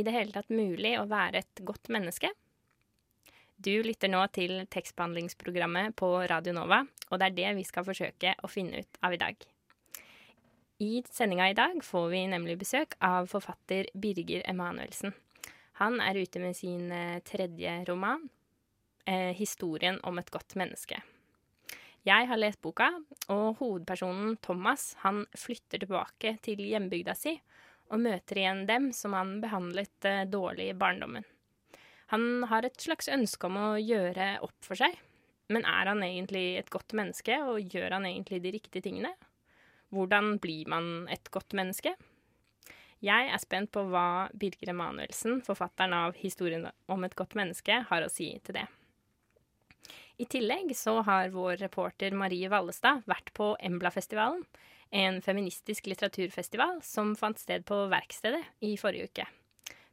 I 0.00 0.04
det 0.06 0.14
hele 0.14 0.32
tatt 0.32 0.48
mulig 0.52 0.94
å 0.98 1.08
være 1.10 1.42
et 1.42 1.62
godt 1.66 1.90
menneske? 1.92 2.32
Du 3.60 3.74
lytter 3.84 4.08
nå 4.08 4.22
til 4.32 4.62
tekstbehandlingsprogrammet 4.72 5.92
på 6.00 6.08
Radio 6.30 6.54
Nova, 6.56 6.80
og 7.10 7.20
det 7.20 7.26
er 7.26 7.36
det 7.36 7.56
vi 7.58 7.64
skal 7.68 7.84
forsøke 7.84 8.32
å 8.40 8.48
finne 8.48 8.80
ut 8.80 9.00
av 9.04 9.12
i 9.12 9.20
dag. 9.20 9.36
I 10.80 11.02
sendinga 11.12 11.50
i 11.50 11.56
dag 11.58 11.82
får 11.84 12.06
vi 12.08 12.22
nemlig 12.32 12.56
besøk 12.62 12.96
av 13.04 13.28
forfatter 13.28 13.90
Birger 13.92 14.46
Emanuelsen. 14.48 15.12
Han 15.82 16.00
er 16.00 16.16
ute 16.22 16.40
med 16.40 16.56
sin 16.56 16.88
eh, 16.92 17.20
tredje 17.20 17.74
roman, 17.88 18.30
eh, 19.04 19.36
'Historien 19.36 20.00
om 20.08 20.18
et 20.18 20.32
godt 20.32 20.56
menneske'. 20.56 21.02
Jeg 22.08 22.28
har 22.28 22.40
lest 22.40 22.62
boka, 22.64 22.88
og 23.28 23.60
hovedpersonen 23.60 24.38
Thomas 24.40 24.94
han 25.04 25.26
flytter 25.36 25.84
tilbake 25.84 26.38
til 26.40 26.64
hjembygda 26.64 27.12
si 27.12 27.36
og 27.90 28.02
møter 28.02 28.40
igjen 28.40 28.64
dem 28.68 28.90
som 28.96 29.14
han 29.16 29.38
behandlet 29.42 30.08
eh, 30.08 30.24
dårlig 30.30 30.70
i 30.70 30.78
barndommen. 30.78 31.26
Han 32.10 32.44
har 32.50 32.66
et 32.66 32.78
slags 32.82 33.10
ønske 33.10 33.46
om 33.46 33.58
å 33.58 33.68
gjøre 33.78 34.40
opp 34.46 34.56
for 34.66 34.78
seg, 34.78 34.96
men 35.50 35.66
er 35.66 35.90
han 35.90 36.02
egentlig 36.06 36.44
et 36.58 36.70
godt 36.70 36.94
menneske, 36.98 37.36
og 37.46 37.74
gjør 37.74 37.98
han 37.98 38.06
egentlig 38.08 38.40
de 38.42 38.54
riktige 38.56 38.86
tingene? 38.86 39.12
Hvordan 39.94 40.36
blir 40.42 40.70
man 40.70 41.06
et 41.10 41.30
godt 41.34 41.54
menneske? 41.58 41.94
Jeg 43.00 43.30
er 43.32 43.40
spent 43.40 43.70
på 43.74 43.86
hva 43.88 44.28
Birger 44.36 44.74
Emanuelsen, 44.74 45.40
forfatteren 45.42 45.94
av 45.96 46.18
'Historien 46.18 46.68
om 46.86 47.04
et 47.04 47.16
godt 47.16 47.34
menneske', 47.38 47.82
har 47.88 48.04
å 48.04 48.10
si 48.12 48.28
til 48.44 48.58
det. 48.58 48.66
I 50.20 50.26
tillegg 50.28 50.74
så 50.76 50.98
har 51.02 51.32
vår 51.32 51.56
reporter 51.62 52.12
Marie 52.12 52.50
Vallestad 52.52 53.00
vært 53.08 53.32
på 53.32 53.54
Embla-festivalen, 53.56 54.44
en 54.90 55.20
feministisk 55.22 55.86
litteraturfestival 55.86 56.80
som 56.82 57.14
fant 57.16 57.38
sted 57.38 57.64
på 57.66 57.84
Verkstedet 57.92 58.42
i 58.66 58.76
forrige 58.80 59.10
uke. 59.10 59.26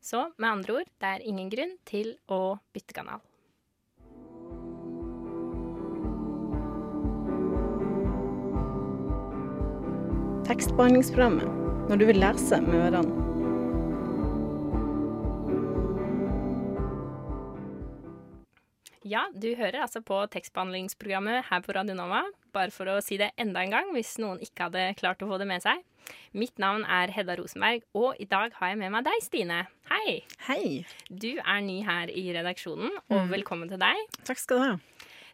Så 0.01 0.29
med 0.37 0.49
andre 0.49 0.79
ord, 0.79 0.91
det 1.01 1.09
er 1.09 1.25
ingen 1.25 1.49
grunn 1.51 1.73
til 1.85 2.15
å 2.31 2.57
bytte 2.73 2.97
kanal. 2.97 3.21
Tekstbehandlingsprogrammet 10.47 11.89
når 11.89 11.99
du 11.99 12.05
vil 12.07 12.21
lese 12.23 12.61
med 12.63 12.79
ørene. 12.87 13.26
Ja, 19.07 19.21
du 19.31 19.53
hører 19.55 19.85
altså 19.85 20.01
på 20.03 20.17
tekstbehandlingsprogrammet 20.33 21.45
her 21.47 21.61
på 21.63 21.71
Radio 21.77 21.93
Nova. 21.95 22.25
Bare 22.51 22.73
for 22.75 22.89
å 22.91 22.97
si 23.05 23.15
det 23.19 23.29
enda 23.39 23.61
en 23.63 23.71
gang, 23.71 23.91
hvis 23.95 24.17
noen 24.19 24.41
ikke 24.43 24.67
hadde 24.67 24.83
klart 24.99 25.23
å 25.23 25.29
få 25.29 25.37
det 25.39 25.47
med 25.47 25.63
seg. 25.63 25.79
Mitt 26.35 26.59
navn 26.59 26.83
er 26.83 27.13
Hedda 27.15 27.37
Rosenberg, 27.39 27.85
og 27.95 28.19
i 28.19 28.27
dag 28.27 28.55
har 28.57 28.73
jeg 28.73 28.79
med 28.81 28.91
meg 28.91 29.05
deg, 29.07 29.23
Stine. 29.23 29.61
Hei! 29.87 30.17
Hei. 30.49 30.67
Du 31.07 31.29
er 31.37 31.63
ny 31.63 31.77
her 31.87 32.11
i 32.11 32.25
redaksjonen, 32.35 32.99
og 33.13 33.31
velkommen 33.31 33.71
til 33.71 33.79
deg. 33.79 34.03
Takk 34.27 34.43
skal 34.43 34.59
du 34.59 34.65
ha. 34.65 34.77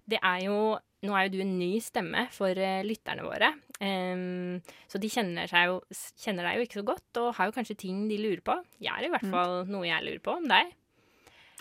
Det 0.09 0.21
er 0.21 0.49
jo 0.49 0.57
Nå 1.03 1.11
er 1.19 1.25
jo 1.25 1.33
du 1.33 1.41
en 1.43 1.57
ny 1.59 1.81
stemme 1.83 2.29
for 2.31 2.55
eh, 2.55 2.79
lytterne 2.87 3.25
våre. 3.25 3.49
Um, 3.83 4.61
så 4.87 5.01
de 5.03 5.09
kjenner, 5.11 5.51
jo, 5.51 5.81
kjenner 6.23 6.47
deg 6.47 6.61
jo 6.61 6.63
ikke 6.63 6.77
så 6.79 6.85
godt, 6.93 7.19
og 7.19 7.33
har 7.35 7.49
jo 7.49 7.55
kanskje 7.57 7.75
ting 7.81 8.05
de 8.07 8.21
lurer 8.21 8.39
på. 8.39 8.55
Jeg 8.79 8.93
er 8.93 9.09
i 9.09 9.11
hvert 9.11 9.27
fall 9.33 9.57
noe 9.67 9.83
jeg 9.83 10.05
lurer 10.05 10.21
på 10.23 10.37
om 10.39 10.47
deg. 10.47 10.71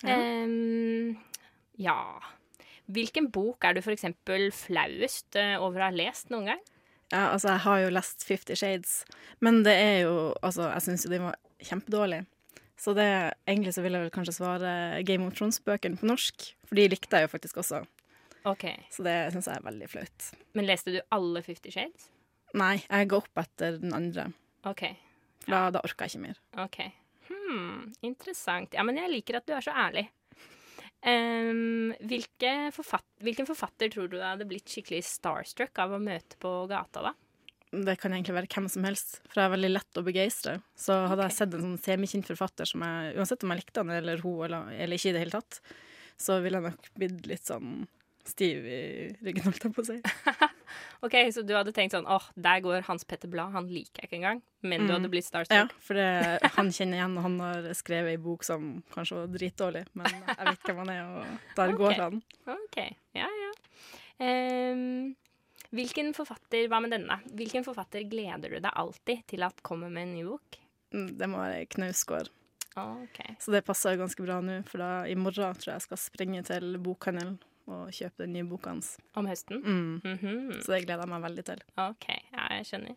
Ja. 0.07 0.15
Em, 0.15 1.19
ja 1.83 1.99
Hvilken 2.93 3.29
bok 3.33 3.63
er 3.65 3.77
du 3.77 3.83
eksempel 3.95 4.49
flauest 4.55 5.37
eh, 5.39 5.55
over 5.63 5.81
å 5.81 5.87
ha 5.87 5.95
lest 5.95 6.33
noen 6.33 6.51
gang? 6.53 6.63
Ja, 7.13 7.29
altså, 7.31 7.53
jeg 7.53 7.63
har 7.67 7.79
jo 7.85 7.93
lest 7.93 8.25
Fifty 8.27 8.57
Shades, 8.59 9.03
men 9.45 9.61
det 9.67 9.75
er 9.79 9.97
jo 10.07 10.15
Altså, 10.43 10.67
jeg 10.73 10.85
syns 10.87 11.07
jo 11.07 11.13
de 11.13 11.21
var 11.23 11.37
kjempedårlige. 11.63 12.27
Så 12.83 12.95
det, 12.99 13.07
egentlig 13.47 13.75
så 13.77 13.85
vil 13.85 13.95
jeg 13.95 14.03
vel 14.03 14.15
kanskje 14.15 14.35
svare 14.35 14.71
Game 15.07 15.29
of 15.29 15.37
Thrones-bøkene 15.39 16.01
på 16.01 16.09
norsk, 16.11 16.49
for 16.67 16.81
de 16.81 16.89
likte 16.91 17.21
jeg 17.21 17.29
jo 17.29 17.31
faktisk 17.31 17.61
også. 17.63 17.85
Ok, 18.51 18.65
Så 18.91 19.05
det 19.07 19.15
syns 19.31 19.47
jeg 19.47 19.61
er 19.61 19.69
veldig 19.69 19.89
flaut. 19.93 20.31
Men 20.59 20.67
leste 20.67 20.97
du 20.97 20.99
alle 21.15 21.45
Fifty 21.47 21.71
Shades? 21.71 22.09
Nei, 22.59 22.81
jeg 22.89 23.09
ga 23.13 23.21
opp 23.21 23.39
etter 23.45 23.79
den 23.79 23.95
andre, 23.95 24.27
OK. 24.67 24.83
for 25.45 25.55
da, 25.55 25.61
da 25.77 25.85
orka 25.87 26.09
jeg 26.09 26.17
ikke 26.17 26.25
mer. 26.25 26.41
Ok. 26.65 26.81
Hmm, 27.29 27.93
interessant. 28.03 28.75
Ja, 28.75 28.83
men 28.83 28.99
jeg 28.99 29.13
liker 29.13 29.39
at 29.39 29.47
du 29.47 29.55
er 29.55 29.63
så 29.65 29.73
ærlig. 29.79 30.09
Hvilke 31.03 32.53
forfat 32.75 33.07
hvilken 33.23 33.47
forfatter 33.49 33.91
tror 33.91 34.11
du 34.11 34.21
hadde 34.23 34.47
blitt 34.47 34.71
skikkelig 34.71 35.03
starstruck 35.07 35.79
av 35.83 35.97
å 35.97 36.03
møte 36.03 36.39
på 36.43 36.53
gata, 36.71 37.09
da? 37.09 37.13
Det 37.73 37.95
kan 37.99 38.13
egentlig 38.13 38.35
være 38.37 38.51
hvem 38.53 38.69
som 38.69 38.85
helst, 38.85 39.17
for 39.31 39.41
jeg 39.41 39.49
er 39.49 39.55
veldig 39.55 39.71
lett 39.73 39.99
å 39.99 40.05
begeistre. 40.05 40.59
Så 40.77 40.93
hadde 40.93 41.25
okay. 41.25 41.31
jeg 41.31 41.39
sett 41.39 41.55
en 41.57 41.65
sånn 41.65 41.81
semikjent 41.81 42.29
forfatter 42.29 42.69
som 42.69 42.85
jeg, 42.85 43.15
uansett 43.17 43.47
om 43.47 43.55
jeg 43.55 43.63
likte 43.63 43.83
han 43.83 43.95
eller 43.97 44.23
hun 44.23 44.43
eller, 44.47 44.69
eller 44.77 45.01
ikke 45.01 45.11
i 45.11 45.17
det 45.17 45.23
hele 45.25 45.39
tatt, 45.39 45.61
så 46.21 46.37
ville 46.45 46.61
jeg 46.61 46.69
nok 46.69 46.91
blitt 47.01 47.31
litt 47.31 47.49
sånn 47.49 47.87
stiv 48.29 48.67
i 48.69 48.83
ryggen, 49.25 49.47
holdt 49.49 49.65
jeg 49.67 49.75
på 49.75 49.83
å 49.83 49.89
si. 49.89 49.99
Ok, 51.03 51.15
Så 51.35 51.43
du 51.43 51.53
hadde 51.57 51.73
tenkt 51.75 51.93
sånn 51.97 52.07
åh, 52.07 52.23
der 52.39 52.61
går 52.63 52.85
Hans 52.87 53.03
Petter 53.05 53.29
Blad, 53.29 53.51
han 53.57 53.67
liker 53.67 54.03
jeg 54.05 54.09
ikke 54.11 54.19
engang. 54.21 54.43
Men 54.63 54.87
du 54.87 54.93
Mm. 54.93 55.01
hadde 55.01 55.11
blitt 55.11 55.51
Ja, 55.51 55.67
for 55.81 55.95
det, 55.99 56.39
han 56.55 56.69
kjenner 56.71 57.01
igjen, 57.01 57.17
og 57.19 57.23
han 57.23 57.39
har 57.41 57.63
skrevet 57.75 58.13
ei 58.13 58.17
bok 58.23 58.45
som 58.45 58.83
kanskje 58.95 59.17
var 59.17 59.27
dritdårlig, 59.35 59.87
men 59.95 60.07
jeg 60.07 60.47
vet 60.47 60.63
hvem 60.63 60.77
han 60.85 60.91
er, 60.91 61.03
og 61.03 61.27
der 61.57 61.73
okay. 61.73 61.77
går 61.77 61.93
han. 61.99 62.23
Ok, 62.47 62.79
ja, 63.19 63.27
ja. 63.27 63.51
Um, 64.23 65.17
hvilken 65.73 66.13
forfatter, 66.15 66.69
Hva 66.69 66.81
med 66.85 66.93
denne? 66.95 67.19
Hvilken 67.35 67.65
forfatter 67.67 68.05
gleder 68.09 68.49
du 68.53 68.61
deg 68.61 68.71
alltid 68.73 69.27
til 69.27 69.43
at 69.43 69.63
kommer 69.63 69.91
med 69.91 70.07
en 70.09 70.15
ny 70.15 70.23
bok? 70.29 70.59
Mm, 70.95 71.19
Det 71.19 71.29
må 71.29 71.39
være 71.39 71.67
Knausgård. 71.67 72.29
Ok. 72.77 73.19
Så 73.41 73.51
det 73.53 73.65
passer 73.67 73.97
ganske 73.99 74.23
bra 74.25 74.39
nå, 74.41 74.61
for 74.69 74.79
da 74.79 74.91
i 75.05 75.15
morgen 75.19 75.55
tror 75.59 75.73
jeg 75.73 75.81
jeg 75.81 75.87
skal 75.89 75.99
springe 75.99 76.45
til 76.47 76.79
bokhandelen 76.79 77.39
og 77.71 77.93
kjøpe 77.95 78.25
den 78.25 78.35
nye 78.37 78.49
boka 78.49 78.73
hans. 78.75 78.97
Om 79.15 79.29
høsten? 79.31 79.63
Mm. 79.63 80.01
Mhm. 80.05 80.61
Så 80.63 80.75
det 80.75 80.85
gleder 80.87 81.05
jeg 81.05 81.13
meg 81.15 81.25
veldig 81.29 81.45
til. 81.51 81.65
Ok, 81.77 82.09
ja, 82.33 82.49
jeg 82.59 82.69
skjønner. 82.71 82.97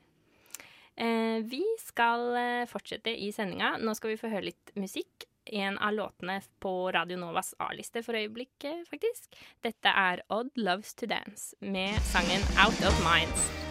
Eh, 0.95 1.39
vi 1.43 1.61
skal 1.83 2.29
eh, 2.39 2.65
fortsette 2.71 3.11
i 3.11 3.31
sendinga. 3.35 3.75
Nå 3.83 3.95
skal 3.97 4.13
vi 4.13 4.19
få 4.21 4.31
høre 4.31 4.49
litt 4.51 4.75
musikk. 4.79 5.27
En 5.45 5.77
av 5.77 5.93
låtene 5.93 6.39
på 6.63 6.71
Radio 6.95 7.19
Novas 7.21 7.53
A-liste 7.61 8.01
for 8.01 8.17
øyeblikket, 8.17 8.87
faktisk. 8.89 9.29
Dette 9.61 9.91
er 9.93 10.23
Odd 10.33 10.49
Loves 10.57 10.95
To 10.97 11.05
Dance 11.05 11.53
med 11.61 11.99
sangen 12.09 12.41
Out 12.57 12.81
of 12.87 12.97
Minds. 13.05 13.64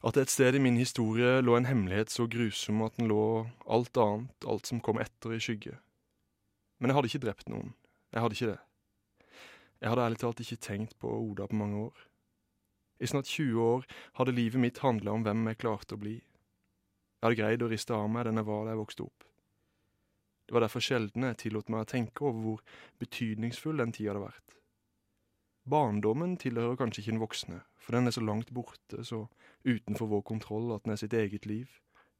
At 0.04 0.18
et 0.20 0.32
sted 0.32 0.56
i 0.56 0.64
min 0.64 0.78
historie 0.80 1.42
lå 1.44 1.56
en 1.56 1.70
hemmelighet 1.70 2.12
så 2.12 2.28
grusom 2.28 2.82
at 2.84 2.98
den 3.00 3.08
lå 3.12 3.48
alt 3.68 3.98
annet, 4.00 4.44
alt 4.44 4.68
som 4.68 4.82
kom 4.84 5.00
etter, 5.00 5.32
i 5.36 5.40
skygge. 5.44 5.76
Men 6.80 6.92
jeg 6.92 7.00
hadde 7.00 7.10
ikke 7.14 7.26
drept 7.28 7.48
noen. 7.52 7.74
Jeg 8.12 8.22
hadde 8.24 8.36
ikke 8.36 8.52
det. 8.52 8.62
Jeg 9.80 9.90
hadde 9.90 10.04
ærlig 10.04 10.20
talt 10.20 10.40
ikke 10.44 10.66
tenkt 10.68 10.94
på 11.00 11.08
Oda 11.08 11.48
på 11.48 11.56
mange 11.56 11.88
år. 11.88 12.09
I 13.00 13.08
snart 13.08 13.32
20 13.32 13.62
år 13.64 13.86
hadde 14.20 14.36
livet 14.36 14.60
mitt 14.60 14.82
handla 14.84 15.16
om 15.16 15.24
hvem 15.24 15.48
jeg 15.52 15.62
klarte 15.62 15.96
å 15.96 16.02
bli. 16.02 16.18
Jeg 16.20 17.26
hadde 17.26 17.40
greid 17.40 17.64
å 17.64 17.72
riste 17.72 17.96
av 17.96 18.08
meg 18.12 18.28
den 18.28 18.40
jeg 18.40 18.48
var 18.48 18.66
da 18.66 18.74
jeg 18.74 18.82
vokste 18.82 19.06
opp. 19.08 19.26
Det 20.48 20.56
var 20.56 20.66
derfor 20.66 20.84
sjelden 20.84 21.28
jeg 21.28 21.38
tillot 21.44 21.68
meg 21.70 21.84
å 21.86 21.90
tenke 21.90 22.26
over 22.26 22.40
hvor 22.44 22.62
betydningsfull 23.00 23.80
den 23.80 23.94
tida 23.96 24.12
hadde 24.12 24.24
vært. 24.24 24.56
Barndommen 25.70 26.38
tilhører 26.42 26.80
kanskje 26.80 27.04
ikke 27.04 27.14
den 27.14 27.22
voksne, 27.22 27.60
for 27.78 27.96
den 27.96 28.10
er 28.10 28.16
så 28.16 28.24
langt 28.24 28.50
borte, 28.56 29.04
så 29.06 29.28
utenfor 29.64 30.10
vår 30.10 30.24
kontroll 30.26 30.72
at 30.74 30.88
den 30.88 30.96
er 30.96 31.02
sitt 31.04 31.14
eget 31.14 31.46
liv, 31.46 31.70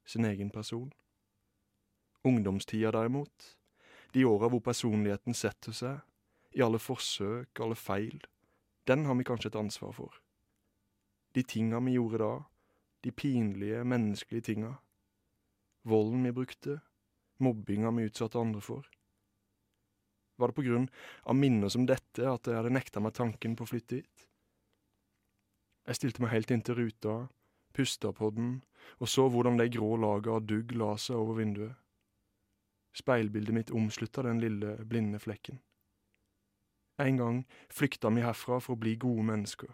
sin 0.06 0.28
egen 0.30 0.52
person. 0.54 0.92
Ungdomstida 2.24 2.92
derimot, 2.92 3.56
De 4.14 4.24
åra 4.26 4.48
hvor 4.50 4.60
personligheten 4.66 5.36
setter 5.38 5.72
seg, 5.72 6.00
i 6.58 6.64
alle 6.66 6.80
forsøk, 6.82 7.60
alle 7.62 7.76
feil. 7.78 8.18
Den 8.90 9.06
har 9.06 9.14
vi 9.14 9.24
kanskje 9.24 9.52
et 9.52 9.60
ansvar 9.60 9.92
for. 9.94 10.16
De 11.36 11.44
tinga 11.44 11.80
vi 11.86 11.96
gjorde 11.98 12.22
da, 12.24 12.32
de 13.06 13.12
pinlige, 13.12 13.84
menneskelige 13.84 14.50
tinga. 14.50 14.76
Volden 15.88 16.24
vi 16.24 16.32
brukte, 16.36 16.80
mobbinga 17.40 17.92
vi 17.98 18.08
utsatte 18.10 18.40
andre 18.40 18.62
for. 18.62 18.88
Var 20.40 20.48
det 20.48 20.56
på 20.56 20.66
grunn 20.66 20.88
av 21.24 21.36
minner 21.36 21.70
som 21.70 21.86
dette 21.86 22.26
at 22.26 22.48
jeg 22.48 22.56
hadde 22.56 22.74
nekta 22.74 23.04
meg 23.04 23.16
tanken 23.16 23.56
på 23.56 23.68
å 23.68 23.72
flytte 23.74 24.00
hit? 24.00 24.26
Jeg 25.88 26.00
stilte 26.00 26.24
meg 26.24 26.34
helt 26.34 26.52
inntil 26.54 26.78
ruta, 26.80 27.16
pusta 27.76 28.12
på 28.16 28.32
den 28.36 28.60
og 28.98 29.10
så 29.10 29.28
hvordan 29.30 29.58
det 29.60 29.72
grå 29.76 29.96
laget 30.00 30.34
av 30.34 30.46
dugg 30.48 30.74
la 30.78 30.96
seg 30.98 31.20
over 31.20 31.40
vinduet. 31.42 31.76
Speilbildet 32.96 33.56
mitt 33.56 33.72
omslutta 33.76 34.24
den 34.26 34.42
lille, 34.42 34.78
blinde 34.86 35.20
flekken. 35.22 35.60
En 37.00 37.20
gang 37.20 37.44
flykta 37.72 38.10
vi 38.12 38.26
herfra 38.26 38.60
for 38.60 38.76
å 38.76 38.82
bli 38.82 38.96
gode 39.00 39.24
mennesker. 39.30 39.70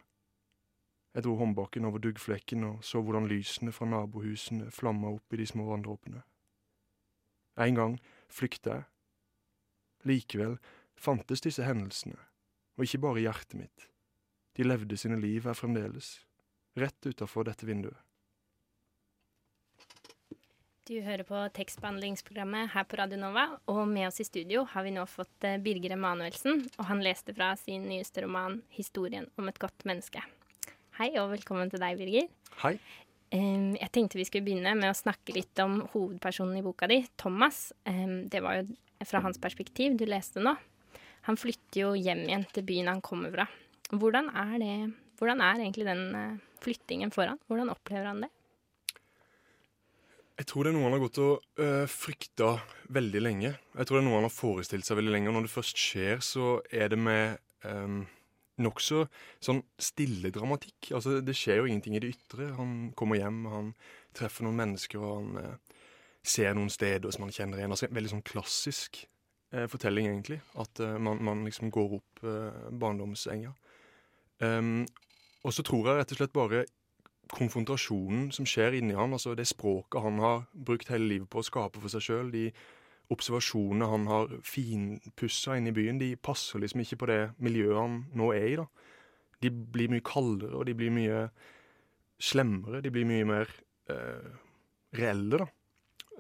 Jeg 1.16 1.24
dro 1.24 1.38
håndbaken 1.40 1.88
over 1.88 2.02
duggflekken 2.04 2.66
og 2.68 2.82
så 2.84 3.00
hvordan 3.00 3.30
lysene 3.32 3.72
fra 3.72 3.88
nabohusene 3.88 4.68
flamma 4.76 5.14
opp 5.16 5.34
i 5.34 5.40
de 5.40 5.48
små 5.48 5.70
vanndråpene. 5.70 6.26
En 7.64 7.78
gang 7.78 7.96
flykta 8.28 8.74
jeg. 8.74 8.88
Likevel 10.06 10.58
fantes 11.00 11.42
disse 11.42 11.64
hendelsene, 11.64 12.20
og 12.76 12.84
ikke 12.84 13.00
bare 13.08 13.22
i 13.22 13.26
hjertet 13.30 13.56
mitt. 13.62 13.88
De 14.60 14.68
levde 14.68 15.00
sine 15.00 15.18
liv 15.22 15.48
her 15.48 15.56
fremdeles, 15.56 16.20
rett 16.76 17.08
utafor 17.08 17.48
dette 17.48 17.68
vinduet. 17.68 17.98
Du 20.86 21.00
hører 21.02 21.26
på 21.26 21.40
tekstbehandlingsprogrammet 21.58 22.76
her 22.76 22.84
på 22.86 23.00
Radio 23.00 23.18
Nova, 23.18 23.48
og 23.72 23.88
med 23.90 24.12
oss 24.12 24.22
i 24.22 24.28
studio 24.28 24.68
har 24.70 24.86
vi 24.86 24.92
nå 24.94 25.08
fått 25.10 25.48
eh, 25.48 25.58
Birger 25.58 25.96
Emanuelsen, 25.96 26.62
og 26.78 26.92
han 26.92 27.02
leste 27.02 27.34
fra 27.34 27.56
sin 27.58 27.88
nyeste 27.90 28.22
roman 28.22 28.62
'Historien 28.70 29.26
om 29.40 29.50
et 29.50 29.58
godt 29.64 29.88
menneske'. 29.90 30.22
Hei 30.96 31.10
og 31.20 31.34
velkommen 31.34 31.68
til 31.68 31.82
deg, 31.84 31.98
Birger. 32.00 32.28
Hei. 32.62 32.78
Jeg 33.36 33.90
tenkte 33.92 34.16
vi 34.16 34.24
skulle 34.24 34.46
begynne 34.46 34.72
med 34.80 34.94
å 34.94 34.96
snakke 34.96 35.34
litt 35.36 35.60
om 35.60 35.82
hovedpersonen 35.92 36.56
i 36.56 36.64
boka 36.64 36.88
di, 36.88 37.02
Thomas. 37.20 37.74
Det 37.84 38.40
var 38.40 38.62
jo 38.62 39.04
fra 39.04 39.20
hans 39.26 39.42
perspektiv 39.44 39.98
du 40.00 40.06
leste 40.08 40.40
nå. 40.40 40.54
Han 41.28 41.40
flytter 41.42 41.82
jo 41.82 41.92
hjem 42.00 42.24
igjen 42.30 42.48
til 42.56 42.64
byen 42.70 42.94
han 42.94 43.04
kommer 43.04 43.34
fra. 43.36 43.50
Hvordan 43.92 44.32
er, 44.40 44.56
det, 44.64 44.72
hvordan 45.20 45.44
er 45.44 45.66
egentlig 45.66 45.90
den 45.90 46.08
eh, 46.16 46.40
flyttingen 46.64 47.12
for 47.12 47.28
han? 47.28 47.44
Hvordan 47.52 47.76
opplever 47.76 48.08
han 48.14 48.24
det? 48.24 48.32
Jeg 50.40 50.48
tror 50.48 50.64
det 50.64 50.72
er 50.72 50.78
noe 50.78 50.88
han 50.88 50.96
har 50.96 51.04
gått 51.04 51.24
og 51.26 51.64
øh, 51.66 51.86
frykta 51.92 52.54
veldig 52.96 53.26
lenge. 53.26 53.52
Jeg 53.52 53.88
tror 53.90 54.00
det 54.00 54.06
er 54.06 54.08
noe 54.08 54.22
han 54.22 54.30
har 54.30 54.38
forestilt 54.38 54.88
seg 54.88 55.02
veldig 55.02 55.18
lenge. 55.18 55.34
Og 55.34 55.42
når 55.42 55.50
det 55.50 55.58
først 55.58 55.88
skjer, 55.90 56.24
så 56.24 56.60
er 56.72 56.96
det 56.96 57.04
med 57.04 57.36
øh, 57.68 58.06
nokså 58.62 59.06
sånn 59.44 59.62
stille 59.82 60.32
dramatikk. 60.34 60.92
Altså, 60.96 61.20
det 61.26 61.36
skjer 61.38 61.62
jo 61.62 61.68
ingenting 61.70 61.98
i 61.98 62.04
det 62.04 62.14
ytre. 62.16 62.52
Han 62.60 62.76
kommer 62.98 63.20
hjem, 63.20 63.44
han 63.52 63.74
treffer 64.16 64.48
noen 64.48 64.60
mennesker, 64.62 65.02
og 65.02 65.18
han 65.20 65.42
eh, 65.42 65.82
ser 66.26 66.56
noen 66.58 66.72
steder 66.74 67.14
som 67.14 67.28
han 67.28 67.36
kjenner 67.36 67.62
igjen. 67.62 67.76
Altså, 67.76 67.92
veldig 67.94 68.14
sånn 68.16 68.26
klassisk 68.28 69.04
eh, 69.52 69.68
fortelling, 69.72 70.10
egentlig. 70.12 70.40
At 70.62 70.82
eh, 70.84 70.96
man, 70.98 71.22
man, 71.26 71.44
liksom 71.48 71.74
går 71.74 72.00
opp 72.00 72.24
øh, 72.24 72.64
barndomsenga. 72.72 73.54
Um, 74.44 74.82
og 75.48 75.54
så 75.56 75.64
tror 75.64 75.88
jeg 75.88 76.02
rett 76.02 76.12
og 76.12 76.20
slett 76.20 76.34
bare 76.36 76.66
konfrontasjonen 77.32 78.32
som 78.36 78.48
skjer 78.50 78.76
inni 78.78 78.98
han, 78.98 79.14
altså 79.16 79.32
det 79.38 79.48
språket 79.50 80.04
han 80.04 80.20
har 80.22 80.44
brukt 80.52 80.90
hele 80.92 81.08
livet 81.08 81.30
på 81.32 81.40
å 81.40 81.46
skape 81.46 81.82
for 81.82 81.94
seg 81.94 82.04
sjøl, 82.04 82.32
de 82.34 82.50
observasjonene 83.14 83.90
han 83.92 84.08
har 84.10 84.32
finpussa 84.46 85.58
inne 85.58 85.72
i 85.72 85.76
byen, 85.76 86.00
de 86.02 86.16
passer 86.18 86.62
liksom 86.62 86.82
ikke 86.84 87.00
på 87.04 87.10
det 87.12 87.20
miljøet 87.44 87.78
han 87.80 88.00
nå 88.18 88.32
er 88.36 88.48
i. 88.50 88.56
da. 88.62 88.66
De 89.44 89.52
blir 89.52 89.92
mye 89.94 90.06
kaldere, 90.06 90.56
og 90.56 90.66
de 90.66 90.76
blir 90.78 90.94
mye 90.94 91.28
slemmere. 92.22 92.82
De 92.82 92.92
blir 92.94 93.08
mye 93.08 93.28
mer 93.28 93.52
eh, 93.92 94.32
reelle, 94.98 95.44
da. 95.44 95.50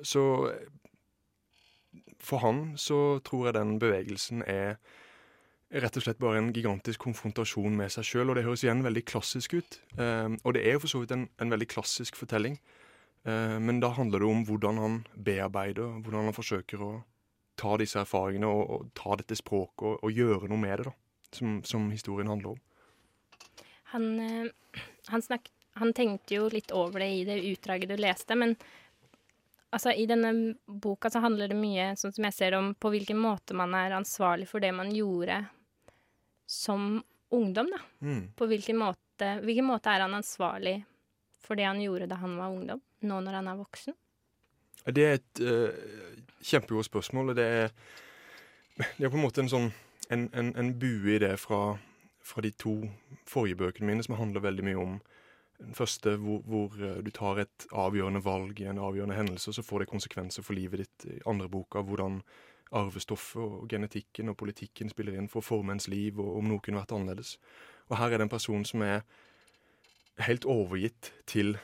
Så 0.03 0.21
for 2.19 2.41
han 2.43 2.73
så 2.81 3.19
tror 3.25 3.47
jeg 3.47 3.57
den 3.57 3.75
bevegelsen 3.79 4.43
er 4.49 4.77
rett 5.75 5.97
og 5.97 6.05
slett 6.05 6.19
bare 6.21 6.39
en 6.39 6.53
gigantisk 6.53 7.03
konfrontasjon 7.03 7.75
med 7.75 7.91
seg 7.93 8.07
sjøl. 8.07 8.29
Og 8.29 8.37
det 8.37 8.45
høres 8.45 8.63
igjen 8.65 8.83
veldig 8.85 9.05
klassisk 9.07 9.57
ut. 9.57 9.79
Eh, 9.97 10.35
og 10.43 10.55
det 10.55 10.65
er 10.65 10.77
jo 10.77 10.85
for 10.85 10.93
så 10.93 11.03
vidt 11.03 11.15
en, 11.15 11.29
en 11.41 11.53
veldig 11.55 11.69
klassisk 11.71 12.19
fortelling. 12.19 12.59
Eh, 13.25 13.60
men 13.60 13.80
da 13.80 13.88
handler 13.88 14.22
det 14.22 14.30
om 14.30 14.45
hvordan 14.45 14.77
han 14.77 15.01
bearbeider, 15.16 16.00
hvordan 16.06 16.30
han 16.30 16.38
forsøker 16.38 16.81
å 16.86 16.92
ta 17.57 17.74
disse 17.81 17.98
erfaringene 18.01 18.51
og, 18.51 18.63
og 18.69 18.88
ta 18.98 19.18
dette 19.18 19.38
språket 19.39 19.88
og, 19.88 19.98
og, 20.04 20.13
gjøre 20.13 20.50
noe 20.51 20.62
med 20.62 20.77
det, 20.77 20.92
da. 20.92 20.95
Som, 21.36 21.56
som 21.68 21.89
historien 21.92 22.30
handler 22.31 22.54
om. 22.54 22.60
Han, 23.92 24.06
eh, 24.24 24.81
han, 25.10 25.24
snakket, 25.25 25.51
han 25.81 25.92
tenkte 25.98 26.38
jo 26.38 26.45
litt 26.54 26.72
over 26.72 27.01
det 27.04 27.10
i 27.12 27.25
det 27.27 27.42
utdraget 27.50 27.92
du 27.92 27.98
leste, 28.00 28.38
men 28.39 28.54
altså, 29.75 29.92
i 29.92 30.06
denne 30.07 30.31
boka 30.66 31.10
så 31.12 31.19
handler 31.25 31.51
det 31.51 31.57
mye, 31.60 31.89
sånn 32.00 32.13
som 32.16 32.30
jeg 32.30 32.38
ser 32.38 32.54
det, 32.54 32.62
om, 32.62 32.71
på 32.78 32.94
hvilken 32.94 33.19
måte 33.19 33.57
man 33.57 33.75
er 33.75 33.98
ansvarlig 33.98 34.48
for 34.48 34.63
det 34.63 34.71
man 34.78 34.94
gjorde 34.95 35.42
som 36.45 37.01
ungdom, 37.36 37.74
da. 37.74 37.81
Mm. 38.06 38.24
På 38.38 38.48
hvilken 38.48 38.80
måte, 38.80 39.33
hvilken 39.44 39.68
måte 39.68 39.92
er 39.92 40.06
han 40.06 40.16
ansvarlig 40.16 40.78
for 41.45 41.59
det 41.59 41.68
han 41.68 41.81
gjorde 41.81 42.09
da 42.12 42.19
han 42.21 42.38
var 42.39 42.53
ungdom, 42.53 42.81
nå 43.06 43.21
når 43.21 43.39
han 43.39 43.50
er 43.51 43.59
voksen? 43.59 43.95
Det 44.86 45.06
er 45.06 45.18
et 45.18 45.42
uh, 45.42 46.21
kjempegodt 46.45 46.89
spørsmål. 46.89 47.30
og 47.30 47.36
det 47.36 47.45
er, 47.45 47.69
det 48.77 49.06
er 49.06 49.09
på 49.09 49.18
en 49.18 49.25
måte 49.25 49.42
en 49.42 49.51
sånn 49.51 49.71
en, 50.13 50.27
en, 50.38 50.51
en 50.53 50.74
bue 50.77 51.15
i 51.15 51.19
det 51.21 51.33
fra, 51.42 51.77
fra, 52.21 52.42
de 52.45 52.51
to 52.51 52.75
forrige 53.25 53.57
bøkene 53.57 53.89
mine, 53.89 54.03
som 54.06 54.19
handler 54.19 54.45
veldig 54.45 54.65
mye 54.68 54.81
om 54.81 55.00
den 55.57 55.74
første 55.74 56.18
hvor, 56.21 56.44
hvor 56.45 56.75
uh, 56.81 57.00
du 57.01 57.09
tar 57.15 57.42
et 57.45 57.69
avgjørende 57.71 58.21
valg 58.25 58.59
i 58.62 58.69
en 58.69 58.81
avgjørende 58.81 59.18
hendelse, 59.18 59.50
og 59.50 59.57
så 59.57 59.65
får 59.65 59.83
det 59.86 59.94
konsekvenser 59.94 60.45
for 60.45 60.57
livet 60.57 60.86
ditt. 60.86 61.07
I 61.18 61.24
andre 61.30 61.50
boka 61.50 61.81
hvordan 61.81 62.21
arvestoffet 62.75 63.42
og 63.42 63.69
genetikken 63.69 64.30
og 64.31 64.38
politikken 64.38 64.89
spiller 64.92 65.18
inn 65.18 65.30
for 65.31 65.42
å 65.42 65.45
forme 65.45 65.75
ens 65.75 65.88
liv, 65.92 66.19
og 66.19 66.42
om 66.42 66.50
noe 66.50 66.62
kunne 66.63 66.81
vært 66.81 66.94
annerledes. 66.97 67.38
Og 67.89 67.97
her 68.00 68.12
er 68.12 68.19
det 68.19 68.27
en 68.27 68.33
person 68.33 68.65
som 68.65 68.83
er 68.86 69.03
helt 70.23 70.45
overgitt 70.47 71.12
til 71.27 71.56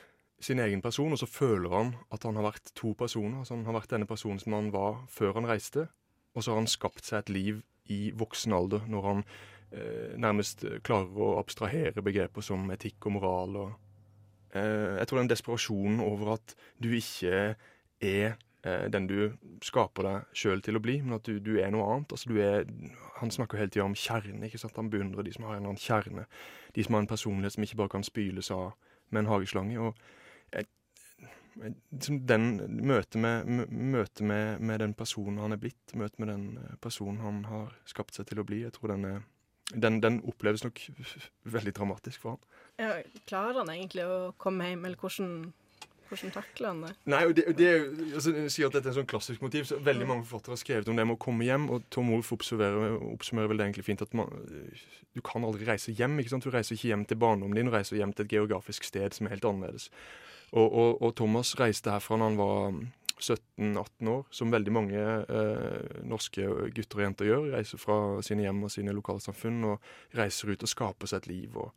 sin 0.42 0.60
egen 0.60 0.82
person, 0.82 1.14
og 1.14 1.20
så 1.22 1.30
føler 1.30 1.70
han 1.70 1.94
at 2.12 2.24
han 2.26 2.36
har 2.40 2.50
vært 2.50 2.74
to 2.76 2.94
personer. 2.98 3.40
Altså 3.42 3.56
han 3.56 3.66
har 3.68 3.78
vært 3.78 3.94
denne 3.94 4.10
personen 4.10 4.42
som 4.42 4.58
han 4.58 4.72
var 4.74 5.04
før 5.12 5.38
han 5.38 5.48
reiste, 5.50 5.88
og 6.36 6.44
så 6.44 6.54
har 6.54 6.62
han 6.64 6.72
skapt 6.72 7.06
seg 7.06 7.22
et 7.22 7.34
liv 7.34 7.62
i 7.92 8.02
voksen 8.16 8.56
alder, 8.56 8.86
når 8.90 9.08
han 9.08 9.24
eh, 9.72 10.18
nærmest 10.20 10.66
klarer 10.86 11.22
å 11.22 11.36
abstrahere 11.42 12.04
begreper 12.04 12.46
som 12.46 12.70
etikk 12.74 13.10
og 13.10 13.18
moral. 13.18 13.58
og 13.64 14.56
eh, 14.56 14.98
Jeg 15.00 15.10
tror 15.10 15.22
den 15.22 15.32
desperasjonen 15.32 16.02
over 16.06 16.36
at 16.38 16.56
du 16.82 16.92
ikke 16.96 17.56
er 18.02 18.40
eh, 18.68 18.86
den 18.94 19.08
du 19.10 19.18
skaper 19.66 20.08
deg 20.08 20.38
sjøl 20.38 20.62
til 20.66 20.78
å 20.78 20.84
bli, 20.84 21.00
men 21.02 21.18
at 21.18 21.28
du, 21.28 21.40
du 21.44 21.56
er 21.62 21.72
noe 21.74 21.88
annet. 21.94 22.16
Altså, 22.16 22.32
er, 22.38 22.70
han 23.20 23.34
snakker 23.34 23.62
hele 23.62 23.74
tida 23.74 23.88
om 23.88 23.98
kjerne. 23.98 24.46
ikke 24.48 24.62
sant? 24.62 24.78
Han 24.80 24.92
beundrer 24.94 25.28
de 25.28 25.34
som 25.36 25.48
har 25.48 25.58
en 25.58 25.70
annen 25.70 25.82
kjerne. 25.82 26.28
De 26.76 26.86
som 26.86 26.98
har 26.98 27.06
en 27.06 27.12
personlighet 27.12 27.58
som 27.58 27.68
ikke 27.68 27.82
bare 27.84 27.96
kan 27.98 28.08
spyles 28.08 28.52
av 28.56 28.72
med 29.12 29.24
en 29.24 29.32
hageslange. 29.34 29.80
og 29.80 29.96
jeg, 30.52 30.68
den 32.32 32.48
Møtet, 32.88 33.20
med, 33.20 33.68
møte 33.70 34.24
med, 34.24 34.62
med, 34.62 34.80
den 34.80 34.94
personen 34.96 35.42
han 35.44 35.52
er 35.52 35.60
blitt, 35.60 35.96
møtet 35.96 36.20
med 36.20 36.32
den 36.32 36.46
eh, 36.62 36.76
personen 36.82 37.20
han 37.24 37.44
har 37.50 37.76
skapt 37.86 38.16
seg 38.16 38.30
til 38.30 38.40
å 38.40 38.48
bli, 38.48 38.64
jeg 38.64 38.76
tror 38.78 38.94
den, 38.94 39.06
er, 39.06 39.26
den, 39.74 40.00
den 40.04 40.22
oppleves 40.28 40.64
nok 40.64 40.80
veldig 41.44 41.74
dramatisk 41.76 42.24
for 42.24 42.38
han. 42.38 42.46
Ja, 42.80 42.94
klarer 43.28 43.62
han 43.62 43.74
egentlig 43.74 44.08
å 44.08 44.32
komme 44.42 44.70
hjem, 44.70 44.86
eller 44.88 45.02
hvordan 45.02 45.52
hvordan 46.12 46.34
takler 46.36 46.68
han 46.68 46.82
det? 46.84 46.92
Nei, 47.12 47.22
det, 47.38 47.46
det 47.58 47.70
altså, 48.12 48.34
Jeg 48.36 48.54
sier 48.54 48.70
at 48.70 48.76
dette 48.76 48.90
er 48.90 48.94
en 48.94 49.00
sånn 49.00 49.10
klassisk 49.10 49.44
motiv. 49.44 49.68
så 49.70 49.80
Veldig 49.84 50.08
mange 50.10 50.26
forfattere 50.28 50.58
har 50.58 50.62
skrevet 50.62 50.90
om 50.92 50.98
det 51.00 51.06
med 51.08 51.16
å 51.16 51.22
komme 51.24 51.48
hjem. 51.48 51.70
Og 51.72 51.86
Tom 51.94 52.12
Wolff 52.12 52.34
oppsummerer, 52.36 52.98
oppsummerer 53.14 53.52
vel 53.52 53.62
det 53.62 53.70
egentlig 53.70 53.88
fint 53.88 54.04
at 54.04 54.16
man, 54.18 54.32
du 55.16 55.22
kan 55.26 55.48
aldri 55.48 55.68
reise 55.70 55.96
hjem. 55.96 56.20
ikke 56.20 56.34
sant? 56.34 56.48
Du 56.48 56.54
reiser 56.54 56.76
ikke 56.76 56.92
hjem 56.92 57.06
til 57.08 57.20
barndommen 57.22 57.58
din, 57.58 57.72
du 57.72 57.76
reiser 57.76 58.00
hjem 58.00 58.16
til 58.16 58.28
et 58.28 58.36
geografisk 58.36 58.88
sted 58.88 59.16
som 59.16 59.28
er 59.28 59.38
helt 59.38 59.48
annerledes. 59.48 59.88
Og, 60.52 60.68
og, 60.68 60.90
og 61.00 61.14
Thomas 61.16 61.54
reiste 61.60 61.94
herfra 61.94 62.20
da 62.20 62.28
han 62.28 62.40
var 62.40 62.82
17-18 63.22 64.10
år, 64.12 64.26
som 64.34 64.52
veldig 64.52 64.74
mange 64.74 65.00
eh, 65.00 66.02
norske 66.10 66.48
gutter 66.76 67.00
og 67.00 67.06
jenter 67.06 67.30
gjør. 67.30 67.48
Reiser 67.56 67.80
fra 67.80 67.98
sine 68.26 68.44
hjem 68.48 68.66
og 68.68 68.74
sine 68.74 68.96
lokalsamfunn 68.98 69.64
og 69.70 69.94
reiser 70.18 70.52
ut 70.52 70.66
og 70.68 70.72
skaper 70.72 71.12
seg 71.12 71.24
et 71.24 71.32
liv. 71.32 71.56
og 71.56 71.72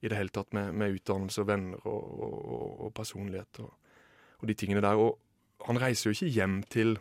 i 0.00 0.08
det 0.08 0.16
hele 0.16 0.32
tatt 0.32 0.52
med, 0.56 0.72
med 0.74 0.96
utdannelse 0.96 1.42
og 1.42 1.48
venner 1.50 1.86
og, 1.88 2.20
og, 2.26 2.66
og 2.86 2.92
personlighet 2.96 3.62
og, 3.64 3.70
og, 4.40 4.48
de 4.48 4.56
tingene 4.56 4.82
der. 4.84 5.00
Og 5.00 5.66
han 5.68 5.80
reiser 5.80 6.08
jo 6.10 6.16
ikke 6.16 6.34
hjem 6.38 6.60
til 6.72 6.96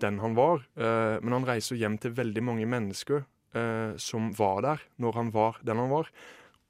den 0.00 0.20
han 0.20 0.36
var, 0.36 0.66
eh, 0.76 1.16
men 1.24 1.38
han 1.38 1.48
reiser 1.48 1.80
hjem 1.80 1.96
til 1.98 2.14
veldig 2.16 2.44
mange 2.44 2.68
mennesker 2.68 3.24
eh, 3.56 3.96
som 3.96 4.30
var 4.36 4.60
der 4.62 4.84
når 5.02 5.20
han 5.20 5.32
var 5.34 5.60
den 5.66 5.80
han 5.82 5.92
var. 5.92 6.10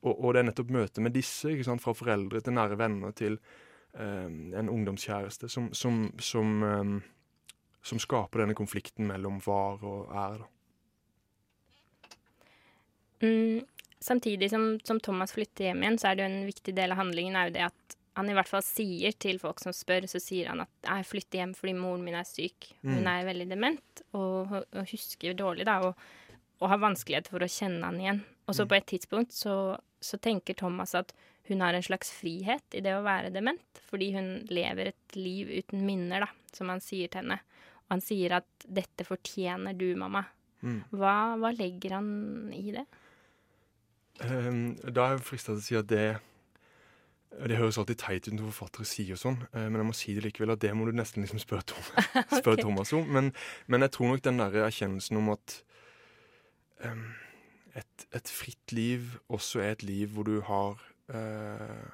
Og, 0.06 0.28
det 0.35 0.38
er 0.38 0.47
nettopp 0.47 0.68
møtet 0.71 1.02
med 1.02 1.16
disse, 1.16 1.50
ikke 1.50 1.64
sant, 1.66 1.83
fra 1.83 1.95
foreldre 1.97 2.38
til 2.45 2.54
nære 2.54 2.76
venner 2.78 3.14
til 3.16 3.40
eh, 3.99 4.28
en 4.61 4.71
ungdomskjæreste, 4.71 5.49
som, 5.50 5.73
som, 5.75 6.04
som, 6.23 6.52
eh, 6.62 7.56
som 7.83 8.02
skaper 8.02 8.45
denne 8.45 8.54
konflikten 8.54 9.09
mellom 9.09 9.40
var 9.42 9.83
og 9.83 10.12
er. 10.14 10.45
da. 10.45 10.52
Mm, 13.25 13.64
samtidig 14.06 14.48
som, 14.52 14.66
som 14.86 15.00
Thomas 15.02 15.34
flytter 15.36 15.68
hjem 15.70 15.82
igjen, 15.84 15.98
så 16.00 16.10
er 16.12 16.16
det 16.18 16.25
jo 16.26 16.30
en 16.32 16.46
viktig 16.48 16.75
del 16.76 16.94
av 16.94 17.00
handlingen 17.02 17.36
er 17.38 17.48
jo 17.50 17.56
det 17.58 17.64
at 17.68 17.96
han 18.16 18.30
i 18.32 18.36
hvert 18.38 18.48
fall 18.48 18.62
sier 18.64 19.12
til 19.20 19.36
folk 19.42 19.58
som 19.60 19.75
spør, 19.76 20.06
så 20.08 20.16
sier 20.22 20.48
han 20.48 20.62
at 20.64 20.70
jeg 20.86 21.04
flytter 21.10 21.42
hjem 21.42 21.50
fordi 21.58 21.75
moren 21.76 22.04
min 22.06 22.14
er 22.16 22.25
syk. 22.25 22.70
Hun 22.80 23.02
Mm. 23.02 23.10
er 23.12 23.26
veldig 23.28 23.48
dement 23.50 24.02
og, 24.16 24.54
og 24.72 24.86
husker 24.88 25.34
dårlig, 25.36 25.66
da, 25.68 25.75
og, 25.84 25.98
og 26.62 26.70
har 26.72 26.80
vanskeligheter 26.80 27.34
for 27.34 27.44
å 27.44 27.50
kjenne 27.50 27.84
han 27.84 28.00
igjen. 28.00 28.22
Og 28.48 28.54
så 28.56 28.64
Mm. 28.64 28.68
på 28.70 28.76
et 28.78 28.86
tidspunkt 28.94 29.32
så, 29.36 29.56
så 30.00 30.16
tenker 30.22 30.54
Thomas 30.56 30.94
at 30.94 31.12
hun 31.50 31.60
har 31.60 31.75
en 31.76 31.82
slags 31.84 32.08
frihet 32.10 32.64
i 32.75 32.80
det 32.80 32.94
å 32.96 33.04
være 33.04 33.30
dement, 33.34 33.60
fordi 33.90 34.12
hun 34.16 34.46
lever 34.48 34.88
et 34.94 35.14
liv 35.20 35.52
uten 35.60 35.84
minner, 35.86 36.25
da, 36.25 36.30
som 36.56 36.68
han 36.72 36.80
sier 36.80 37.08
til 37.12 37.20
henne. 37.20 37.38
Og 37.86 37.90
han 37.98 38.00
sier 38.00 38.32
at 38.40 38.48
'dette 38.66 39.04
fortjener 39.06 39.76
du, 39.76 39.92
mamma'. 39.94 40.25
Mm. 40.62 40.80
Hva, 40.90 41.36
hva 41.38 41.52
legger 41.54 41.92
han 42.00 42.50
i 42.56 42.72
det? 42.72 42.86
Ehm, 44.25 44.76
da 44.80 45.11
er 45.11 45.16
jeg 45.16 45.26
frista 45.26 45.52
til 45.52 45.61
å 45.61 45.66
si 45.66 45.76
at 45.76 45.88
det 45.90 46.06
Det 47.37 47.58
høres 47.58 47.76
alltid 47.76 47.99
teit 48.00 48.28
ut 48.28 48.32
når 48.32 48.46
forfattere 48.49 48.87
sier 48.88 49.18
sånn, 49.20 49.37
eh, 49.50 49.66
men 49.68 49.82
jeg 49.82 49.87
må 49.90 49.94
si 49.99 50.14
det 50.16 50.23
likevel 50.25 50.54
at 50.54 50.61
det 50.62 50.70
må 50.73 50.87
du 50.87 50.94
nesten 50.96 51.20
liksom 51.20 51.42
spørre, 51.42 51.66
Tom, 51.68 51.82
spørre 52.38 52.54
okay. 52.54 52.62
Thomas 52.62 52.92
om. 52.96 53.04
Men, 53.12 53.28
men 53.66 53.85
jeg 53.85 53.92
tror 53.92 54.08
nok 54.08 54.23
den 54.25 54.40
der 54.40 54.56
erkjennelsen 54.64 55.18
om 55.20 55.28
at 55.35 55.58
um, 56.80 57.02
et, 57.76 58.06
et 58.16 58.32
fritt 58.32 58.73
liv 58.73 59.18
også 59.28 59.61
er 59.61 59.75
et 59.75 59.85
liv 59.85 60.14
hvor 60.14 60.25
du 60.25 60.38
har 60.46 60.80
uh, 61.12 61.85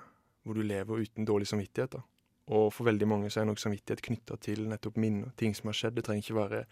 Hvor 0.43 0.55
du 0.55 0.63
lever 0.63 1.03
uten 1.03 1.27
dårlig 1.27 1.47
samvittighet. 1.47 1.93
da. 1.93 2.05
Og 2.47 2.73
for 2.75 2.85
veldig 2.85 3.09
mange 3.09 3.31
så 3.31 3.41
er 3.41 3.45
nok 3.47 3.59
samvittighet 3.63 4.03
knytta 4.03 4.37
til 4.43 4.69
nettopp 4.69 4.97
minner, 4.99 5.31
ting 5.39 5.55
som 5.55 5.71
har 5.71 5.79
skjedd. 5.79 5.97
Det 5.97 6.05
trenger 6.05 6.23
ikke 6.23 6.39
være 6.39 6.65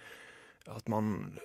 at 0.71 0.89
man 0.89 1.39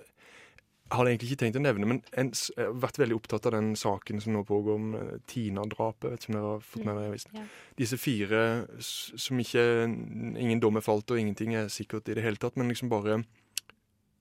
hadde 0.94 1.10
egentlig 1.10 1.32
ikke 1.32 1.42
tenkt 1.42 1.58
å 1.58 1.64
nevne, 1.64 1.88
men 1.90 2.00
en, 2.14 2.30
jeg 2.30 2.62
har 2.62 2.76
vært 2.84 3.00
veldig 3.02 3.16
opptatt 3.18 3.48
av 3.50 3.56
den 3.56 3.72
saken 3.80 4.20
som 4.22 4.36
nå 4.36 4.44
pågår 4.46 4.76
om 4.78 4.92
eh, 5.00 5.16
Tina-drapet. 5.32 6.12
Vet 6.12 6.26
ikke 6.26 6.34
om 6.34 6.38
dere 6.38 6.52
har 6.52 6.66
fått 6.66 6.86
med 6.86 7.00
dere? 7.00 7.22
Ja. 7.34 7.46
Disse 7.80 7.98
fire 7.98 8.42
som 8.86 9.42
ikke 9.42 9.64
Ingen 9.86 10.62
dom 10.62 10.78
er 10.78 10.86
falt, 10.86 11.10
og 11.10 11.20
ingenting 11.22 11.56
er 11.58 11.72
sikkert 11.74 12.10
i 12.12 12.18
det 12.18 12.24
hele 12.26 12.38
tatt, 12.42 12.56
men 12.60 12.70
liksom 12.70 12.92
bare 12.94 13.24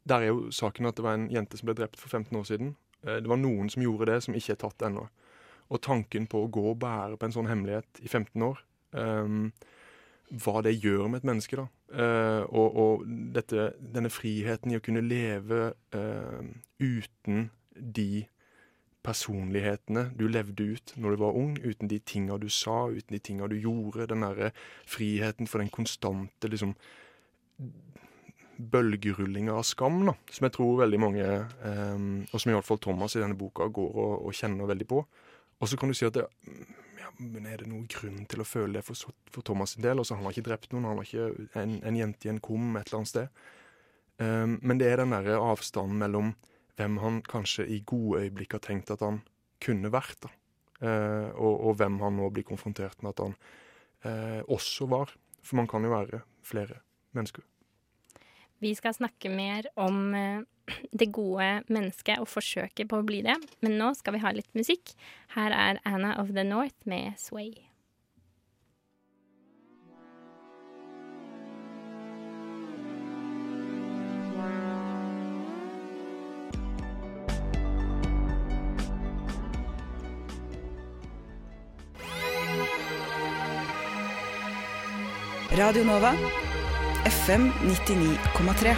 Der 0.08 0.20
er 0.24 0.32
jo 0.32 0.48
saken 0.52 0.88
at 0.88 0.96
det 0.96 1.04
var 1.04 1.18
en 1.18 1.28
jente 1.32 1.60
som 1.60 1.68
ble 1.68 1.76
drept 1.78 2.00
for 2.00 2.08
15 2.08 2.32
år 2.40 2.48
siden. 2.48 2.74
Eh, 3.04 3.20
Det 3.20 3.28
var 3.28 3.40
noen 3.40 3.68
som 3.72 3.84
gjorde 3.84 4.08
det, 4.12 4.22
som 4.24 4.34
ikke 4.34 4.56
er 4.56 4.62
tatt 4.64 4.88
ennå. 4.88 5.08
Og 5.70 5.80
tanken 5.80 6.26
på 6.28 6.44
å 6.44 6.50
gå 6.52 6.64
og 6.72 6.78
bære 6.80 7.16
på 7.20 7.28
en 7.28 7.32
sånn 7.32 7.48
hemmelighet 7.48 8.00
i 8.04 8.08
15 8.08 8.42
år 8.44 8.58
ehm, 8.94 9.52
hva 10.30 10.62
det 10.64 10.74
gjør 10.82 11.08
med 11.08 11.22
et 11.22 11.28
menneske. 11.28 11.56
da. 11.56 11.66
Eh, 11.94 12.42
og 12.48 12.76
og 12.76 13.04
dette, 13.34 13.72
denne 13.78 14.10
friheten 14.10 14.72
i 14.72 14.78
å 14.78 14.84
kunne 14.84 15.04
leve 15.04 15.74
eh, 15.94 16.40
uten 16.80 17.50
de 17.74 18.26
personlighetene 19.04 20.06
du 20.16 20.24
levde 20.28 20.64
ut 20.64 20.94
når 20.96 21.10
du 21.10 21.20
var 21.20 21.36
ung, 21.36 21.58
uten 21.60 21.88
de 21.88 21.98
tinga 22.00 22.38
du 22.40 22.48
sa, 22.48 22.86
uten 22.88 23.14
de 23.14 23.20
tinga 23.20 23.48
du 23.48 23.56
gjorde. 23.60 24.08
Den 24.08 24.24
derre 24.24 24.52
friheten 24.88 25.46
for 25.50 25.60
den 25.60 25.72
konstante 25.72 26.48
liksom 26.48 26.74
bølgerullinga 28.54 29.52
av 29.52 29.64
skam, 29.66 30.04
da, 30.06 30.14
som 30.30 30.46
jeg 30.46 30.54
tror 30.54 30.80
veldig 30.84 31.00
mange, 31.02 31.26
eh, 31.26 32.02
og 32.30 32.40
som 32.40 32.50
i 32.50 32.54
hvert 32.54 32.66
fall 32.66 32.78
Thomas 32.82 33.16
i 33.16 33.22
denne 33.22 33.38
boka 33.38 33.66
går 33.66 33.96
og, 33.98 34.26
og 34.28 34.34
kjenner 34.34 34.70
veldig 34.70 34.86
på. 34.88 35.04
Og 35.60 35.70
så 35.70 35.78
kan 35.78 35.90
du 35.90 35.96
si 35.96 36.06
at 36.06 36.14
det, 36.14 36.26
men 37.18 37.46
er 37.46 37.62
det 37.62 37.68
noen 37.70 37.86
grunn 37.90 38.24
til 38.30 38.42
å 38.42 38.46
føle 38.48 38.78
det 38.78 38.84
for, 38.86 39.12
for 39.32 39.46
Thomas 39.46 39.74
sin 39.74 39.84
del? 39.84 40.00
Også, 40.02 40.16
han 40.18 40.26
har 40.26 40.34
ikke 40.34 40.48
drept 40.48 40.72
noen, 40.72 40.88
han 40.88 41.00
har 41.00 41.08
ikke 41.08 41.60
en, 41.60 41.76
en 41.86 41.98
jente 41.98 42.28
i 42.28 42.32
en 42.32 42.40
kum 42.42 42.74
et 42.78 42.88
eller 42.88 43.00
annet 43.00 43.12
sted. 43.12 43.44
Um, 44.18 44.58
men 44.62 44.78
det 44.78 44.90
er 44.90 45.02
den 45.02 45.14
derre 45.14 45.40
avstanden 45.42 45.98
mellom 45.98 46.34
hvem 46.78 46.98
han 47.02 47.20
kanskje 47.26 47.66
i 47.70 47.80
gode 47.86 48.24
øyeblikk 48.24 48.56
har 48.56 48.62
tenkt 48.66 48.92
at 48.94 49.02
han 49.02 49.22
kunne 49.62 49.90
vært, 49.94 50.26
da. 50.26 50.32
Uh, 50.84 51.30
og, 51.38 51.54
og 51.70 51.78
hvem 51.80 52.00
han 52.02 52.18
nå 52.18 52.28
blir 52.34 52.46
konfrontert 52.46 53.00
med 53.02 53.14
at 53.14 53.24
han 53.24 53.36
uh, 54.04 54.40
også 54.52 54.90
var. 54.90 55.14
For 55.44 55.60
man 55.60 55.70
kan 55.70 55.84
jo 55.84 55.92
være 55.92 56.24
flere 56.44 56.80
mennesker. 57.16 57.46
Vi 58.64 58.72
skal 58.74 58.94
snakke 58.96 59.28
mer 59.28 59.66
om 59.76 60.14
eh, 60.14 60.40
det 60.96 61.10
gode 61.12 61.48
mennesket 61.68 62.22
og 62.22 62.30
forsøket 62.32 62.88
på 62.88 63.02
å 63.02 63.04
bli 63.04 63.20
det, 63.26 63.36
men 63.60 63.76
nå 63.76 63.90
skal 63.98 64.16
vi 64.16 64.22
ha 64.24 64.32
litt 64.32 64.48
musikk. 64.56 64.94
Her 65.36 65.52
er 65.52 65.82
Anna 65.84 66.14
of 66.22 66.32
the 66.32 66.46
North 66.48 66.88
med 66.88 67.20
Sway. 67.20 67.52
Radio 85.54 85.84
Nova. 85.84 86.53
FM 87.04 87.50
99,3. 87.60 88.76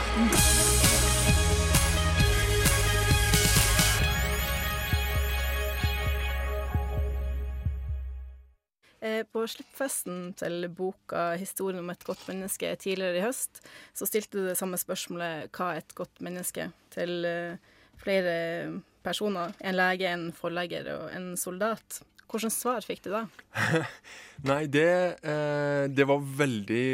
Eh, 9.01 9.23
På 9.31 9.45
slippfesten 9.47 10.33
til 10.35 10.67
boka 10.69 11.37
'Historien 11.37 11.79
om 11.79 11.91
et 11.91 12.05
godt 12.05 12.27
menneske' 12.27 12.75
tidligere 12.75 13.21
i 13.21 13.23
høst, 13.23 13.63
så 13.95 14.07
stilte 14.07 14.39
du 14.39 14.49
det 14.49 14.59
samme 14.59 14.77
spørsmålet 14.77 15.53
'Hva 15.53 15.75
er 15.75 15.79
et 15.79 15.95
godt 15.95 16.21
menneske?' 16.21 16.73
til 16.91 17.25
eh, 17.25 17.57
flere 17.97 18.83
personer. 19.05 19.53
En 19.61 19.75
lege, 19.75 20.09
en 20.13 20.33
forlegger 20.33 20.91
og 20.97 21.15
en 21.15 21.37
soldat. 21.37 22.03
Hvilket 22.27 22.53
svar 22.53 22.81
fikk 22.83 23.05
du 23.05 23.11
da? 23.11 23.27
Nei, 24.51 24.67
det, 24.67 25.23
eh, 25.23 25.87
det 25.87 26.09
var 26.09 26.19
veldig 26.19 26.87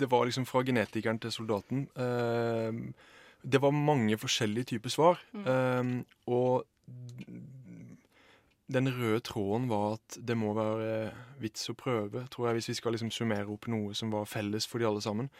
Det 0.00 0.08
var 0.10 0.26
liksom 0.26 0.48
fra 0.48 0.64
genetikeren 0.66 1.20
til 1.20 1.32
soldaten. 1.34 1.86
Eh, 1.94 3.06
det 3.40 3.60
var 3.62 3.76
mange 3.76 4.18
forskjellige 4.20 4.74
typer 4.74 4.92
svar. 4.92 5.22
Eh, 5.44 5.94
og 6.26 6.64
den 8.70 8.90
røde 8.94 9.20
tråden 9.26 9.68
var 9.70 9.96
at 9.98 10.18
det 10.26 10.36
må 10.38 10.52
være 10.54 11.10
vits 11.42 11.70
å 11.72 11.74
prøve, 11.78 12.26
tror 12.30 12.48
jeg, 12.48 12.58
hvis 12.60 12.70
vi 12.70 12.76
skal 12.78 12.94
liksom 12.94 13.10
summere 13.14 13.50
opp 13.50 13.66
noe 13.70 13.96
som 13.98 14.12
var 14.14 14.28
felles 14.30 14.68
for 14.70 14.78
de 14.78 14.86
alle 14.86 15.02
sammen. 15.02 15.30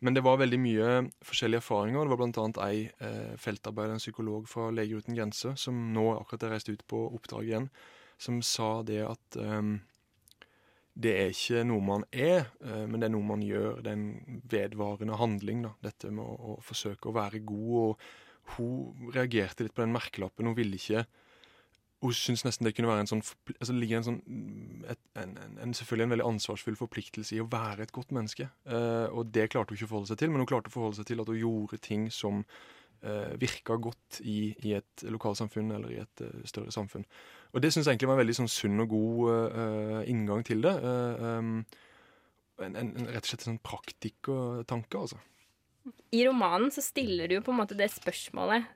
Men 0.00 0.16
det 0.16 0.24
var 0.24 0.40
veldig 0.40 0.58
mye 0.60 0.88
forskjellige 1.28 1.60
erfaringer. 1.60 2.08
Det 2.08 2.14
var 2.14 2.20
bl.a. 2.22 2.66
ei 2.66 2.86
eh, 3.04 3.34
feltarbeider, 3.38 3.98
en 3.98 4.02
psykolog 4.02 4.48
fra 4.48 4.70
Leger 4.72 5.02
uten 5.04 5.16
grenser, 5.16 5.54
som 5.60 5.76
nå 5.94 6.06
akkurat 6.16 6.48
er 6.48 6.54
reist 6.56 6.72
ut 6.72 6.84
på 6.88 7.02
oppdrag 7.10 7.50
igjen, 7.50 7.68
som 8.20 8.40
sa 8.44 8.80
det 8.86 9.02
at 9.04 9.38
ehm, 9.40 9.76
det 11.00 11.12
er 11.16 11.30
ikke 11.32 11.62
noe 11.68 11.84
man 11.84 12.04
er, 12.12 12.50
eh, 12.64 12.84
men 12.88 13.00
det 13.00 13.08
er 13.08 13.14
noe 13.14 13.26
man 13.26 13.44
gjør. 13.44 13.80
Det 13.84 13.92
er 13.92 13.98
en 13.98 14.42
vedvarende 14.50 15.18
handling, 15.20 15.64
da. 15.66 15.72
Dette 15.86 16.12
med 16.12 16.24
å, 16.24 16.54
å 16.54 16.58
forsøke 16.64 17.10
å 17.10 17.16
være 17.16 17.42
god. 17.46 17.72
Og 17.80 18.56
hun 18.56 19.10
reagerte 19.14 19.64
litt 19.64 19.76
på 19.76 19.84
den 19.84 19.94
merkelappen. 19.94 20.50
Hun 20.50 20.58
ville 20.58 20.80
ikke 20.80 21.06
Hun 22.00 22.14
syntes 22.16 22.46
nesten 22.46 22.64
det 22.64 22.72
kunne 22.72 22.88
være 22.88 23.02
en 23.04 23.08
sånn 23.10 23.20
altså, 23.20 23.74
ligger 23.76 23.98
en 23.98 24.06
sånn 24.06 24.20
et, 24.88 25.00
en, 25.20 25.34
en, 25.60 25.74
Selvfølgelig 25.76 26.06
en 26.06 26.12
veldig 26.14 26.28
ansvarsfull 26.30 26.78
forpliktelse 26.80 27.34
i 27.36 27.42
å 27.42 27.48
være 27.52 27.84
et 27.84 27.92
godt 27.92 28.14
menneske. 28.16 28.46
Eh, 28.64 29.08
og 29.12 29.28
det 29.34 29.50
klarte 29.52 29.74
hun 29.74 29.76
ikke 29.76 29.88
å 29.90 29.90
forholde 29.90 30.08
seg 30.08 30.22
til, 30.22 30.32
men 30.32 30.40
hun 30.40 30.48
klarte 30.48 30.72
å 30.72 30.74
forholde 30.78 30.96
seg 30.96 31.10
til 31.10 31.20
at 31.20 31.28
hun 31.28 31.36
gjorde 31.36 31.80
ting 31.84 32.06
som 32.08 32.40
uh, 33.04 33.34
virka 33.40 33.76
godt 33.76 34.22
i, 34.24 34.54
i 34.64 34.72
et 34.78 35.04
lokalsamfunn 35.12 35.76
eller 35.76 35.92
i 35.92 36.00
et 36.00 36.24
uh, 36.24 36.40
større 36.48 36.72
samfunn. 36.72 37.04
Og 37.50 37.62
det 37.62 37.72
syns 37.72 37.86
jeg 37.86 37.96
egentlig 37.96 38.10
var 38.10 38.18
en 38.18 38.22
veldig 38.22 38.36
sånn 38.40 38.52
sunn 38.52 38.84
og 38.84 38.92
god 38.92 39.30
uh, 39.56 40.00
inngang 40.10 40.44
til 40.46 40.62
det. 40.64 40.74
Uh, 40.84 41.38
um, 41.40 41.54
en, 42.60 42.76
en, 42.76 42.92
rett 43.08 43.24
og 43.24 43.30
slett 43.30 43.46
en 43.46 43.54
sånn 43.54 43.64
praktikertanke, 43.64 45.00
altså. 45.00 45.18
I 46.14 46.26
romanen 46.28 46.70
så 46.74 46.84
stiller 46.84 47.30
du 47.30 47.38
jo 47.38 47.44
på 47.46 47.54
en 47.54 47.62
måte 47.62 47.78
det 47.78 47.88
spørsmålet 47.92 48.68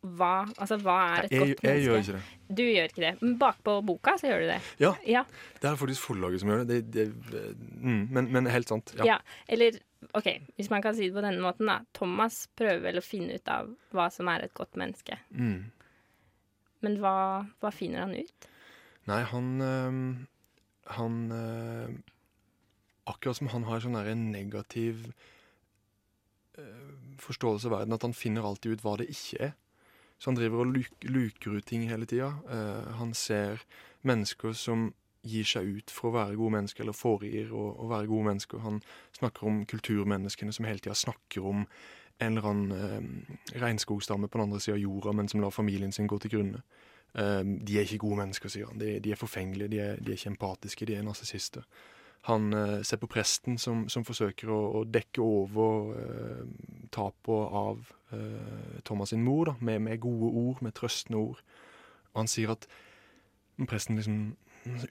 hva, 0.00 0.46
altså, 0.56 0.78
hva 0.80 0.96
er 1.18 1.26
et 1.26 1.34
jeg, 1.34 1.40
godt 1.42 1.66
jeg 1.66 1.80
gjør 1.84 1.98
ikke 2.00 2.14
det. 2.14 2.20
Du 2.56 2.62
gjør 2.64 2.86
ikke 2.88 3.02
det. 3.02 3.10
Men 3.20 3.34
bakpå 3.40 3.74
boka 3.84 4.14
så 4.20 4.30
gjør 4.30 4.44
du 4.44 4.46
det. 4.48 4.58
Ja, 4.80 4.94
Ja. 5.04 5.24
det 5.60 5.68
er 5.68 5.76
faktisk 5.76 6.06
forlaget 6.08 6.40
som 6.40 6.52
gjør 6.52 6.64
det. 6.64 6.78
det, 6.94 7.04
det 7.28 7.42
mm, 7.58 8.06
men, 8.08 8.30
men 8.32 8.48
helt 8.48 8.72
sant. 8.72 8.94
Ja. 8.96 9.04
ja. 9.04 9.18
Eller 9.48 9.76
OK, 10.16 10.30
hvis 10.56 10.70
man 10.72 10.80
kan 10.80 10.96
si 10.96 11.10
det 11.10 11.16
på 11.18 11.24
denne 11.24 11.44
måten, 11.44 11.68
da. 11.68 11.82
Thomas 11.96 12.46
prøver 12.56 12.80
vel 12.86 13.02
å 13.02 13.04
finne 13.04 13.36
ut 13.36 13.52
av 13.52 13.68
hva 13.92 14.08
som 14.14 14.30
er 14.32 14.46
et 14.46 14.56
godt 14.56 14.80
menneske. 14.80 15.20
Mm. 15.36 15.68
Men 16.84 16.98
hva, 17.02 17.14
hva 17.60 17.72
finner 17.74 18.06
han 18.06 18.14
ut? 18.16 18.48
Nei, 19.10 19.22
han 19.32 19.60
øhm, 19.64 20.26
Han 20.96 21.32
øh, 21.32 21.90
Akkurat 23.06 23.36
som 23.36 23.50
han 23.52 23.64
har 23.66 23.80
en 23.80 23.84
sånn 23.86 23.98
der 23.98 24.14
negativ 24.14 25.08
øh, 26.58 26.92
forståelse 27.18 27.68
av 27.68 27.74
verden, 27.74 27.96
at 27.96 28.04
han 28.06 28.14
finner 28.14 28.46
alltid 28.46 28.76
ut 28.76 28.84
hva 28.84 28.96
det 29.00 29.08
ikke 29.10 29.50
er. 29.50 29.52
Så 30.20 30.30
han 30.30 30.38
driver 30.38 30.62
og 30.62 30.74
luk, 30.76 30.92
luker 31.08 31.56
ut 31.56 31.66
ting 31.66 31.88
hele 31.88 32.06
tida. 32.06 32.28
han 33.00 33.14
ser 33.16 33.64
mennesker 34.04 34.52
som 34.52 34.90
gir 35.26 35.48
seg 35.48 35.68
ut 35.68 35.92
for 35.92 36.10
å 36.10 36.16
være 36.16 36.36
gode 36.38 36.54
mennesker, 36.58 36.84
eller 36.84 36.96
foregir 36.96 37.52
å 37.56 37.88
være 37.90 38.08
gode 38.08 38.28
mennesker. 38.28 38.62
Han 38.64 38.80
snakker 39.16 39.48
om 39.48 39.62
kulturmenneskene 39.68 40.52
som 40.54 40.68
hele 40.68 40.80
tida 40.80 40.96
snakker 40.96 41.48
om 41.50 41.66
en 42.20 42.36
eller 42.36 42.50
annen 42.50 42.72
eh, 42.72 43.60
regnskogstamme 43.62 44.28
på 44.28 44.38
den 44.38 44.48
andre 44.48 44.60
sida 44.60 44.76
av 44.76 44.82
jorda, 44.82 45.12
men 45.12 45.28
som 45.28 45.40
lar 45.40 45.54
familien 45.54 45.92
sin 45.92 46.08
gå 46.10 46.18
til 46.18 46.34
grunne. 46.36 46.62
Eh, 47.14 47.40
de 47.44 47.78
er 47.78 47.86
ikke 47.86 48.04
gode 48.06 48.20
mennesker, 48.22 48.52
sier 48.52 48.68
han. 48.70 48.80
De, 48.80 48.98
de 49.00 49.12
er 49.12 49.20
forfengelige, 49.20 49.72
de 49.72 49.80
er, 49.80 49.96
de 50.00 50.12
er 50.12 50.20
ikke 50.20 50.34
empatiske, 50.34 50.86
de 50.86 50.98
er 50.98 51.06
narsissister. 51.06 51.66
Han 52.28 52.52
eh, 52.52 52.82
ser 52.82 53.00
på 53.00 53.08
presten 53.08 53.56
som, 53.58 53.86
som 53.88 54.04
forsøker 54.04 54.50
å, 54.52 54.60
å, 54.80 54.84
dekke 54.84 55.24
over 55.24 55.94
eh, 55.96 56.44
tapet 56.92 57.56
av 57.62 57.94
eh, 58.12 58.76
Thomas 58.84 59.14
sin 59.14 59.24
mor, 59.24 59.48
da, 59.48 59.56
med, 59.64 59.80
med, 59.86 60.02
gode 60.04 60.28
ord, 60.28 60.60
med 60.64 60.76
trøstende 60.76 61.20
ord. 61.20 61.40
Og 62.12 62.22
han 62.22 62.30
sier 62.30 62.52
at 62.52 62.68
presten 63.68 63.96
liksom 63.96 64.22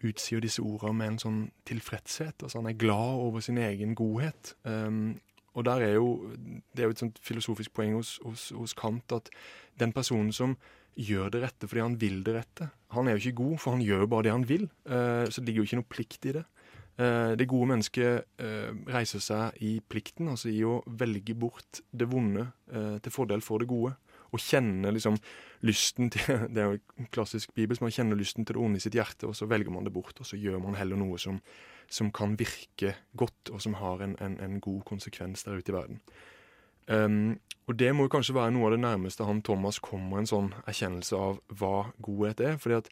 utsier 0.01 0.41
disse 0.41 0.63
ordene 0.65 0.97
med 0.97 1.11
en 1.13 1.21
sånn 1.21 1.39
tilfredshet. 1.69 2.41
altså 2.41 2.57
Han 2.57 2.71
er 2.71 2.79
glad 2.81 3.21
over 3.21 3.43
sin 3.45 3.59
egen 3.61 3.93
godhet. 3.97 4.55
Um, 4.63 5.19
og 5.59 5.65
der 5.67 5.83
er 5.83 5.95
jo, 5.97 6.31
Det 6.71 6.83
er 6.83 6.89
jo 6.89 6.95
et 6.95 7.01
sånt 7.01 7.19
filosofisk 7.21 7.73
poeng 7.75 7.97
hos, 7.97 8.17
hos, 8.23 8.49
hos, 8.55 8.73
Kant 8.73 9.11
at 9.11 9.29
den 9.79 9.91
personen 9.95 10.31
som 10.35 10.55
gjør 10.99 11.31
det 11.31 11.43
rette 11.43 11.67
fordi 11.67 11.83
han 11.83 11.97
vil 11.99 12.23
det 12.23 12.35
rette, 12.35 12.69
han 12.95 13.07
er 13.07 13.15
jo 13.15 13.23
ikke 13.23 13.39
god, 13.43 13.57
for 13.63 13.75
han 13.75 13.83
gjør 13.83 14.03
jo 14.03 14.11
bare 14.11 14.27
det 14.27 14.33
han 14.33 14.47
vil. 14.47 14.65
Uh, 14.87 15.27
så 15.29 15.39
det 15.39 15.47
ligger 15.47 15.61
jo 15.61 15.67
ikke 15.67 15.79
noe 15.79 15.93
plikt 15.93 16.25
i 16.27 16.33
det. 16.39 16.45
Uh, 16.99 17.35
det 17.39 17.47
gode 17.47 17.69
mennesket 17.71 18.25
uh, 18.41 18.71
reiser 18.91 19.23
seg 19.23 19.61
i 19.63 19.77
plikten, 19.79 20.31
altså 20.33 20.51
i 20.51 20.59
å 20.67 20.81
velge 20.99 21.35
bort 21.39 21.83
det 21.91 22.09
vonde 22.11 22.49
til 22.69 23.13
fordel 23.13 23.41
for 23.41 23.63
det 23.63 23.69
gode. 23.69 23.95
Og 24.29 24.43
kjenne 24.43 24.93
liksom 24.93 25.17
lysten 25.65 26.11
til 26.13 26.45
Det 26.53 26.63
er 26.63 26.75
jo 26.75 27.09
klassisk 27.13 27.53
bibelsk. 27.57 27.81
Man 27.83 27.93
kjenner 27.95 28.19
lysten 28.19 28.45
til 28.45 28.57
det 28.57 28.63
onde 28.63 28.79
i 28.79 28.85
sitt 28.85 28.97
hjerte, 28.97 29.27
og 29.27 29.35
så 29.35 29.49
velger 29.49 29.73
man 29.73 29.87
det 29.87 29.93
bort. 29.95 30.17
Og 30.19 30.27
så 30.27 30.39
gjør 30.39 30.61
man 30.63 30.77
heller 30.79 30.99
noe 30.99 31.19
som 31.21 31.41
som 31.89 32.11
kan 32.13 32.35
virke 32.39 32.95
godt, 33.17 33.49
og 33.51 33.61
som 33.61 33.73
har 33.79 34.03
en, 34.05 34.15
en, 34.21 34.39
en 34.39 34.59
god 34.61 34.83
konsekvens 34.85 35.43
der 35.43 35.57
ute 35.57 35.71
i 35.71 35.75
verden. 35.75 36.01
Um, 36.87 37.39
og 37.67 37.79
det 37.79 37.95
må 37.95 38.05
jo 38.05 38.13
kanskje 38.13 38.33
være 38.37 38.53
noe 38.53 38.69
av 38.69 38.73
det 38.73 38.81
nærmeste 38.81 39.25
han 39.25 39.43
Thomas 39.45 39.77
kommer 39.83 40.21
en 40.21 40.29
sånn 40.29 40.51
erkjennelse 40.65 41.17
av 41.17 41.41
hva 41.59 41.89
godhet 42.05 42.41
er. 42.41 42.57
fordi 42.61 42.81
at 42.81 42.91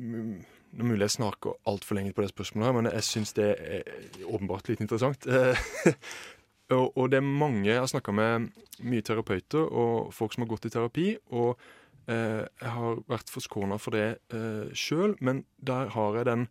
Nå 0.00 0.82
er 0.84 0.86
mulig 0.86 1.06
jeg 1.06 1.14
snakker 1.14 1.54
altfor 1.70 1.96
lenge 1.96 2.12
på 2.12 2.22
det 2.22 2.32
spørsmålet, 2.32 2.66
her, 2.66 2.74
men 2.76 2.88
jeg 2.92 3.04
syns 3.06 3.32
det 3.32 3.48
er 3.58 3.86
åpenbart 4.28 4.68
litt 4.68 4.82
interessant. 4.84 5.24
og, 6.70 6.96
og, 6.96 7.10
det 7.10 7.18
er 7.18 7.26
mange 7.26 7.68
Jeg 7.68 7.80
har 7.80 7.90
snakka 7.90 8.12
med 8.14 8.50
mye 8.86 9.02
terapeuter 9.02 9.66
og 9.66 10.14
folk 10.14 10.34
som 10.34 10.44
har 10.44 10.50
gått 10.52 10.68
i 10.68 10.72
terapi. 10.72 11.06
og 11.30 11.58
eh, 12.06 12.46
jeg 12.46 12.72
har 12.76 13.02
vært 13.10 13.30
forskåna 13.30 13.78
for 13.78 13.96
det 13.96 14.08
eh, 14.34 14.72
sjøl, 14.74 15.16
men 15.20 15.44
der 15.58 15.90
har 15.94 16.16
jeg 16.16 16.28
den 16.30 16.48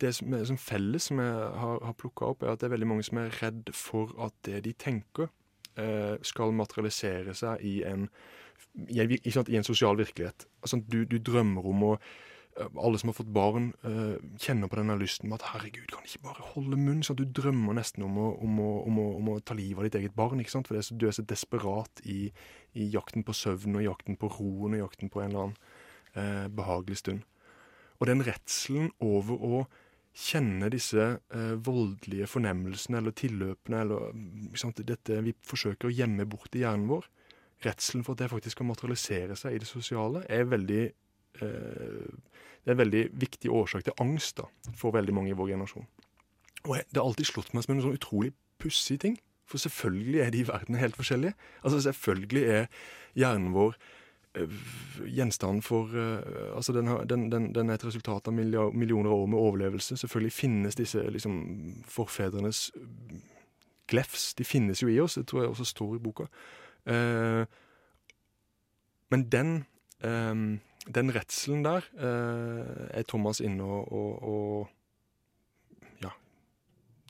det 0.00 0.14
som 0.16 0.34
er 0.34 0.44
som 0.48 0.58
felles 0.60 1.10
som 1.10 1.20
jeg 1.20 1.32
har, 1.60 1.80
har 1.84 1.96
plukka 2.00 2.30
opp, 2.32 2.42
er 2.42 2.54
at 2.54 2.62
det 2.62 2.68
er 2.68 2.76
veldig 2.76 2.88
mange 2.88 3.06
som 3.06 3.20
er 3.20 3.34
redd 3.42 3.72
for 3.76 4.14
at 4.24 4.34
det 4.46 4.62
de 4.64 4.72
tenker, 4.72 5.28
eh, 5.76 6.14
skal 6.22 6.54
materialisere 6.56 7.34
seg 7.36 7.64
i 7.66 7.74
en, 7.88 8.06
i 8.88 9.02
en, 9.02 9.12
i 9.12 9.58
en 9.58 9.66
sosial 9.66 9.98
virkelighet. 10.00 10.46
Altså, 10.62 10.80
du, 10.80 11.02
du, 11.04 11.18
drømmer 11.18 11.66
om 11.74 11.84
å 11.90 11.92
Alle 12.54 12.98
som 12.98 13.10
har 13.10 13.16
fått 13.16 13.32
barn, 13.34 13.72
eh, 13.82 14.14
kjenner 14.38 14.70
på 14.70 14.78
denne 14.78 14.94
lysten 14.98 15.28
med 15.28 15.40
at 15.40 15.48
'herregud, 15.50 15.90
kan 15.90 16.06
ikke 16.06 16.22
bare 16.22 16.48
holde 16.54 16.76
munn?' 16.76 17.02
sånn 17.02 17.18
at 17.18 17.26
Du 17.26 17.42
drømmer 17.42 17.74
nesten 17.74 18.04
om 18.04 18.16
å, 18.16 18.40
om 18.40 18.60
å, 18.60 18.86
om 18.86 18.98
å, 18.98 19.16
om 19.16 19.28
å 19.28 19.40
ta 19.40 19.54
livet 19.54 19.78
av 19.78 19.84
ditt 19.84 20.00
eget 20.00 20.14
barn. 20.14 20.38
ikke 20.38 20.50
sant? 20.50 20.68
For 20.68 20.80
så, 20.80 20.96
du 20.96 21.06
er 21.06 21.10
så 21.10 21.26
desperat 21.26 22.00
i, 22.04 22.32
i, 22.74 22.90
jakten 22.90 23.24
på 23.24 23.34
søvn 23.34 23.76
og 23.76 23.82
jakten 23.82 24.16
på 24.16 24.30
roen 24.38 24.74
og 24.74 24.86
jakten 24.86 25.10
på 25.10 25.20
en 25.20 25.30
eller 25.30 25.40
annen 25.42 25.56
eh, 26.14 26.48
behagelig 26.48 26.98
stund. 26.98 27.24
Og 28.00 28.06
den 28.06 28.22
redselen 28.22 28.92
over 29.00 29.34
å 29.34 29.66
kjenne 30.14 30.70
disse 30.70 31.18
eh, 31.34 31.54
voldelige 31.58 32.28
fornemmelsene 32.30 32.98
eller 32.98 33.10
tilløpene 33.10 33.80
eller 33.80 34.12
sant, 34.54 34.78
dette 34.86 35.22
vi 35.26 35.34
forsøker 35.42 35.90
å 35.90 35.94
gjemme 35.94 36.24
bort 36.24 36.54
i 36.54 36.62
hjernen 36.62 36.86
vår, 36.86 37.08
redselen 37.64 38.04
for 38.04 38.14
at 38.14 38.22
det 38.22 38.30
faktisk 38.30 38.60
kan 38.60 38.70
materialisere 38.70 39.34
seg 39.38 39.56
i 39.56 39.58
det 39.58 39.66
sosiale, 39.66 40.22
er 40.30 40.46
veldig 40.46 40.84
det 41.40 42.70
er 42.70 42.76
en 42.76 42.80
veldig 42.80 43.04
viktig 43.20 43.50
årsak 43.50 43.84
til 43.84 43.96
angst 44.00 44.38
da, 44.38 44.48
for 44.78 44.94
veldig 44.94 45.14
mange 45.14 45.32
i 45.32 45.36
vår 45.36 45.54
generasjon. 45.54 45.86
Og 46.64 46.76
Det 46.76 46.96
har 46.96 47.04
alltid 47.04 47.28
slått 47.28 47.52
meg 47.54 47.64
som 47.64 47.74
en 47.74 47.82
sånn 47.84 47.98
utrolig 47.98 48.32
pussig 48.62 49.00
ting. 49.00 49.18
For 49.44 49.60
selvfølgelig 49.60 50.20
er 50.20 50.30
de 50.30 50.40
i 50.40 50.46
verden 50.48 50.80
helt 50.80 50.96
forskjellige. 50.96 51.34
Altså 51.62 51.80
Selvfølgelig 51.84 52.44
er 52.48 52.66
hjernen 53.14 53.52
vår 53.52 53.76
øh, 54.34 54.54
gjenstand 55.06 55.62
for 55.62 55.92
øh, 55.92 56.56
Altså, 56.56 56.72
den, 56.72 56.86
den, 57.08 57.32
den, 57.32 57.54
den, 57.54 57.70
er 57.70 57.74
et 57.74 57.84
resultat 57.84 58.28
av 58.28 58.32
millioner 58.32 59.10
av 59.10 59.16
år 59.16 59.26
med 59.26 59.38
overlevelse. 59.38 59.96
Selvfølgelig 59.96 60.32
finnes 60.32 60.74
disse 60.74 61.10
liksom, 61.10 61.82
forfedrenes 61.84 62.72
glefs. 63.88 64.34
De 64.34 64.44
finnes 64.44 64.82
jo 64.82 64.88
i 64.88 65.00
oss, 65.00 65.14
det 65.14 65.26
tror 65.26 65.40
jeg 65.40 65.48
også 65.48 65.64
står 65.64 65.94
i 65.94 65.98
boka. 65.98 66.24
Uh, 66.84 67.44
men 69.10 69.32
den 69.32 69.64
um, 70.04 70.60
den 70.86 71.12
redselen 71.14 71.64
der 71.64 71.86
uh, 71.96 72.88
er 72.92 73.04
Thomas 73.08 73.40
inne 73.40 73.64
og, 73.64 73.92
og, 73.92 74.22
og 74.22 74.68
Ja. 76.02 76.10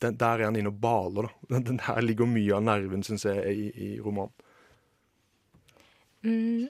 Den, 0.02 0.18
der 0.20 0.38
er 0.38 0.44
han 0.46 0.56
inne 0.56 0.70
og 0.70 0.80
baler, 0.80 1.28
da. 1.28 1.58
Den, 1.58 1.78
der 1.82 2.00
ligger 2.00 2.30
mye 2.30 2.54
av 2.54 2.62
nerven, 2.62 3.02
syns 3.06 3.26
jeg, 3.26 3.54
i, 3.54 3.70
i 3.74 4.00
romanen. 4.00 4.34
Mm. 6.24 6.68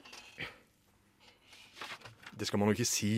Det 2.35 2.47
skal 2.47 2.59
man 2.59 2.67
jo 2.67 2.75
ikke 2.75 2.87
si. 2.89 3.11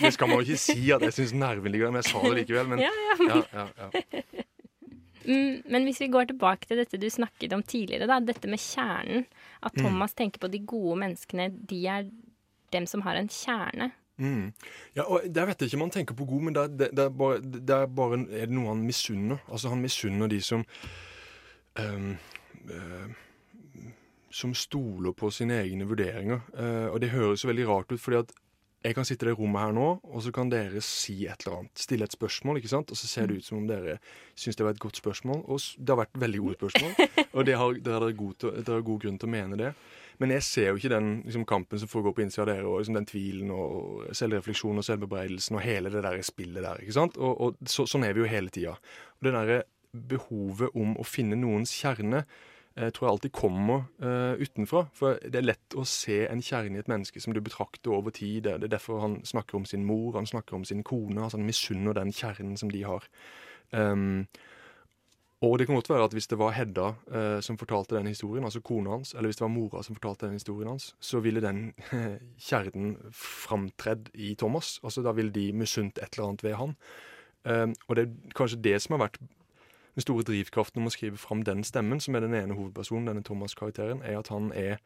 Det 0.00 0.10
skal 0.14 0.28
man 0.28 0.40
jo 0.40 0.48
ikke 0.48 0.58
si 0.58 0.90
at 0.90 1.04
jeg 1.06 1.14
syns 1.14 1.34
nerven 1.38 1.70
ligger 1.70 1.86
der, 1.86 1.94
men 1.94 2.02
jeg 2.02 2.10
sa 2.10 2.22
det 2.24 2.40
likevel. 2.40 2.70
Men, 2.72 2.82
ja, 2.82 2.90
ja. 3.30 3.42
Ja, 3.54 3.66
ja, 3.78 4.22
mm, 5.24 5.62
men 5.70 5.86
hvis 5.86 6.00
vi 6.02 6.10
går 6.10 6.32
tilbake 6.32 6.66
til 6.66 6.80
dette 6.82 6.98
du 6.98 7.06
snakket 7.10 7.54
om 7.54 7.62
tidligere, 7.62 8.08
da, 8.10 8.18
dette 8.24 8.50
med 8.50 8.62
kjernen. 8.62 9.28
At 9.62 9.76
mm. 9.76 9.84
Thomas 9.84 10.16
mm. 10.16 10.18
tenker 10.18 10.42
på 10.42 10.50
de 10.50 10.62
gode 10.66 10.98
menneskene. 11.04 11.48
De 11.70 11.80
er 11.86 12.10
dem 12.74 12.88
som 12.90 13.04
har 13.06 13.18
en 13.18 13.30
kjerne. 13.30 13.90
Mm. 14.16 14.52
Ja, 14.94 15.02
og 15.02 15.26
Der 15.34 15.48
vet 15.48 15.60
jeg 15.60 15.72
ikke 15.72 15.80
om 15.80 15.88
han 15.88 15.90
tenker 15.90 16.14
på 16.14 16.26
god, 16.28 16.42
men 16.46 16.54
det, 16.54 16.68
det, 16.78 16.90
det, 16.94 17.04
er, 17.04 17.10
bare, 17.10 17.40
det 17.42 17.74
er, 17.74 17.86
bare, 17.86 18.20
er 18.30 18.46
det 18.46 18.54
noe 18.54 18.70
han 18.70 18.86
misunner. 18.86 19.42
Altså 19.48 19.72
Han 19.72 19.82
misunner 19.82 20.30
de 20.30 20.40
som 20.42 20.64
um, 21.78 22.14
uh, 22.70 23.10
Som 24.30 24.54
stoler 24.54 25.12
på 25.12 25.30
sine 25.30 25.58
egne 25.62 25.86
vurderinger. 25.88 26.46
Uh, 26.54 26.92
og 26.92 27.00
det 27.02 27.10
høres 27.10 27.44
jo 27.44 27.50
veldig 27.50 27.68
rart 27.68 27.92
ut, 27.92 28.00
fordi 28.00 28.22
at 28.22 28.34
jeg 28.84 28.94
kan 28.98 29.06
sitte 29.08 29.24
i 29.24 29.30
det 29.30 29.38
rommet 29.38 29.62
her 29.62 29.70
nå, 29.72 29.84
og 30.04 30.20
så 30.20 30.30
kan 30.34 30.50
dere 30.52 30.80
si 30.84 31.22
et 31.24 31.46
eller 31.46 31.62
annet. 31.62 31.80
Stille 31.80 32.04
et 32.04 32.12
spørsmål, 32.12 32.58
ikke 32.60 32.68
sant? 32.68 32.90
og 32.92 32.98
så 33.00 33.08
ser 33.08 33.30
det 33.30 33.38
ut 33.38 33.46
som 33.46 33.62
om 33.62 33.68
dere 33.68 33.96
syns 34.36 34.58
det 34.60 34.66
var 34.66 34.76
et 34.76 34.82
godt 34.82 35.00
spørsmål. 35.00 35.40
Og 35.48 35.62
det 35.78 35.94
har 35.94 36.02
vært 36.02 36.18
veldig 36.20 36.42
gode 36.44 36.58
spørsmål, 36.58 36.92
og 37.36 37.46
det 37.48 37.54
har, 37.56 37.78
dere, 37.86 38.00
har 38.02 38.18
god, 38.18 38.34
dere 38.44 38.76
har 38.76 38.84
god 38.84 39.00
grunn 39.06 39.16
til 39.18 39.30
å 39.30 39.32
mene 39.32 39.60
det. 39.60 39.70
Men 40.22 40.34
jeg 40.36 40.46
ser 40.46 40.70
jo 40.70 40.78
ikke 40.78 40.92
den 40.92 41.10
liksom, 41.24 41.44
kampen 41.48 41.80
som 41.80 41.90
foregår 41.90 42.14
på 42.16 42.24
innsida 42.24 42.44
av 42.44 42.50
dere, 42.52 42.66
og 42.68 42.80
liksom, 42.82 42.98
den 42.98 43.08
tvilen 43.10 43.52
og 43.54 44.08
selvrefleksjon 44.14 44.80
og 44.80 44.86
selvbebreidelsen 44.86 45.58
og 45.58 45.64
hele 45.64 45.92
det 45.92 46.04
der 46.06 46.20
spillet 46.26 46.62
der. 46.64 46.82
ikke 46.82 46.96
sant? 46.96 47.18
Og, 47.18 47.40
og 47.40 47.70
så, 47.70 47.86
sånn 47.90 48.06
er 48.06 48.14
vi 48.14 48.24
jo 48.24 48.30
hele 48.30 48.52
tida. 48.54 48.76
Og 49.18 49.26
det 49.26 49.34
derre 49.34 49.62
behovet 49.94 50.74
om 50.74 50.96
å 50.98 51.06
finne 51.06 51.38
noens 51.38 51.72
kjerne 51.74 52.24
eh, 52.24 52.90
tror 52.90 53.06
jeg 53.06 53.12
alltid 53.12 53.34
kommer 53.36 53.84
eh, 54.02 54.42
utenfra. 54.42 54.86
For 54.96 55.20
det 55.22 55.40
er 55.40 55.48
lett 55.48 55.78
å 55.78 55.86
se 55.88 56.24
en 56.28 56.42
kjerne 56.42 56.78
i 56.78 56.82
et 56.82 56.90
menneske 56.90 57.22
som 57.22 57.34
du 57.34 57.42
betrakter 57.44 57.94
over 57.94 58.14
tid. 58.14 58.44
Det 58.46 58.56
er 58.68 58.74
derfor 58.76 59.02
han 59.04 59.20
snakker 59.26 59.60
om 59.60 59.68
sin 59.68 59.86
mor, 59.86 60.14
han 60.18 60.30
snakker 60.30 60.58
om 60.58 60.66
sin 60.68 60.82
kone. 60.86 61.20
altså 61.22 61.38
Han 61.38 61.48
misunner 61.48 61.96
den 61.96 62.12
kjernen 62.14 62.58
som 62.60 62.72
de 62.74 62.82
har. 62.86 63.06
Um, 63.70 64.26
og 65.44 65.58
det 65.58 65.66
kan 65.66 65.74
godt 65.74 65.90
være 65.90 66.04
at 66.04 66.12
hvis 66.12 66.26
det 66.30 66.38
var 66.38 66.52
Hedda 66.54 66.88
eh, 67.10 67.40
som 67.42 67.58
fortalte 67.58 67.96
den 67.96 68.06
historien, 68.06 68.44
altså 68.44 68.60
kona 68.60 68.90
hans, 68.90 69.14
eller 69.14 69.28
hvis 69.28 69.36
det 69.36 69.44
var 69.44 69.54
mora 69.54 69.82
som 69.82 69.96
fortalte 69.96 70.26
den 70.26 70.38
historien 70.38 70.68
hans, 70.68 70.94
så 71.00 71.20
ville 71.20 71.42
den 71.42 71.72
kjernen 72.48 72.96
framtredd 73.12 74.10
i 74.14 74.34
Thomas. 74.34 74.80
Altså 74.84 75.02
Da 75.02 75.12
ville 75.12 75.32
de 75.32 75.52
misunt 75.52 75.98
et 75.98 76.14
eller 76.14 76.28
annet 76.28 76.44
ved 76.44 76.54
han. 76.54 76.76
Eh, 77.44 77.66
og 77.88 77.96
det 77.96 78.04
er 78.04 78.36
kanskje 78.36 78.62
det 78.62 78.82
som 78.82 78.98
har 78.98 79.06
vært 79.06 79.18
den 79.94 80.02
store 80.02 80.26
drivkraften 80.26 80.82
om 80.82 80.90
å 80.90 80.94
skrive 80.94 81.18
fram 81.20 81.42
den 81.46 81.64
stemmen, 81.64 82.00
som 82.00 82.14
er 82.14 82.24
den 82.24 82.34
ene 82.34 82.54
hovedpersonen, 82.54 83.06
denne 83.10 83.22
Thomas-karakteren, 83.22 84.02
er 84.02 84.18
at 84.18 84.28
han 84.28 84.50
er, 84.52 84.80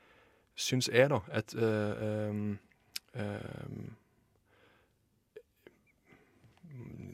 syns 0.56 0.90
jeg, 0.92 1.08
da, 1.10 1.22
et 1.32 1.54
eh, 1.56 2.28
um, 2.28 2.58
um, 3.14 3.96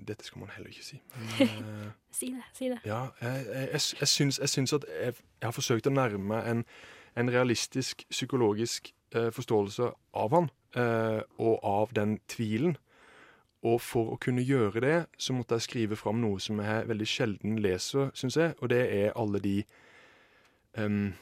Dette 0.08 0.26
skal 0.26 0.42
man 0.42 0.50
heller 0.54 0.72
ikke 0.72 0.84
si. 0.84 1.00
Men, 1.38 1.68
uh, 1.68 1.86
si 2.12 2.30
det. 2.34 2.42
Si 2.56 2.68
det. 2.72 2.80
Ja, 2.84 3.06
jeg, 3.22 3.46
jeg, 3.46 3.68
jeg, 3.72 3.80
jeg, 4.00 4.08
syns, 4.08 4.38
jeg 4.38 4.52
syns 4.52 4.76
at 4.76 4.84
jeg, 4.90 5.14
har 5.42 5.54
forsøkt 5.56 5.88
å 5.88 5.94
nærme 5.94 6.24
meg 6.34 6.50
en, 6.50 6.64
en 7.16 7.30
realistisk 7.30 8.04
psykologisk 8.10 8.90
eh, 9.14 9.30
forståelse 9.32 9.90
av 10.24 10.34
han, 10.34 10.50
og 11.38 11.60
av 11.62 11.92
den 11.94 12.16
tvilen 12.26 12.72
og 13.64 13.80
for 13.80 14.12
å 14.12 14.20
kunne 14.20 14.44
gjøre 14.44 14.80
det, 14.84 14.96
så 15.16 15.32
måtte 15.32 15.56
jeg 15.56 15.66
skrive 15.66 15.96
fram 15.96 16.20
noe 16.20 16.40
som 16.42 16.60
jeg 16.60 16.88
veldig 16.88 17.06
sjelden 17.08 17.60
leser, 17.64 18.10
syns 18.16 18.36
jeg, 18.36 18.52
og 18.60 18.68
det 18.74 18.82
er 18.92 19.14
alle 19.16 19.40
de 19.40 19.54
um, 20.76 21.14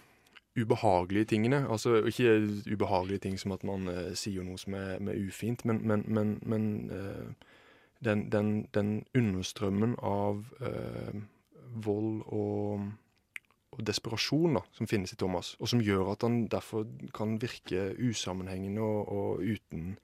ubehagelige 0.58 1.30
tingene. 1.36 1.62
Altså 1.70 2.00
ikke 2.10 2.34
ubehagelige 2.66 3.22
ting 3.28 3.38
som 3.38 3.54
at 3.54 3.62
man 3.64 3.86
uh, 3.86 4.10
sier 4.18 4.42
noe 4.42 4.58
som 4.58 4.74
er, 4.74 4.98
er 4.98 5.22
ufint, 5.22 5.62
men, 5.68 5.84
men, 5.86 6.02
men, 6.08 6.34
men 6.42 6.66
uh, 6.90 7.51
den, 8.04 8.26
den, 8.32 8.50
den 8.74 9.04
understrømmen 9.16 9.96
av 10.02 10.44
eh, 10.60 11.22
vold 11.86 12.22
og, 12.26 12.86
og 13.72 13.82
desperasjon 13.88 14.60
som 14.76 14.90
finnes 14.90 15.14
i 15.14 15.18
Thomas, 15.20 15.54
og 15.60 15.70
som 15.72 15.82
gjør 15.84 16.14
at 16.14 16.26
han 16.26 16.46
derfor 16.52 16.86
kan 17.16 17.38
virke 17.42 17.92
usammenhengende 18.02 18.84
og, 18.84 19.12
og 19.12 19.42
uten, 19.42 19.96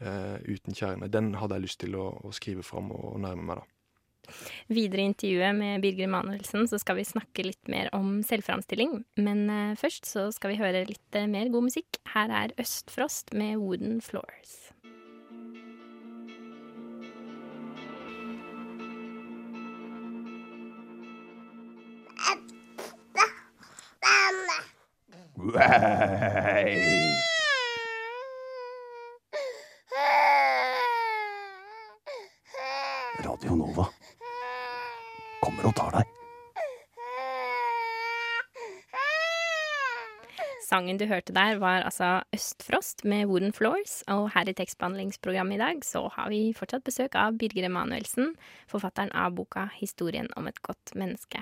eh, 0.00 0.38
uten 0.48 0.76
kjerne. 0.76 1.10
Den 1.12 1.34
hadde 1.38 1.58
jeg 1.58 1.68
lyst 1.68 1.82
til 1.84 1.98
å, 1.98 2.10
å 2.24 2.34
skrive 2.34 2.66
fram 2.66 2.92
og, 2.94 3.12
og 3.14 3.20
nærme 3.26 3.50
meg, 3.50 3.62
da. 3.62 3.74
Videre 4.68 5.00
i 5.00 5.08
intervjuet 5.08 5.56
med 5.56 5.80
Birger 5.80 6.10
Manuelsen 6.12 6.66
så 6.68 6.76
skal 6.80 6.98
vi 6.98 7.06
snakke 7.08 7.46
litt 7.46 7.70
mer 7.72 7.88
om 7.96 8.18
selvframstilling. 8.26 8.98
Men 9.20 9.44
eh, 9.52 9.76
først 9.80 10.08
så 10.08 10.28
skal 10.34 10.52
vi 10.52 10.60
høre 10.60 10.84
litt 10.88 11.16
eh, 11.18 11.28
mer 11.30 11.48
god 11.52 11.68
musikk. 11.70 12.00
Her 12.12 12.32
er 12.44 12.56
Østfrost 12.60 13.32
med 13.36 13.56
Wooden 13.62 14.02
Floors. 14.04 14.74
Radio 25.48 25.64
Nova 33.56 33.88
kommer 35.40 35.64
og 35.70 35.74
tar 35.78 35.94
deg. 35.96 36.04
Sangen 40.68 41.00
du 41.00 41.08
hørte 41.08 41.32
der, 41.32 41.56
var 41.56 41.88
altså 41.88 42.20
Østfrost 42.36 43.08
med 43.08 43.24
Wooden 43.30 43.56
Floors. 43.56 44.04
Og 44.12 44.28
her 44.34 44.44
i 44.44 44.52
tekstbehandlingsprogrammet 44.52 45.56
i 45.56 45.64
dag 45.64 45.80
så 45.80 46.12
har 46.12 46.28
vi 46.28 46.52
fortsatt 46.52 46.84
besøk 46.84 47.16
av 47.16 47.40
Birger 47.40 47.64
Emanuelsen, 47.70 48.36
forfatteren 48.68 49.08
av 49.16 49.32
boka 49.32 49.72
'Historien 49.80 50.28
om 50.36 50.44
et 50.44 50.60
godt 50.60 50.92
menneske'. 50.92 51.40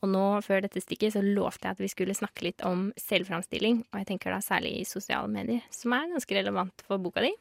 Og 0.00 0.08
nå, 0.08 0.26
før 0.44 0.62
dette 0.64 0.80
stikket, 0.80 1.12
så 1.14 1.22
lovte 1.24 1.66
jeg 1.66 1.76
at 1.76 1.82
vi 1.82 1.90
skulle 1.92 2.16
snakke 2.16 2.46
litt 2.46 2.62
om 2.64 2.88
selvframstilling. 3.00 3.82
Og 3.90 4.00
jeg 4.00 4.08
tenker 4.08 4.32
da 4.32 4.40
særlig 4.44 4.78
i 4.78 4.86
sosiale 4.88 5.28
medier, 5.28 5.66
som 5.74 5.92
er 5.96 6.08
ganske 6.14 6.38
relevant 6.38 6.86
for 6.86 7.02
boka 7.02 7.24
di. 7.26 7.32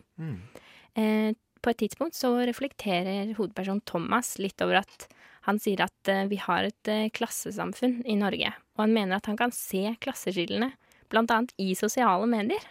Eh, 1.00 1.32
på 1.60 1.72
et 1.72 1.80
tidspunkt 1.84 2.16
så 2.16 2.34
reflekterer 2.48 3.34
hovedpersonen 3.38 3.84
Thomas 3.88 4.38
litt 4.40 4.60
over 4.64 4.82
at 4.82 5.08
han 5.48 5.60
sier 5.62 5.86
at 5.86 6.12
eh, 6.12 6.28
vi 6.32 6.40
har 6.44 6.68
et 6.68 6.92
eh, 6.92 7.08
klassesamfunn 7.16 8.02
i 8.04 8.18
Norge, 8.20 8.52
og 8.76 8.86
han 8.86 8.96
mener 8.96 9.20
at 9.20 9.32
han 9.32 9.40
kan 9.40 9.56
se 9.56 9.96
klasseskillene, 10.04 10.74
blant 11.10 11.32
annet 11.34 11.56
i 11.58 11.72
sosiale 11.80 12.28
medier. 12.30 12.64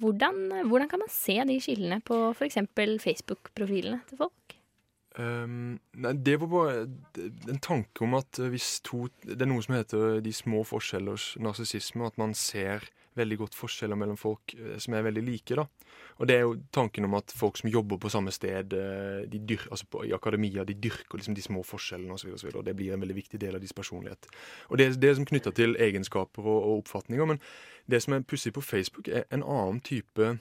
Hvordan, 0.00 0.68
hvordan 0.70 0.88
kan 0.88 1.02
man 1.02 1.10
se 1.12 1.34
de 1.44 1.58
skillene 1.60 1.98
på 2.06 2.30
f.eks. 2.32 2.62
Facebook-profilene 3.02 4.00
til 4.08 4.22
folk? 4.22 4.34
Um, 5.18 5.80
nei, 5.98 6.12
det 6.22 6.36
var 6.38 6.50
bare 6.52 6.82
en 7.50 7.58
tanke 7.58 8.04
om 8.06 8.14
at 8.14 8.38
hvis 8.38 8.76
to 8.86 9.08
Det 9.24 9.40
er 9.42 9.48
noe 9.50 9.64
som 9.64 9.74
heter 9.74 10.20
de 10.22 10.32
små 10.32 10.62
forskjellers 10.68 11.34
narsissisme. 11.42 12.06
At 12.06 12.18
man 12.20 12.34
ser 12.38 12.86
veldig 13.18 13.40
godt 13.40 13.56
forskjeller 13.58 13.98
mellom 13.98 14.18
folk 14.20 14.54
eh, 14.54 14.76
som 14.78 14.94
er 14.94 15.06
veldig 15.06 15.22
like. 15.26 15.56
da. 15.58 15.66
Og 16.20 16.28
det 16.28 16.36
er 16.36 16.44
jo 16.44 16.56
tanken 16.74 17.06
om 17.08 17.16
at 17.18 17.32
folk 17.34 17.58
som 17.58 17.70
jobber 17.72 17.98
på 18.00 18.10
samme 18.12 18.32
sted 18.34 18.74
eh, 18.76 19.24
dyr, 19.30 19.66
altså 19.70 19.88
på, 19.90 20.04
i 20.06 20.14
akademia, 20.14 20.64
de 20.64 20.76
dyrker 20.78 21.18
liksom 21.18 21.34
de 21.34 21.44
små 21.44 21.64
forskjellene 21.66 22.14
osv. 22.14 22.30
Og, 22.34 22.40
så 22.40 22.46
videre, 22.46 22.62
og 22.62 22.68
det 22.68 22.76
blir 22.78 22.94
en 22.94 23.02
veldig 23.02 23.16
viktig 23.16 23.40
del 23.40 23.56
av 23.56 23.64
deres 23.64 23.76
personlighet. 23.76 24.30
Og 24.68 24.78
det, 24.78 24.92
det 25.02 25.10
er 25.10 25.18
som 25.18 25.28
knytta 25.28 25.54
til 25.56 25.74
egenskaper 25.80 26.46
og, 26.46 26.60
og 26.60 26.84
oppfatninger. 26.84 27.32
Men 27.32 27.42
det 27.90 28.02
som 28.04 28.14
er 28.14 28.26
pussig 28.26 28.54
på 28.54 28.64
Facebook, 28.64 29.08
er 29.08 29.26
en 29.30 29.42
annen 29.42 29.82
type 29.84 30.36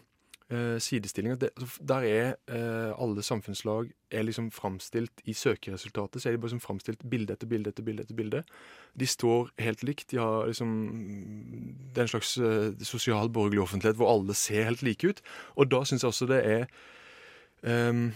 eh, 0.52 0.78
sidestilling. 0.82 1.34
At 1.34 1.42
det, 1.42 1.50
der 1.88 2.06
er 2.06 2.34
uh, 2.52 3.04
alle 3.04 3.24
samfunnslag 3.24 3.92
er 4.12 4.24
liksom 4.26 4.52
framstilt 4.52 5.22
i 5.26 5.34
søkeresultatet. 5.34 6.22
Så 6.22 6.30
er 6.30 6.34
de 6.34 6.42
bare 6.42 6.54
som 6.56 6.64
framstilt 6.64 7.04
bilde 7.10 7.34
etter 7.34 7.48
bilde 7.48 7.70
etter 7.70 7.84
bilde. 7.84 8.04
etter 8.04 8.16
bilde. 8.16 8.44
De 9.00 9.08
står 9.08 9.52
helt 9.60 9.84
likt. 9.84 10.12
De 10.12 10.18
har 10.18 10.48
liksom 10.48 10.70
Det 11.94 11.98
er 11.98 12.08
en 12.08 12.16
slags 12.16 12.38
uh, 12.38 12.74
sosial 12.82 13.30
borgerlig 13.30 13.62
offentlighet 13.62 13.98
hvor 13.98 14.14
alle 14.14 14.34
ser 14.34 14.64
helt 14.64 14.82
like 14.82 15.08
ut. 15.08 15.22
Og 15.56 15.72
da 15.72 15.84
syns 15.84 16.04
jeg 16.04 16.08
også 16.08 16.26
det 16.26 16.42
er 16.46 16.66
um, 17.90 18.14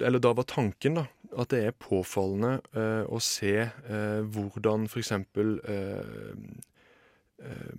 Eller 0.00 0.18
da 0.18 0.32
var 0.32 0.44
tanken, 0.44 0.94
da, 0.94 1.06
at 1.38 1.50
det 1.50 1.64
er 1.64 1.70
påfallende 1.70 2.60
uh, 2.76 3.04
å 3.08 3.20
se 3.20 3.70
uh, 3.90 4.20
hvordan 4.20 4.84
f.eks. 4.84 5.12
Uh, 5.12 6.34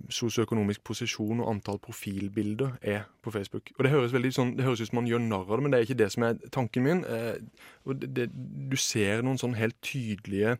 sosioøkonomisk 0.08 0.82
posisjon 0.88 1.42
og 1.42 1.50
antall 1.50 1.78
profilbilder 1.82 2.78
er 2.80 3.02
på 3.22 3.30
Facebook. 3.30 3.70
Og 3.76 3.84
Det 3.84 3.92
høres 3.92 4.14
veldig 4.14 4.32
sånn, 4.32 4.54
det 4.56 4.64
høres 4.64 4.80
ut 4.80 4.88
som 4.88 5.00
man 5.02 5.10
gjør 5.10 5.20
narr 5.24 5.44
av 5.44 5.58
det, 5.58 5.62
men 5.64 5.72
det 5.72 5.78
er 5.80 5.88
ikke 5.88 6.00
det 6.00 6.10
som 6.14 6.24
er 6.24 6.38
tanken 6.54 6.86
min. 6.86 7.02
Eh, 7.04 7.36
og 7.84 8.00
det, 8.00 8.10
det, 8.16 8.26
du 8.72 8.76
ser 8.80 9.20
noen 9.26 9.40
sånn 9.40 9.58
helt 9.58 9.76
tydelige 9.84 10.56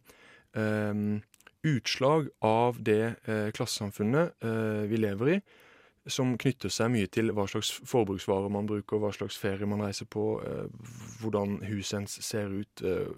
eh, 0.52 1.04
utslag 1.70 2.28
av 2.44 2.80
det 2.84 3.02
eh, 3.24 3.48
klassesamfunnet 3.56 4.36
eh, 4.44 4.84
vi 4.90 5.00
lever 5.00 5.34
i, 5.36 5.40
som 6.12 6.36
knytter 6.40 6.72
seg 6.72 6.90
mye 6.92 7.08
til 7.12 7.32
hva 7.36 7.46
slags 7.50 7.70
forbruksvarer 7.88 8.52
man 8.52 8.68
bruker, 8.68 9.00
hva 9.00 9.12
slags 9.14 9.38
ferie 9.40 9.68
man 9.68 9.82
reiser 9.84 10.08
på, 10.10 10.24
eh, 10.44 10.68
hvordan 11.22 11.60
huset 11.68 12.00
ens 12.00 12.18
ser 12.26 12.52
ut, 12.52 12.82
eh, 12.82 13.08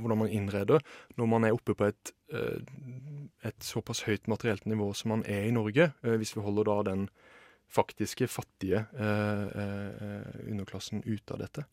hvordan 0.00 0.22
man 0.24 0.32
innreder. 0.32 0.84
Når 1.16 1.30
man 1.30 1.44
er 1.44 1.56
oppe 1.56 1.74
på 1.74 1.88
et, 1.88 2.12
eh, 2.32 2.60
et 3.44 3.60
såpass 3.60 4.04
høyt 4.06 4.28
materielt 4.28 4.66
nivå 4.66 4.94
som 4.94 5.10
man 5.10 5.24
er 5.26 5.46
i 5.46 5.54
Norge, 5.54 5.92
hvis 6.02 6.36
vi 6.36 6.42
holder 6.42 6.64
da 6.64 6.82
den 6.82 7.08
faktiske, 7.68 8.28
fattige 8.30 8.86
underklassen 10.46 11.02
ute 11.04 11.34
av 11.34 11.38
dette, 11.38 11.64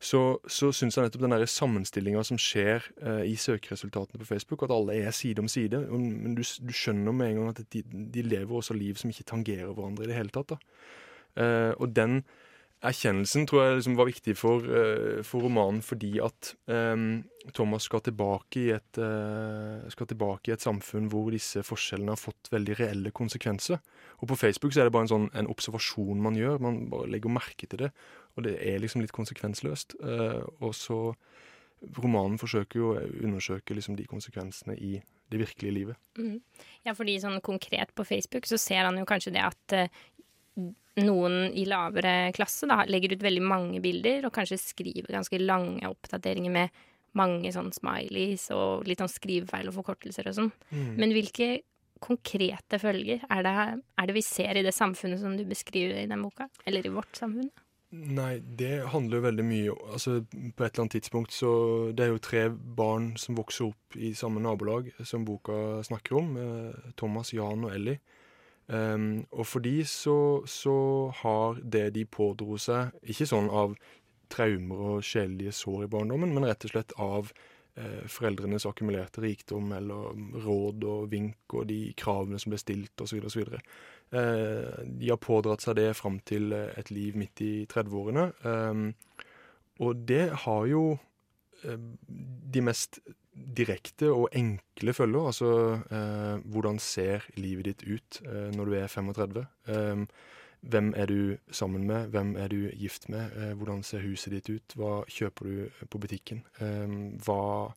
så, 0.00 0.20
så 0.48 0.70
syns 0.72 0.96
jeg 0.96 1.04
nettopp 1.04 1.26
den 1.26 1.46
sammenstillinga 1.52 2.22
som 2.24 2.38
skjer 2.40 2.86
eh, 3.04 3.24
i 3.28 3.34
søkeresultatene 3.36 4.20
på 4.22 4.28
Facebook, 4.28 4.62
at 4.64 4.72
alle 4.72 4.96
er 4.96 5.12
side 5.12 5.42
om 5.42 5.48
side, 5.48 5.82
men 5.92 6.34
du, 6.38 6.40
du 6.40 6.72
skjønner 6.72 7.12
med 7.12 7.34
en 7.34 7.40
gang 7.40 7.50
at 7.52 7.60
de, 7.74 7.82
de 7.84 8.24
lever 8.24 8.54
også 8.56 8.76
liv 8.78 8.96
som 8.96 9.12
ikke 9.12 9.28
tangerer 9.28 9.68
hverandre 9.68 10.06
i 10.06 10.08
det 10.08 10.16
hele 10.16 10.32
tatt. 10.32 10.56
Eh, 11.36 11.72
og 11.76 11.92
den 11.96 12.22
erkjennelsen 12.80 13.44
tror 13.48 13.62
jeg 13.62 13.76
liksom 13.78 13.96
var 13.98 14.08
viktig 14.08 14.34
for, 14.38 14.64
eh, 14.64 15.20
for 15.26 15.44
romanen 15.44 15.82
fordi 15.84 16.14
at 16.24 16.54
um, 16.70 17.22
Thomas 17.56 17.84
skal 17.88 18.02
tilbake, 18.04 18.62
i 18.62 18.70
et, 18.76 19.00
uh, 19.00 19.84
skal 19.92 20.08
tilbake 20.08 20.50
i 20.50 20.54
et 20.54 20.64
samfunn 20.64 21.10
hvor 21.12 21.28
disse 21.34 21.62
forskjellene 21.66 22.14
har 22.14 22.20
fått 22.20 22.50
veldig 22.52 22.78
reelle 22.80 23.12
konsekvenser. 23.16 23.80
Og 24.20 24.32
på 24.32 24.38
Facebook 24.40 24.72
så 24.72 24.82
er 24.82 24.88
det 24.88 24.94
bare 24.96 25.08
en 25.08 25.12
sånn 25.14 25.28
en 25.36 25.50
observasjon 25.52 26.20
man 26.24 26.36
gjør. 26.36 26.60
Man 26.64 26.82
bare 26.92 27.08
legger 27.12 27.32
merke 27.32 27.68
til 27.68 27.86
det. 27.86 27.92
Og 28.36 28.44
det 28.46 28.58
er 28.64 28.80
liksom 28.80 29.04
litt 29.04 29.16
konsekvensløst. 29.16 29.96
Uh, 30.00 30.44
og 30.60 30.76
så 30.76 31.00
Romanen 31.96 32.36
forsøker 32.36 32.76
jo 32.76 32.90
å 32.92 33.04
undersøke 33.24 33.72
liksom 33.72 33.96
de 33.96 34.04
konsekvensene 34.08 34.74
i 34.76 34.98
det 35.32 35.38
virkelige 35.40 35.72
livet. 35.72 36.00
Mm. 36.18 36.42
Ja, 36.84 36.92
fordi 36.92 37.14
sånn 37.22 37.40
konkret 37.44 37.94
på 37.96 38.04
Facebook 38.04 38.48
så 38.50 38.58
ser 38.60 38.84
han 38.84 38.98
jo 39.00 39.06
kanskje 39.08 39.32
det 39.32 39.44
at 39.46 39.76
eh, 39.76 40.02
noen 41.04 41.52
i 41.56 41.64
lavere 41.68 42.32
klasse 42.36 42.68
da, 42.70 42.82
legger 42.88 43.16
ut 43.16 43.24
veldig 43.24 43.42
mange 43.44 43.80
bilder, 43.84 44.26
og 44.26 44.34
kanskje 44.36 44.60
skriver 44.60 45.16
ganske 45.16 45.40
lange 45.42 45.88
oppdateringer 45.88 46.54
med 46.54 46.80
mange 47.18 47.50
sånn 47.50 47.72
smileys 47.74 48.50
og 48.54 48.86
litt 48.86 49.00
sånn 49.02 49.10
skrivefeil 49.10 49.70
og 49.70 49.74
forkortelser 49.80 50.28
og 50.30 50.36
sånn. 50.36 50.52
Men 50.70 51.10
hvilke 51.16 51.62
konkrete 52.00 52.78
følger 52.80 53.24
er 53.28 53.42
det, 53.44 53.56
er 53.98 54.06
det 54.08 54.14
vi 54.16 54.22
ser 54.24 54.56
i 54.56 54.62
det 54.64 54.72
samfunnet 54.72 55.20
som 55.20 55.34
du 55.36 55.42
beskriver 55.44 55.98
i 56.00 56.06
den 56.10 56.22
boka? 56.22 56.46
Eller 56.64 56.86
i 56.86 56.92
vårt 56.94 57.18
samfunn? 57.18 57.50
Nei, 57.90 58.38
det 58.38 58.86
handler 58.92 59.18
jo 59.18 59.24
veldig 59.24 59.44
mye 59.48 59.72
Altså, 59.90 60.20
På 60.30 60.62
et 60.62 60.68
eller 60.70 60.84
annet 60.84 60.92
tidspunkt 60.94 61.32
så 61.34 61.48
Det 61.90 62.04
er 62.04 62.12
jo 62.12 62.20
tre 62.22 62.44
barn 62.48 63.16
som 63.18 63.34
vokser 63.34 63.66
opp 63.66 63.96
i 63.98 64.12
samme 64.14 64.38
nabolag, 64.38 64.92
som 65.02 65.24
boka 65.26 65.82
snakker 65.82 66.20
om. 66.20 66.36
eh, 66.38 66.92
Thomas, 66.94 67.32
Jan 67.34 67.64
og 67.66 67.74
Ellie. 67.74 67.98
Em, 68.70 69.24
og 69.34 69.46
for 69.50 69.64
de 69.64 69.80
så, 69.88 70.42
så 70.46 70.74
har 71.22 71.58
det 71.62 71.88
de 71.96 72.04
pådro 72.06 72.58
seg, 72.60 72.94
ikke 73.02 73.26
sånn 73.26 73.50
av 73.50 73.74
traumer 74.30 74.84
og 74.92 75.06
sjelelige 75.06 75.54
sår 75.58 75.86
i 75.86 75.90
barndommen, 75.90 76.34
men 76.34 76.46
rett 76.46 76.66
og 76.68 76.74
slett 76.74 76.94
av 77.02 77.32
eh, 77.74 78.04
foreldrenes 78.06 78.68
akkumulerte 78.70 79.24
rikdom 79.24 79.72
eller 79.74 80.14
råd 80.44 80.86
og 80.86 81.08
vink 81.10 81.56
og 81.58 81.66
de 81.70 81.80
kravene 81.98 82.38
som 82.38 82.54
ble 82.54 82.60
stilt 82.62 83.02
osv. 83.02 83.24
osv. 83.26 83.58
Eh, 84.14 84.82
de 84.86 85.10
har 85.10 85.22
pådratt 85.22 85.66
seg 85.66 85.80
det 85.80 85.90
fram 85.98 86.20
til 86.26 86.54
et 86.54 86.94
liv 86.94 87.18
midt 87.18 87.42
i 87.42 87.52
30-årene. 87.70 88.30
Um, 88.46 88.90
og 89.80 90.04
det 90.06 90.26
har 90.44 90.66
jo 90.70 90.84
eh, 91.64 91.80
de 92.54 92.62
mest 92.64 93.00
direkte 93.56 94.10
og 94.12 94.28
enkle 94.36 94.94
følger. 94.96 95.30
Altså 95.32 95.52
eh, 95.90 96.42
hvordan 96.52 96.78
ser 96.82 97.26
livet 97.36 97.70
ditt 97.70 97.86
ut 97.86 98.20
eh, 98.26 98.50
når 98.56 98.70
du 98.70 98.76
er 98.78 98.86
35? 98.92 99.46
Eh, 99.68 100.04
hvem 100.60 100.92
er 100.96 101.06
du 101.06 101.36
sammen 101.50 101.86
med? 101.86 102.06
Hvem 102.12 102.36
er 102.36 102.48
du 102.48 102.68
gift 102.76 103.08
med? 103.08 103.32
Eh, 103.36 103.52
hvordan 103.56 103.82
ser 103.82 104.04
huset 104.04 104.32
ditt 104.32 104.50
ut? 104.50 104.76
Hva 104.76 105.04
kjøper 105.08 105.48
du 105.48 105.86
på 105.88 105.98
butikken? 105.98 106.42
Um, 106.60 107.16
hva 107.24 107.72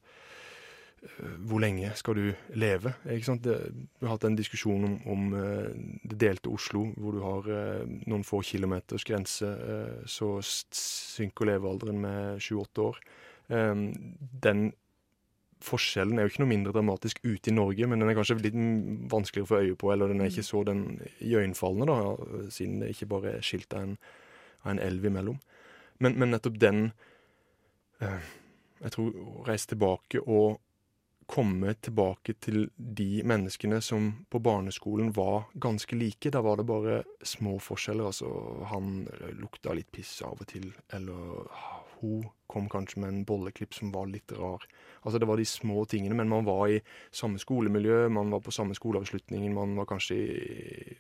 eh, 1.04 1.38
hvor 1.47 1.63
lenge 1.63 1.93
skal 1.95 2.19
du 2.19 2.34
leve? 2.60 2.93
Det, 3.06 3.56
vi 3.99 4.06
har 4.06 4.17
hatt 4.17 4.28
en 4.28 4.36
diskusjon 4.36 4.84
om, 4.84 4.99
om 5.08 5.34
eh, 5.39 5.71
det 6.04 6.19
delte 6.26 6.52
Oslo, 6.52 6.89
hvor 6.97 7.15
du 7.15 7.23
har 7.23 7.49
eh, 7.56 7.88
noen 8.04 8.28
få 8.28 8.41
kilometers 8.43 9.08
grense, 9.08 9.47
eh, 9.47 10.04
så 10.06 10.36
synker 10.43 11.54
levealderen 11.54 12.04
med 12.04 12.43
sju-åtte 12.43 12.89
år. 12.91 13.04
Eh, 13.47 13.76
den 14.43 14.73
forskjellen 15.63 16.19
er 16.19 16.28
jo 16.28 16.34
ikke 16.34 16.43
noe 16.43 16.52
mindre 16.52 16.73
dramatisk 16.76 17.21
ute 17.23 17.52
i 17.52 17.56
Norge, 17.56 17.88
men 17.88 18.02
den 18.02 18.12
er 18.12 18.17
kanskje 18.17 18.39
litt 18.41 18.58
vanskeligere 19.12 19.47
å 19.47 19.52
få 19.52 19.62
øye 19.63 19.80
på, 19.80 19.91
eller 19.93 20.12
den 20.12 20.23
er 20.23 20.32
ikke 20.32 20.45
så 20.47 20.63
den 20.67 20.84
iøynefallende, 21.23 21.88
da, 21.89 22.49
siden 22.54 22.84
det 22.84 22.91
ikke 22.93 23.10
bare 23.13 23.38
er 23.38 23.45
skilt 23.45 23.73
av 23.76 23.88
en, 23.88 23.97
av 24.63 24.76
en 24.76 24.84
elv 24.84 25.10
imellom. 25.10 25.39
Men, 26.04 26.17
men 26.19 26.34
nettopp 26.34 26.60
den 26.60 26.86
eh, 28.04 28.32
Jeg 28.84 28.95
tror 28.95 29.15
å 29.15 29.43
reise 29.47 29.69
tilbake 29.71 30.19
og 30.23 30.60
komme 31.30 31.71
tilbake 31.80 32.36
til 32.43 32.65
de 32.76 33.23
menneskene 33.26 33.80
som 33.82 34.10
på 34.30 34.41
barneskolen 34.43 35.13
var 35.15 35.45
ganske 35.54 35.95
like. 35.95 36.32
Da 36.34 36.41
var 36.43 36.60
det 36.60 36.67
bare 36.67 36.97
små 37.23 37.56
forskjeller. 37.63 38.10
Altså, 38.12 38.28
han 38.69 39.06
lukta 39.39 39.73
litt 39.73 39.91
piss 39.95 40.17
av 40.26 40.41
og 40.43 40.49
til, 40.52 40.67
eller 40.93 41.47
hun 42.03 42.27
kom 42.51 42.67
kanskje 42.69 43.01
med 43.01 43.09
en 43.09 43.23
bolleklipp 43.25 43.73
som 43.73 43.91
var 43.93 44.09
litt 44.11 44.31
rar. 44.37 44.65
Altså, 45.01 45.17
det 45.19 45.27
var 45.29 45.39
de 45.39 45.47
små 45.47 45.85
tingene, 45.89 46.17
men 46.19 46.29
man 46.29 46.45
var 46.45 46.67
i 46.69 46.81
samme 47.11 47.41
skolemiljø, 47.41 48.05
man 48.13 48.33
var 48.33 48.43
på 48.45 48.53
samme 48.53 48.75
skoleavslutningen, 48.77 49.55
man 49.55 49.73
var 49.79 49.89
kanskje 49.89 50.19
i 50.19 50.97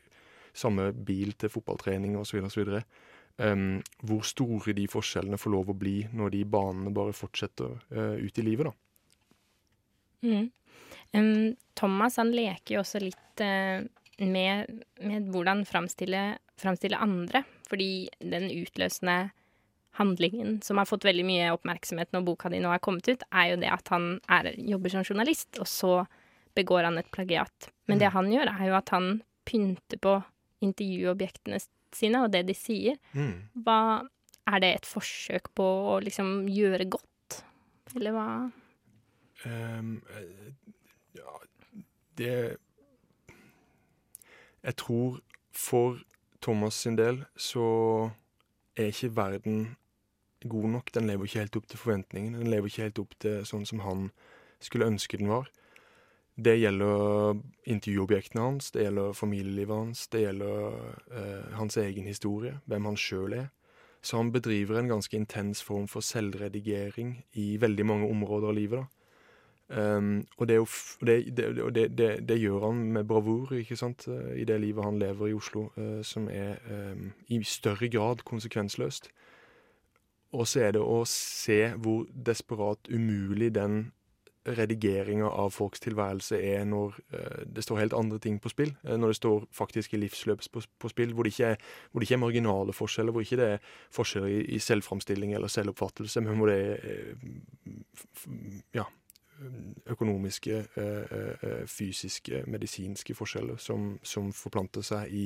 samme 0.53 0.91
bil 0.93 1.33
til 1.37 1.51
fotballtrening 1.53 2.17
osv. 2.17 2.41
osv. 2.47 2.79
Um, 3.41 3.81
hvor 4.05 4.21
store 4.29 4.75
de 4.77 4.85
forskjellene 4.89 5.39
får 5.41 5.53
lov 5.53 5.71
å 5.73 5.77
bli 5.77 6.03
når 6.13 6.35
de 6.35 6.43
banene 6.45 6.93
bare 6.93 7.15
fortsetter 7.17 7.79
uh, 7.93 8.17
ut 8.21 8.37
i 8.37 8.45
livet, 8.45 8.69
da. 8.69 8.73
Mm. 10.23 10.51
Um, 11.13 11.55
Thomas 11.75 12.19
han 12.21 12.31
leker 12.33 12.77
jo 12.77 12.83
også 12.83 13.01
litt 13.03 13.43
uh, 13.43 13.81
med, 14.21 14.83
med 15.01 15.29
hvordan 15.33 15.65
framstille, 15.65 16.97
andre. 16.97 17.43
Fordi 17.69 18.07
den 18.21 18.49
utløsende 18.53 19.33
handlingen 19.97 20.61
som 20.65 20.79
har 20.81 20.89
fått 20.89 21.05
veldig 21.05 21.25
mye 21.27 21.51
oppmerksomhet 21.53 22.13
når 22.13 22.25
boka 22.25 22.49
di 22.49 22.61
nå 22.63 22.71
er 22.73 22.81
kommet 22.83 23.07
ut, 23.11 23.25
er 23.29 23.51
jo 23.51 23.59
det 23.61 23.69
at 23.73 23.91
han 23.93 24.17
er, 24.31 24.53
jobber 24.57 24.93
som 24.93 25.05
journalist, 25.05 25.51
og 25.61 25.69
så 25.69 25.93
begår 26.57 26.87
han 26.87 26.97
et 27.01 27.11
plagiat. 27.13 27.69
Men 27.89 28.01
det 28.01 28.13
han 28.13 28.31
gjør, 28.31 28.49
er 28.49 28.69
jo 28.69 28.77
at 28.77 28.93
han 28.93 29.13
pynter 29.45 30.01
på 30.01 30.17
intervjuobjektene 30.63 31.59
sine 31.93 32.23
og 32.25 32.33
det 32.33 32.45
de 32.49 32.57
sier. 32.57 32.99
Hva 33.53 34.07
Er 34.43 34.59
det 34.59 34.69
et 34.75 34.87
forsøk 34.89 35.45
på 35.55 35.63
å 35.63 35.99
liksom 36.03 36.49
gjøre 36.51 36.89
godt? 36.91 37.37
Eller 37.95 38.11
hva? 38.11 38.51
Um, 39.45 40.01
ja, 41.15 41.37
det 42.19 42.57
Jeg 44.63 44.75
tror 44.75 45.21
for 45.51 46.01
Thomas 46.41 46.75
sin 46.75 46.97
del 46.99 47.23
så 47.39 48.11
er 48.75 48.91
ikke 48.91 49.15
verden 49.15 49.77
god 50.49 50.69
nok. 50.77 50.93
Den 50.93 51.07
lever 51.07 51.27
ikke 51.27 51.43
helt 51.43 51.57
opp 51.59 51.67
til 51.67 51.81
forventningene. 51.81 52.39
Den 52.39 52.51
lever 52.53 52.69
ikke 52.69 52.87
helt 52.87 53.03
opp 53.03 53.17
til 53.19 53.43
sånn 53.47 53.67
som 53.69 53.83
han 53.85 54.07
skulle 54.63 54.87
ønske 54.87 55.19
den 55.19 55.31
var. 55.31 55.49
Det 56.33 56.55
gjelder 56.57 57.37
intervjuobjektene 57.69 58.41
hans, 58.41 58.71
det 58.73 58.87
gjelder 58.87 59.13
familielivet 59.13 59.75
hans, 59.75 60.07
det 60.09 60.23
gjelder 60.23 60.79
eh, 61.13 61.51
hans 61.59 61.77
egen 61.77 62.07
historie, 62.09 62.55
hvem 62.65 62.87
han 62.89 62.97
sjøl 62.97 63.35
er. 63.37 63.51
Så 64.01 64.17
han 64.17 64.31
bedriver 64.33 64.79
en 64.79 64.89
ganske 64.89 65.15
intens 65.15 65.61
form 65.63 65.85
for 65.87 66.01
selvredigering 66.01 67.19
i 67.39 67.53
veldig 67.61 67.85
mange 67.85 68.09
områder 68.09 68.49
av 68.49 68.57
livet. 68.57 68.81
da. 68.81 69.03
Um, 69.69 70.27
og 70.37 70.47
det, 70.47 70.59
det, 71.07 71.97
det, 71.97 72.09
det 72.29 72.35
gjør 72.37 72.65
han 72.67 72.81
med 72.93 73.07
bravur 73.07 73.53
ikke 73.55 73.77
sant? 73.79 74.07
eh, 74.07 74.41
i 74.41 74.43
det 74.45 74.59
livet 74.61 74.83
han 74.83 74.99
lever 74.99 75.27
i 75.27 75.33
Oslo, 75.33 75.69
uh, 75.77 76.01
som 76.03 76.27
er 76.29 76.59
um, 76.69 77.13
i 77.27 77.39
større 77.43 77.87
grad 77.89 78.25
konsekvensløst. 78.25 79.09
Og 80.33 80.47
så 80.49 80.67
er 80.67 80.71
det 80.75 80.81
å 80.81 81.03
se 81.09 81.59
hvor 81.77 82.07
desperat 82.13 82.89
umulig 82.89 83.51
den 83.55 83.91
redigeringa 84.43 85.29
av 85.29 85.53
folks 85.55 85.79
tilværelse 85.79 86.35
er 86.43 86.65
når 86.67 86.97
eh, 87.15 87.43
det 87.55 87.63
står 87.63 87.79
helt 87.79 87.93
andre 87.95 88.19
ting 88.19 88.39
på 88.43 88.49
spill. 88.51 88.73
eh, 88.83 88.97
når 88.97 89.13
det 89.13 89.15
står 89.15 89.45
faktiske 89.51 89.97
livsløp 89.97 90.41
på, 90.51 90.61
på 90.79 90.89
spill, 90.89 91.13
hvor 91.13 91.23
det, 91.23 91.39
er, 91.39 91.55
hvor 91.91 91.99
det 91.99 92.09
ikke 92.09 92.17
er 92.17 92.25
marginale 92.25 92.73
forskjeller, 92.73 93.11
hvor 93.11 93.21
ikke 93.21 93.39
det 93.39 93.47
er 93.53 93.59
forskjeller 93.91 94.27
i, 94.27 94.41
i 94.55 94.59
selvframstilling 94.59 95.33
eller 95.33 95.47
selvoppfattelse, 95.47 96.21
men 96.21 96.37
hvor 96.37 96.51
det 96.51 96.59
er 96.59 96.75
eh, 96.83 97.79
ja, 98.73 98.83
økonomiske, 99.89 100.65
fysiske, 101.67 102.43
medisinske 102.47 103.15
forskjeller 103.17 103.57
som, 103.57 103.97
som 104.03 104.29
forplanter 104.31 104.85
seg 104.85 105.11
i 105.11 105.23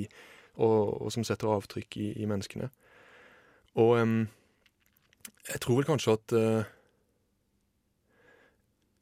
og, 0.56 1.02
og 1.02 1.12
som 1.14 1.26
setter 1.28 1.52
avtrykk 1.52 1.98
i, 1.98 2.08
i 2.24 2.26
menneskene. 2.26 2.70
Og 3.78 4.00
em, 4.00 4.16
jeg 5.48 5.62
tror 5.64 5.80
vel 5.80 5.88
kanskje 5.88 6.16
at 6.18 6.36
uh, 6.38 6.70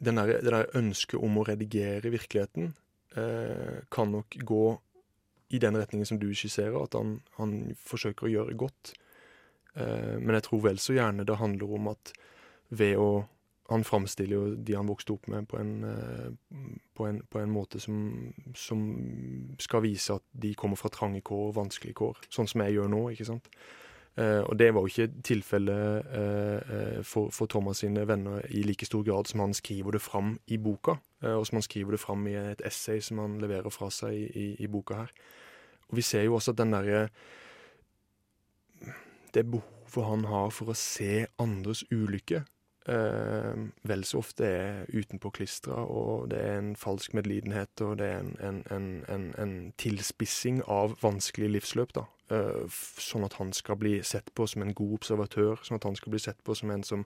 den 0.06 0.18
der, 0.18 0.40
det 0.42 0.52
der 0.54 0.78
ønsket 0.78 1.22
om 1.22 1.40
å 1.40 1.46
redigere 1.48 2.12
virkeligheten 2.14 2.74
uh, 3.18 3.82
kan 3.92 4.12
nok 4.14 4.38
gå 4.46 4.66
i 5.54 5.62
den 5.62 5.78
retningen 5.78 6.06
som 6.06 6.20
du 6.20 6.32
skisserer, 6.34 6.78
at 6.82 6.98
han, 6.98 7.20
han 7.38 7.76
forsøker 7.80 8.28
å 8.28 8.34
gjøre 8.34 8.58
godt. 8.60 8.96
Uh, 9.76 10.18
men 10.20 10.36
jeg 10.38 10.48
tror 10.50 10.66
vel 10.66 10.82
så 10.82 10.98
gjerne 10.98 11.28
det 11.28 11.40
handler 11.40 11.78
om 11.80 11.96
at 11.96 12.14
ved 12.70 12.98
å 12.98 13.10
Han 13.66 13.82
framstiller 13.82 14.36
jo 14.36 14.56
de 14.62 14.76
han 14.78 14.86
vokste 14.86 15.16
opp 15.16 15.24
med, 15.26 15.48
på 15.50 15.58
en, 15.58 15.72
uh, 15.82 16.76
på 16.94 17.08
en, 17.08 17.16
på 17.26 17.40
en 17.42 17.50
måte 17.50 17.80
som, 17.82 17.96
som 18.54 18.84
skal 19.58 19.82
vise 19.82 20.14
at 20.14 20.22
de 20.38 20.52
kommer 20.54 20.78
fra 20.78 20.92
trange 20.94 21.24
kår 21.26 21.48
og 21.48 21.56
vanskelige 21.56 21.98
kår, 21.98 22.20
sånn 22.30 22.46
som 22.46 22.62
jeg 22.62 22.76
gjør 22.76 22.92
nå, 22.94 23.00
ikke 23.16 23.26
sant. 23.26 23.50
Eh, 24.18 24.42
og 24.48 24.56
det 24.60 24.70
var 24.74 24.86
jo 24.86 24.88
ikke 24.88 25.22
tilfellet 25.28 26.06
eh, 26.16 26.76
eh, 26.76 27.00
for, 27.04 27.34
for 27.36 27.52
Thomas 27.52 27.82
sine 27.84 28.06
venner 28.08 28.46
i 28.48 28.64
like 28.64 28.88
stor 28.88 29.04
grad 29.04 29.28
som 29.28 29.44
han 29.44 29.54
skriver 29.54 29.98
det 29.98 30.02
fram 30.02 30.38
i 30.48 30.58
boka, 30.58 30.96
og 31.26 31.48
som 31.48 31.58
han 31.58 31.66
skriver 31.66 31.96
det 31.96 32.00
fram 32.00 32.28
i 32.28 32.36
et 32.38 32.62
essay 32.66 33.02
som 33.02 33.20
han 33.20 33.40
leverer 33.42 33.74
fra 33.74 33.90
seg 33.92 34.16
i, 34.16 34.26
i, 34.30 34.48
i 34.64 34.72
boka 34.72 35.02
her. 35.02 35.14
Og 35.90 36.00
vi 36.00 36.06
ser 36.06 36.24
jo 36.24 36.38
også 36.38 36.54
at 36.54 36.62
den 36.62 36.74
derre 36.74 37.08
Det 39.34 39.44
behovet 39.52 40.08
han 40.08 40.26
har 40.32 40.52
for 40.56 40.72
å 40.72 40.78
se 40.80 41.26
andres 41.42 41.84
ulykke, 41.92 42.46
eh, 42.88 43.66
vel 43.84 44.06
så 44.08 44.22
ofte 44.24 44.48
er 44.48 44.86
utenpåklistra, 44.96 45.76
og 45.76 46.30
det 46.32 46.40
er 46.40 46.58
en 46.62 46.76
falsk 46.80 47.14
medlidenhet, 47.14 47.82
og 47.82 47.98
det 48.00 48.14
er 48.14 48.24
en, 48.24 48.64
en, 48.72 48.92
en, 49.12 49.34
en 49.38 49.56
tilspissing 49.78 50.64
av 50.72 50.96
vanskelige 51.04 51.58
livsløp, 51.58 51.92
da. 52.00 52.06
Sånn 52.28 53.26
at 53.28 53.36
han 53.38 53.52
skal 53.54 53.78
bli 53.78 54.00
sett 54.02 54.32
på 54.34 54.48
som 54.50 54.64
en 54.66 54.74
god 54.74 54.96
observatør, 54.98 55.60
sånn 55.62 55.78
at 55.78 55.86
han 55.86 55.98
skal 56.00 56.16
bli 56.16 56.22
sett 56.24 56.40
på 56.44 56.56
som 56.58 56.72
en 56.74 56.84
som 56.84 57.04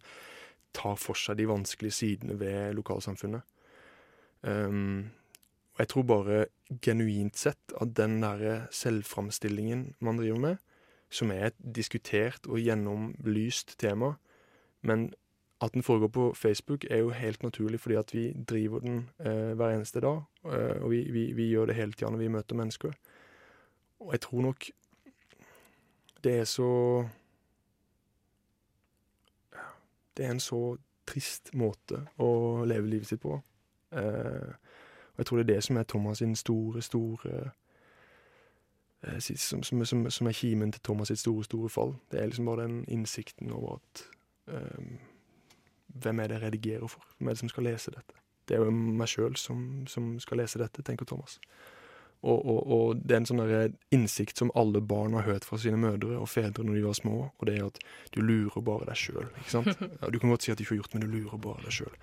tar 0.75 0.95
for 1.01 1.17
seg 1.17 1.39
de 1.39 1.47
vanskelige 1.49 1.97
sidene 1.97 2.37
ved 2.39 2.77
lokalsamfunnet. 2.77 3.43
Um, 4.41 5.09
og 5.73 5.83
jeg 5.83 5.91
tror 5.91 6.05
bare 6.07 6.39
genuint 6.85 7.39
sett 7.39 7.73
at 7.81 7.95
den 7.97 8.19
derre 8.23 8.69
selvframstillingen 8.75 9.95
man 9.99 10.19
driver 10.19 10.39
med, 10.39 10.57
som 11.09 11.31
er 11.33 11.49
et 11.49 11.57
diskutert 11.75 12.47
og 12.47 12.61
gjennomlyst 12.61 13.75
tema, 13.81 14.13
men 14.85 15.09
at 15.59 15.73
den 15.73 15.83
foregår 15.83 16.11
på 16.15 16.25
Facebook 16.37 16.85
er 16.89 17.01
jo 17.01 17.09
helt 17.09 17.43
naturlig 17.43 17.79
fordi 17.79 17.95
at 17.99 18.13
vi 18.13 18.25
driver 18.49 18.79
den 18.79 19.09
eh, 19.19 19.55
hver 19.55 19.73
eneste 19.73 19.99
dag, 19.99 20.21
eh, 20.45 20.77
og 20.83 20.91
vi, 20.91 21.01
vi, 21.11 21.31
vi 21.35 21.49
gjør 21.49 21.65
det 21.71 21.75
hele 21.75 21.91
tida 21.91 22.11
når 22.11 22.23
vi 22.23 22.27
møter 22.27 22.55
mennesker. 22.55 22.93
Og 23.99 24.13
jeg 24.13 24.21
tror 24.21 24.41
nok 24.41 24.69
det 26.23 26.39
er 26.39 26.43
så 26.43 27.07
Det 30.17 30.25
er 30.25 30.31
en 30.31 30.39
så 30.39 30.77
trist 31.07 31.53
måte 31.53 32.01
å 32.19 32.65
leve 32.67 32.89
livet 32.91 33.07
sitt 33.07 33.21
på. 33.23 33.37
Eh, 33.95 34.49
og 35.13 35.21
jeg 35.21 35.25
tror 35.25 35.39
det 35.39 35.45
er 35.45 35.53
det 35.53 35.63
som 35.63 35.77
er 35.79 35.83
Thomas 35.83 36.17
sin 36.17 36.35
store, 36.35 36.81
store 36.81 37.51
eh, 39.03 39.19
som, 39.19 39.63
som, 39.63 39.85
som, 39.85 40.09
som 40.09 40.27
er 40.27 40.35
kimen 40.35 40.71
til 40.75 40.81
Thomas 40.83 41.07
sitt 41.07 41.19
store, 41.19 41.43
store 41.43 41.69
fall. 41.69 41.95
Det 42.11 42.19
er 42.19 42.25
liksom 42.25 42.45
bare 42.45 42.67
den 42.67 42.83
innsikten 42.87 43.51
over 43.51 43.79
at 43.79 44.03
eh, 44.47 44.99
Hvem 45.89 46.19
er 46.19 46.27
det 46.27 46.35
jeg 46.35 46.43
redigerer 46.43 46.87
for? 46.87 47.03
Hvem 47.17 47.27
er 47.27 47.31
det 47.31 47.39
som 47.39 47.49
skal 47.49 47.63
lese 47.63 47.91
dette? 47.91 48.13
Det 48.47 48.55
er 48.55 48.59
jo 48.61 48.71
meg 48.71 49.07
sjøl 49.09 49.35
som, 49.35 49.87
som 49.87 50.19
skal 50.21 50.37
lese 50.37 50.59
dette, 50.61 50.83
tenker 50.85 51.05
Thomas. 51.05 51.39
Og, 52.19 52.39
og, 52.45 52.71
og 52.75 52.99
det 52.99 53.15
er 53.15 53.21
en 53.21 53.29
sånn 53.29 53.75
innsikt 53.95 54.41
som 54.41 54.51
alle 54.59 54.81
barn 54.83 55.13
har 55.15 55.23
hørt 55.23 55.45
fra 55.47 55.59
sine 55.61 55.79
mødre 55.79 56.17
og 56.19 56.27
fedre 56.27 56.65
når 56.67 56.75
de 56.75 56.81
var 56.83 56.97
små, 56.97 57.17
og 57.31 57.47
det 57.47 57.55
er 57.55 57.69
at 57.69 57.79
du 58.11 58.19
lurer 58.19 58.65
bare 58.65 58.89
deg 58.89 58.99
sjøl. 58.99 59.29
Ja, 60.01 60.09
du 60.11 60.19
kan 60.19 60.33
godt 60.33 60.43
si 60.43 60.51
at 60.51 60.59
du 60.59 60.65
ikke 60.65 60.75
har 60.75 60.81
gjort 60.81 60.97
men 60.97 61.05
du 61.05 61.13
lurer 61.13 61.39
bare 61.39 61.63
deg 61.63 61.77
sjøl. 61.77 61.95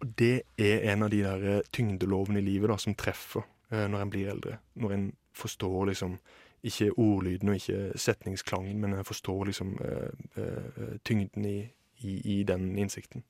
Og 0.00 0.14
det 0.18 0.36
er 0.60 0.88
en 0.92 1.04
av 1.04 1.12
de 1.12 1.20
der 1.24 1.44
eh, 1.50 1.66
tyngdelovene 1.76 2.40
i 2.40 2.46
livet 2.46 2.72
da, 2.72 2.78
som 2.80 2.96
treffer 2.98 3.44
eh, 3.70 3.84
når 3.90 4.00
en 4.06 4.14
blir 4.14 4.32
eldre. 4.32 4.56
Når 4.80 4.96
en 4.96 5.06
forstår 5.36 5.92
liksom 5.92 6.16
ikke 6.64 6.90
ordlyden 6.96 7.52
og 7.52 7.60
ikke 7.60 7.98
setningsklangen, 8.00 8.80
men 8.80 8.96
en 8.96 9.04
forstår 9.04 9.44
liksom 9.50 9.76
eh, 9.84 10.40
eh, 10.40 10.96
tyngden 11.04 11.44
i, 11.44 11.58
i, 12.00 12.16
i 12.38 12.42
den 12.48 12.72
innsikten. 12.78 13.24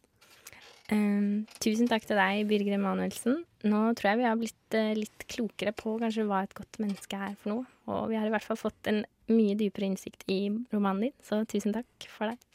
Ehm, 0.92 1.46
tusen 1.64 1.88
takk 1.88 2.04
til 2.04 2.18
deg, 2.20 2.44
Birger 2.50 2.76
Emanuelsen. 2.76 3.38
Nå 3.64 3.80
tror 3.96 4.10
jeg 4.10 4.20
vi 4.20 4.26
har 4.28 4.36
blitt 4.40 4.76
uh, 4.76 4.92
litt 4.98 5.24
klokere 5.32 5.72
på 5.76 5.96
kanskje 6.02 6.26
hva 6.28 6.42
et 6.44 6.56
godt 6.56 6.80
menneske 6.82 7.16
er 7.16 7.38
for 7.40 7.54
noe. 7.54 7.68
Og 7.88 8.10
vi 8.10 8.18
har 8.20 8.28
i 8.28 8.32
hvert 8.34 8.44
fall 8.44 8.60
fått 8.60 8.90
en 8.92 9.00
mye 9.32 9.56
dypere 9.56 9.88
innsikt 9.88 10.26
i 10.28 10.42
romanen 10.74 11.06
din, 11.06 11.16
så 11.24 11.40
tusen 11.48 11.72
takk 11.76 12.08
for 12.12 12.28
det. 12.28 12.53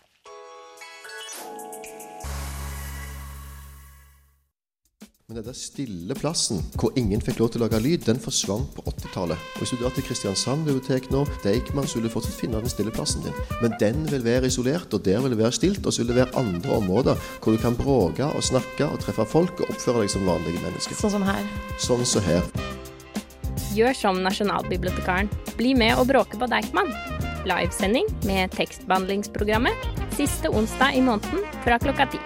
Men 5.30 5.44
den 5.46 5.54
stille 5.54 6.16
plassen 6.18 6.64
hvor 6.82 6.96
ingen 6.98 7.22
fikk 7.22 7.38
lov 7.38 7.52
til 7.54 7.62
å 7.62 7.68
lage 7.68 7.78
lyd, 7.86 8.02
den 8.02 8.18
forsvant 8.18 8.72
på 8.74 8.82
80-tallet. 8.90 9.38
Og 9.38 9.62
Hvis 9.62 9.76
du 9.76 9.78
drar 9.78 9.94
til 9.94 10.08
Kristiansand 10.08 10.66
bibliotek 10.66 11.12
nå, 11.14 11.22
Deichman, 11.44 11.86
så 11.86 12.00
vil 12.00 12.08
du 12.08 12.14
fortsatt 12.16 12.34
finne 12.40 12.58
den 12.64 12.74
stille 12.74 12.90
plassen 12.96 13.22
din. 13.22 13.38
Men 13.62 13.76
den 13.78 14.08
vil 14.10 14.26
være 14.26 14.50
isolert, 14.50 14.90
og 14.90 15.06
der 15.06 15.22
vil 15.22 15.36
det 15.36 15.38
være 15.44 15.54
stilt. 15.60 15.86
Og 15.86 15.94
så 15.94 16.02
vil 16.02 16.10
det 16.16 16.18
være 16.24 16.34
andre 16.42 16.74
områder 16.80 17.22
hvor 17.44 17.54
du 17.54 17.62
kan 17.62 17.78
bråke 17.78 18.26
og 18.26 18.42
snakke 18.50 18.90
og 18.90 18.98
treffe 19.06 19.30
folk 19.30 19.62
og 19.62 19.70
oppføre 19.70 20.02
deg 20.02 20.16
som 20.16 20.26
vanlige 20.26 20.66
mennesker. 20.66 20.98
Sånn 20.98 21.14
som 21.20 21.30
her. 21.30 21.46
Sånn 21.78 22.06
som 22.10 22.26
her. 22.26 22.42
Gjør 23.78 24.02
som 24.02 24.26
Nasjonalbibliotekaren. 24.26 25.30
Bli 25.62 25.78
med 25.78 25.94
og 26.02 26.10
bråke 26.10 26.42
på 26.42 26.50
Deichman. 26.50 26.90
Livesending 27.46 28.10
med 28.26 28.50
tekstbehandlingsprogrammet 28.58 29.90
siste 30.18 30.50
onsdag 30.50 30.98
i 30.98 31.06
måneden 31.06 31.46
fra 31.62 31.78
klokka 31.86 32.10
ti. 32.18 32.24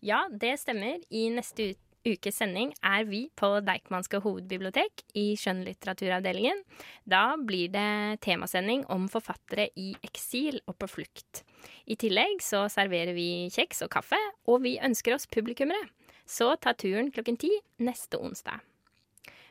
Ja, 0.00 0.24
det 0.32 0.56
stemmer. 0.62 1.00
I 1.12 1.28
neste 1.32 1.74
ukes 2.08 2.38
sending 2.40 2.72
er 2.80 3.04
vi 3.04 3.26
på 3.36 3.50
Deichmanske 3.64 4.22
hovedbibliotek 4.24 5.02
i 5.20 5.34
skjønnlitteraturavdelingen. 5.36 6.62
Da 7.04 7.36
blir 7.36 7.68
det 7.74 8.20
temasending 8.24 8.86
om 8.92 9.08
forfattere 9.12 9.68
i 9.76 9.92
eksil 10.06 10.62
og 10.64 10.78
på 10.80 10.88
flukt. 10.88 11.42
I 11.84 11.98
tillegg 12.00 12.40
så 12.44 12.64
serverer 12.72 13.12
vi 13.16 13.50
kjeks 13.52 13.84
og 13.84 13.92
kaffe, 13.92 14.20
og 14.48 14.64
vi 14.64 14.78
ønsker 14.80 15.16
oss 15.16 15.28
publikummere. 15.28 15.90
Så 16.24 16.54
ta 16.62 16.72
turen 16.78 17.10
klokken 17.12 17.36
ti 17.40 17.50
neste 17.84 18.20
onsdag. 18.20 18.62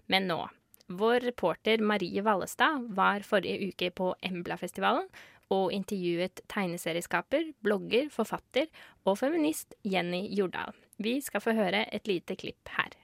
Men 0.10 0.30
nå. 0.32 0.46
Vår 0.90 1.22
reporter 1.22 1.84
Marie 1.86 2.24
Vallestad 2.26 2.88
var 2.98 3.22
forrige 3.22 3.70
uke 3.70 3.92
på 3.94 4.08
Embla-festivalen 4.26 5.06
og 5.50 5.74
intervjuet 5.74 6.42
tegneserieskaper, 6.52 7.52
blogger, 7.66 8.10
forfatter 8.14 8.70
og 9.06 9.18
feminist 9.18 9.76
Jenny 9.84 10.28
Jordal. 10.38 10.76
Vi 10.98 11.20
skal 11.26 11.42
få 11.44 11.56
høre 11.58 11.86
et 11.96 12.08
lite 12.08 12.38
klipp 12.40 12.70
her. 12.78 12.96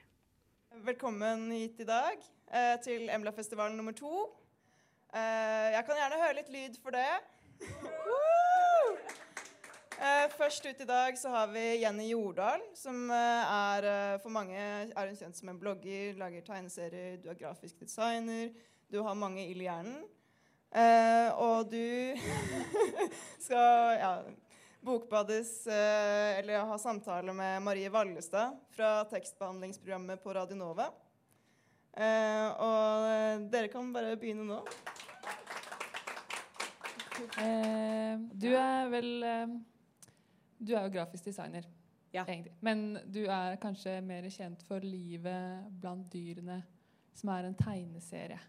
Velkommen 0.86 1.50
hit 1.56 1.80
i 1.82 1.88
dag 1.88 2.20
eh, 2.54 2.76
til 2.86 3.10
Embla-festivalen 3.10 3.78
nummer 3.78 3.96
to. 3.98 4.28
Eh, 5.16 5.72
jeg 5.74 5.86
kan 5.88 6.02
gjerne 6.02 6.22
høre 6.22 6.38
litt 6.42 6.52
lyd 6.54 6.78
for 6.84 6.94
det. 6.94 7.10
Eh, 9.96 10.26
først 10.36 10.66
ut 10.68 10.82
i 10.82 10.88
dag 10.88 11.16
så 11.18 11.32
har 11.32 11.48
vi 11.54 11.64
Jenny 11.80 12.10
Jordal, 12.10 12.62
som 12.76 13.08
eh, 13.16 13.54
er 13.56 13.86
eh, 13.88 14.18
for 14.20 14.34
mange 14.36 14.58
er 14.60 15.08
hun 15.08 15.16
kjent 15.16 15.38
som 15.40 15.50
en 15.54 15.60
blogger, 15.62 16.18
lager 16.20 16.44
tegneserier, 16.44 17.16
du 17.24 17.30
er 17.32 17.40
grafisk 17.40 17.80
designer, 17.80 18.50
du 18.92 19.00
har 19.08 19.16
mange 19.16 19.46
ild 19.48 19.64
i 19.64 19.70
hjernen. 19.70 20.04
Eh, 20.76 21.30
og 21.40 21.70
du 21.72 22.18
skal 23.46 23.96
ja, 23.96 24.10
bokbades 24.84 25.62
uh, 25.70 26.40
eller 26.40 26.66
ha 26.68 26.78
samtale 26.78 27.32
med 27.34 27.62
Marie 27.64 27.90
Vallestad 27.90 28.58
fra 28.76 29.06
tekstbehandlingsprogrammet 29.08 30.24
på 30.24 30.34
Radio 30.36 30.58
Nova. 30.60 30.90
Eh, 31.96 32.48
og 32.60 33.46
dere 33.54 33.70
kan 33.72 33.94
bare 33.96 34.18
begynne 34.20 34.44
nå. 34.50 34.58
Du 38.36 38.50
er 38.52 38.90
vel 38.92 39.08
Du 40.60 40.74
er 40.74 40.90
jo 40.90 40.92
grafisk 40.92 41.30
designer, 41.30 41.64
egentlig. 42.12 42.52
Men 42.60 42.98
du 43.08 43.22
er 43.32 43.56
kanskje 43.64 44.02
mer 44.04 44.28
kjent 44.28 44.68
for 44.68 44.84
livet 44.84 45.72
blant 45.80 46.12
dyrene, 46.12 46.60
som 47.16 47.32
er 47.32 47.48
en 47.48 47.56
tegneserie. 47.56 48.42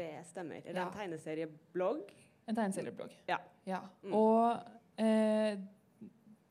Det 0.00 0.10
stemmer. 0.30 0.62
Det 0.64 0.72
er 0.72 0.80
Ja. 0.80 0.86
en 0.88 0.96
tegneserieblogg. 0.96 2.12
En 2.48 2.56
tegneserieblogg. 2.56 3.12
Ja. 3.28 3.38
Ja. 3.68 3.80
Mm. 4.02 4.14
Og 4.16 4.60
eh, 4.98 5.56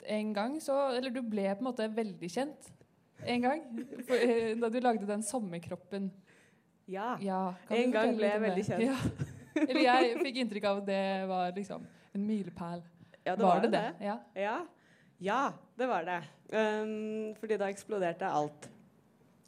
en 0.09 0.33
gang 0.33 0.59
så 0.63 0.75
Eller 0.95 1.09
du 1.13 1.21
ble 1.25 1.47
på 1.55 1.63
en 1.63 1.69
måte 1.71 1.87
veldig 1.95 2.29
kjent 2.31 2.69
en 3.27 3.41
gang. 3.43 3.63
Eh, 4.09 4.53
da 4.55 4.69
du 4.71 4.79
lagde 4.79 5.07
den 5.09 5.23
sommerkroppen. 5.25 6.09
Ja. 6.89 7.17
Ja, 7.21 7.53
En 7.69 7.91
gang 7.91 8.15
ble 8.17 8.29
jeg 8.31 8.41
veldig 8.41 8.63
kjent. 8.65 8.85
Ja. 8.87 8.95
Eller 9.59 9.81
jeg 9.83 10.19
fikk 10.23 10.39
inntrykk 10.43 10.65
av 10.69 10.77
at 10.81 10.85
det 10.87 11.03
var 11.29 11.51
liksom 11.57 11.83
en 12.15 12.25
milepæl. 12.25 12.81
Ja, 13.25 13.35
det 13.35 13.43
var, 13.43 13.57
var 13.57 13.61
det 13.65 13.71
det? 13.73 13.81
det. 13.99 14.05
Ja. 14.07 14.15
Ja. 14.39 14.55
ja, 15.19 15.39
det 15.77 15.87
var 15.89 16.07
det. 16.07 16.19
Um, 16.53 17.35
fordi 17.37 17.57
da 17.59 17.67
eksploderte 17.69 18.29
alt. 18.29 18.69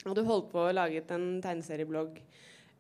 Og 0.06 0.16
du 0.18 0.24
holdt 0.28 0.52
på 0.52 0.66
å 0.68 0.74
lage 0.76 1.02
en 1.16 1.40
tegneserieblogg, 1.42 2.20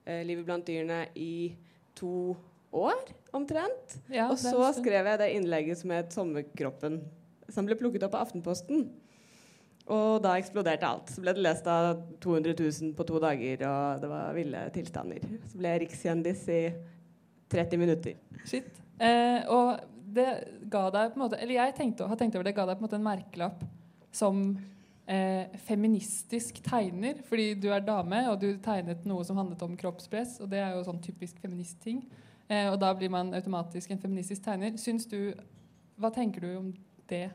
eh, 0.05 0.23
'Livet 0.25 0.45
blant 0.45 0.67
dyrene', 0.67 1.07
i 1.15 1.55
to 1.95 2.35
år 2.71 3.01
omtrent. 3.35 3.97
Ja, 4.09 4.29
og 4.31 4.39
så 4.39 4.71
skrev 4.77 5.05
jeg 5.05 5.19
det 5.19 5.31
innlegget 5.35 5.77
som 5.77 5.89
het 5.91 6.13
'Sommerkroppen', 6.13 7.01
som 7.49 7.65
ble 7.65 7.75
plukket 7.75 8.03
opp 8.03 8.15
av 8.15 8.27
Aftenposten. 8.27 8.89
Og 9.91 10.21
da 10.23 10.37
eksploderte 10.37 10.87
alt. 10.87 11.09
Så 11.09 11.21
ble 11.23 11.33
det 11.33 11.43
lest 11.43 11.67
av 11.67 11.99
200 12.21 12.53
000 12.53 12.93
på 12.95 13.03
to 13.07 13.19
dager, 13.19 13.63
og 13.67 14.01
det 14.01 14.09
var 14.09 14.33
ville 14.33 14.69
tilstander. 14.75 15.19
Så 15.49 15.57
ble 15.57 15.73
jeg 15.73 15.81
rikskjendis 15.81 16.47
i 16.53 16.61
30 17.51 17.81
minutter. 17.81 18.15
Shit. 18.45 18.69
Eh, 19.01 19.41
og 19.51 19.81
det 20.13 20.27
ga 20.71 20.89
deg 20.93 21.13
på 21.13 21.17
en 21.17 21.23
måte 21.23 21.39
Eller 21.41 21.55
jeg 21.55 21.73
tenkte, 21.77 22.07
har 22.07 22.19
tenkt 22.19 22.35
over 22.35 22.45
det 22.45 22.53
ga 22.53 22.67
deg 22.67 22.77
på 22.77 22.83
en 22.83 22.87
måte 22.87 22.97
en 22.99 23.05
merkelapp 23.05 23.63
som 24.13 24.43
eh, 25.05 25.53
feministisk 25.67 26.61
tegner. 26.65 27.21
Fordi 27.27 27.53
du 27.59 27.69
er 27.73 27.85
dame, 27.85 28.23
og 28.31 28.39
du 28.41 28.49
tegnet 28.63 29.05
noe 29.09 29.25
som 29.27 29.39
handlet 29.41 29.63
om 29.65 29.77
kroppspress. 29.79 30.39
Og 30.43 30.51
det 30.51 30.61
er 30.63 30.75
jo 30.75 30.85
sånn 30.87 31.01
typisk 31.03 31.41
feministting. 31.43 32.03
Eh, 32.47 32.67
og 32.71 32.79
da 32.81 32.91
blir 32.97 33.11
man 33.13 33.33
automatisk 33.37 33.93
en 33.93 34.01
feministisk 34.01 34.43
tegner. 34.45 34.77
Syns 34.81 35.07
du 35.09 35.33
Hva 36.01 36.09
tenker 36.09 36.41
du 36.41 36.51
om 36.57 36.69
det? 37.11 37.27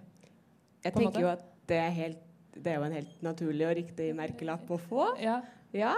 Jeg 0.83 0.94
tenker 0.94 1.22
jo 1.22 1.31
at 1.31 1.44
det 1.70 1.79
er, 1.79 1.92
helt, 1.94 2.22
det 2.55 2.72
er 2.72 2.81
jo 2.81 2.87
en 2.87 2.94
helt 2.96 3.22
naturlig 3.22 3.66
og 3.68 3.76
riktig 3.79 4.11
merkelapp 4.18 4.70
å 4.70 4.79
få. 4.81 5.09
Ja. 5.22 5.40
Ja. 5.74 5.94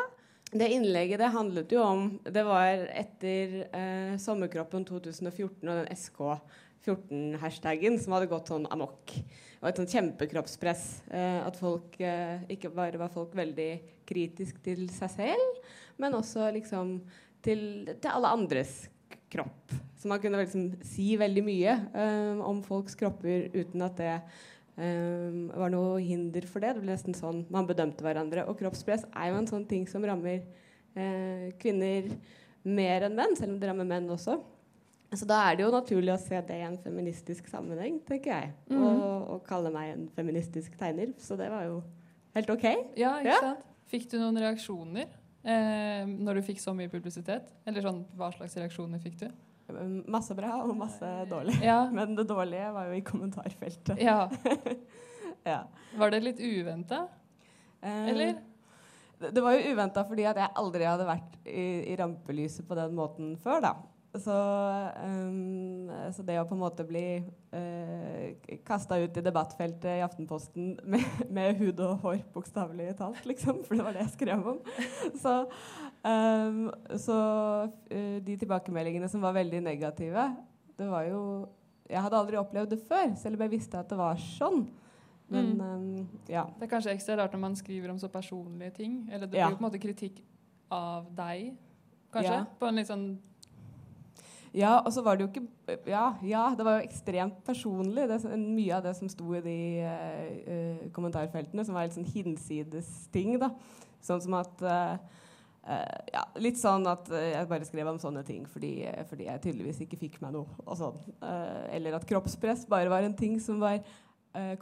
Det 0.48 0.68
innlegget 0.72 1.20
det 1.20 1.28
handlet 1.34 1.72
jo 1.72 1.82
om 1.84 2.04
Det 2.24 2.40
var 2.46 2.86
etter 2.96 3.56
eh, 3.68 4.14
Sommerkroppen 4.20 4.86
2014 4.88 5.60
og 5.60 5.74
den 5.74 5.90
SK14-hashtagen 6.88 7.98
som 8.00 8.16
hadde 8.16 8.30
gått 8.30 8.50
sånn 8.50 8.66
amok. 8.72 9.14
Og 9.60 9.68
et 9.68 9.80
sånn 9.80 9.90
kjempekroppspress. 9.90 10.84
Eh, 11.10 11.40
at 11.44 11.56
folk 11.58 11.98
eh, 12.00 12.44
ikke 12.54 12.72
bare 12.74 13.00
var 13.00 13.12
folk 13.12 13.34
veldig 13.36 13.70
kritisk 14.08 14.60
til 14.64 14.86
seg 14.92 15.12
selv, 15.12 15.72
men 16.00 16.16
også 16.16 16.48
liksom 16.54 16.98
til, 17.44 17.62
til 17.90 18.10
alle 18.12 18.32
andres 18.38 18.86
kropp. 19.28 19.74
Så 19.98 20.08
man 20.08 20.20
kunne 20.22 20.40
liksom 20.40 20.70
si 20.86 21.10
veldig 21.18 21.44
mye 21.44 21.74
eh, 21.74 22.44
om 22.46 22.62
folks 22.64 22.96
kropper 22.98 23.50
uten 23.52 23.84
at 23.84 23.98
det 23.98 24.14
eh, 24.14 25.40
var 25.52 25.72
noe 25.74 25.98
hinder 26.00 26.46
for 26.48 26.64
det. 26.64 26.76
Det 26.76 26.84
ble 26.84 26.94
nesten 26.94 27.16
sånn 27.18 27.44
man 27.52 27.68
bedømte 27.68 28.06
hverandre. 28.06 28.46
Og 28.48 28.56
kroppspress 28.60 29.08
er 29.10 29.32
jo 29.32 29.40
en 29.42 29.50
sånn 29.50 29.66
ting 29.68 29.88
som 29.90 30.06
rammer 30.06 30.40
eh, 30.94 31.50
kvinner 31.60 32.12
mer 32.68 33.06
enn 33.06 33.18
menn, 33.18 33.36
selv 33.38 33.54
om 33.56 33.60
det 33.60 33.68
rammer 33.70 33.88
menn 33.88 34.08
også. 34.12 34.38
Så 35.16 35.24
da 35.24 35.38
er 35.48 35.56
det 35.56 35.64
jo 35.64 35.70
naturlig 35.72 36.12
å 36.12 36.18
se 36.20 36.36
det 36.44 36.56
i 36.60 36.64
en 36.66 36.76
feministisk 36.84 37.46
sammenheng, 37.48 37.94
tenker 38.04 38.28
jeg. 38.34 38.50
Mm. 38.68 38.82
Og, 38.82 39.04
og 39.32 39.38
kalle 39.46 39.70
meg 39.72 39.94
en 39.94 40.02
feministisk 40.12 40.74
tegner. 40.76 41.14
Så 41.22 41.36
det 41.40 41.48
var 41.52 41.64
jo 41.64 41.78
helt 42.36 42.50
OK. 42.52 42.66
Ja, 43.00 43.14
ikke 43.22 43.32
Ja. 43.32 43.38
sant? 43.40 43.64
Fikk 43.88 44.04
du 44.12 44.18
noen 44.20 44.36
reaksjoner 44.36 45.06
eh, 45.48 46.04
når 46.04 46.36
du 46.36 46.42
fikk 46.50 46.60
så 46.60 46.74
mye 46.76 46.90
publisitet? 46.92 47.48
Eller 47.64 47.80
sånn, 47.86 48.02
hva 48.20 48.28
slags 48.34 48.58
reaksjoner 48.60 49.00
fikk 49.00 49.16
du? 49.22 49.28
Masse 50.08 50.36
bra 50.36 50.58
og 50.64 50.74
masse 50.76 51.08
dårlig. 51.28 51.56
Ja. 51.64 51.86
Men 51.96 52.12
det 52.18 52.26
dårlige 52.28 52.68
var 52.76 52.90
jo 52.90 52.98
i 52.98 53.04
kommentarfeltet. 53.04 53.96
Ja. 54.04 54.28
ja. 55.48 55.62
Var 55.96 56.12
det 56.12 56.20
litt 56.26 56.40
uventa? 56.44 57.06
Eh, 57.80 58.08
Eller? 58.12 58.36
Det, 59.18 59.32
det 59.34 59.42
var 59.42 59.56
jo 59.56 59.72
uventa 59.72 60.04
fordi 60.06 60.28
at 60.28 60.36
jeg 60.44 60.52
aldri 60.60 60.84
hadde 60.86 61.08
vært 61.08 61.38
i, 61.48 61.64
i 61.92 61.96
rampelyset 61.98 62.68
på 62.68 62.76
den 62.78 62.92
måten 63.00 63.32
før, 63.40 63.64
da. 63.64 63.72
Så, 64.14 64.34
um, 65.04 65.90
så 66.16 66.24
det 66.24 66.38
å 66.40 66.46
på 66.48 66.56
en 66.56 66.62
måte 66.62 66.84
bli 66.88 67.20
uh, 67.52 68.56
kasta 68.64 68.96
ut 69.02 69.18
i 69.20 69.24
debattfeltet 69.24 69.98
i 69.98 70.04
Aftenposten 70.04 70.70
med, 70.88 71.04
med 71.36 71.60
hud 71.60 71.82
og 71.84 72.00
hår, 72.06 72.22
bokstavelig 72.32 72.94
talt, 72.96 73.20
liksom, 73.28 73.60
for 73.66 73.76
det 73.76 73.84
var 73.84 73.98
det 73.98 74.06
jeg 74.06 74.14
skrev 74.14 74.48
om 74.54 74.62
Så, 75.20 75.34
um, 76.08 76.64
så 76.96 77.18
uh, 77.68 78.16
de 78.24 78.38
tilbakemeldingene 78.40 79.12
som 79.12 79.22
var 79.22 79.36
veldig 79.36 79.60
negative, 79.68 80.24
det 80.80 80.88
var 80.88 81.04
jo 81.10 81.22
Jeg 81.88 82.02
hadde 82.04 82.18
aldri 82.22 82.40
opplevd 82.40 82.72
det 82.72 82.82
før, 82.88 83.12
selv 83.20 83.36
om 83.36 83.44
jeg 83.44 83.56
visste 83.58 83.78
at 83.80 83.92
det 83.92 84.00
var 84.00 84.16
sånn. 84.20 84.66
Men 85.28 85.54
Mm. 85.58 85.60
um, 85.60 86.20
ja. 86.28 86.46
Det 86.56 86.64
er 86.64 86.70
kanskje 86.72 86.92
ekstra 86.96 87.16
rart 87.20 87.32
når 87.36 87.40
man 87.40 87.56
skriver 87.56 87.90
om 87.92 87.98
så 88.00 88.08
personlige 88.08 88.70
ting. 88.80 89.02
Eller 89.12 89.26
det 89.26 89.36
blir 89.36 89.44
jo 89.44 89.56
på 89.56 89.64
en 89.64 89.70
måte 89.70 89.80
kritikk 89.80 90.22
av 90.72 91.08
deg, 91.16 91.56
kanskje? 92.12 92.32
Ja. 92.32 92.44
På 92.60 92.68
en 92.68 92.80
litt 92.80 92.88
sånn 92.88 93.18
Ja, 94.56 94.78
og 94.80 94.92
så 94.94 95.02
var 95.04 95.18
det 95.18 95.26
jo 95.26 95.30
ikke 95.30 95.76
Ja, 95.90 96.14
ja 96.24 96.48
det 96.56 96.64
var 96.66 96.78
jo 96.78 96.86
ekstremt 96.86 97.42
personlig. 97.46 98.08
Det, 98.10 98.20
mye 98.38 98.78
av 98.78 98.86
det 98.86 98.94
som 98.98 99.10
sto 99.12 99.34
i 99.36 99.44
de 99.44 99.58
uh, 99.84 100.88
kommentarfeltene, 100.94 101.64
som 101.66 101.76
var 101.76 101.88
litt 101.88 101.96
sånn 101.98 102.08
hinsides 102.08 102.90
ting. 103.14 103.36
da. 103.40 103.52
Sånn 104.04 104.22
som 104.24 104.38
at 104.38 104.64
uh, 104.64 104.96
uh, 105.68 106.00
ja, 106.14 106.24
Litt 106.40 106.60
sånn 106.60 106.86
at 106.88 107.10
jeg 107.12 107.50
bare 107.50 107.68
skrev 107.68 107.92
om 107.92 108.00
sånne 108.00 108.24
ting 108.26 108.46
fordi, 108.48 108.72
fordi 109.10 109.28
jeg 109.28 109.44
tydeligvis 109.44 109.82
ikke 109.84 110.00
fikk 110.00 110.20
meg 110.24 110.36
noe. 110.38 110.60
og 110.64 110.78
sånn. 110.80 111.00
eller 111.74 111.98
at 111.98 112.06
kroppspress 112.08 112.66
bare 112.70 112.92
var 112.92 113.06
en 113.06 113.16
ting 113.16 113.38
som 113.42 113.60
var 113.62 113.82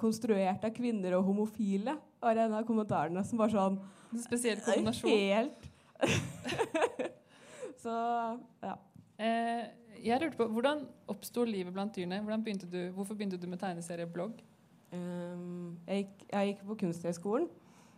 konstruert 0.01 0.63
av 0.65 0.73
kvinner 0.73 1.17
og 1.19 1.27
homofile. 1.27 1.97
var 2.23 2.39
en 2.41 2.55
av 2.57 2.67
kommentarene 2.67 3.23
som 3.27 3.39
var 3.39 3.53
sånn 3.53 3.81
Spesiell 4.23 4.61
kombinasjon. 4.65 5.11
Helt 5.11 5.73
Så 7.83 7.93
ja. 8.63 8.77
Eh, 9.17 9.65
jeg 10.05 10.21
lurte 10.21 10.37
på, 10.37 10.47
Hvordan 10.53 10.83
oppsto 11.09 11.45
livet 11.45 11.73
blant 11.73 11.95
dyrene? 11.97 12.21
Begynte 12.45 12.69
du, 12.69 12.91
hvorfor 12.95 13.15
begynte 13.15 13.41
du 13.41 13.47
med 13.49 13.59
tegneserieblogg? 13.59 14.43
Um, 14.93 15.79
jeg, 15.87 16.09
jeg, 16.31 16.51
gikk, 16.53 16.67
på 16.67 16.77
Kunsthøgskolen. 16.83 17.49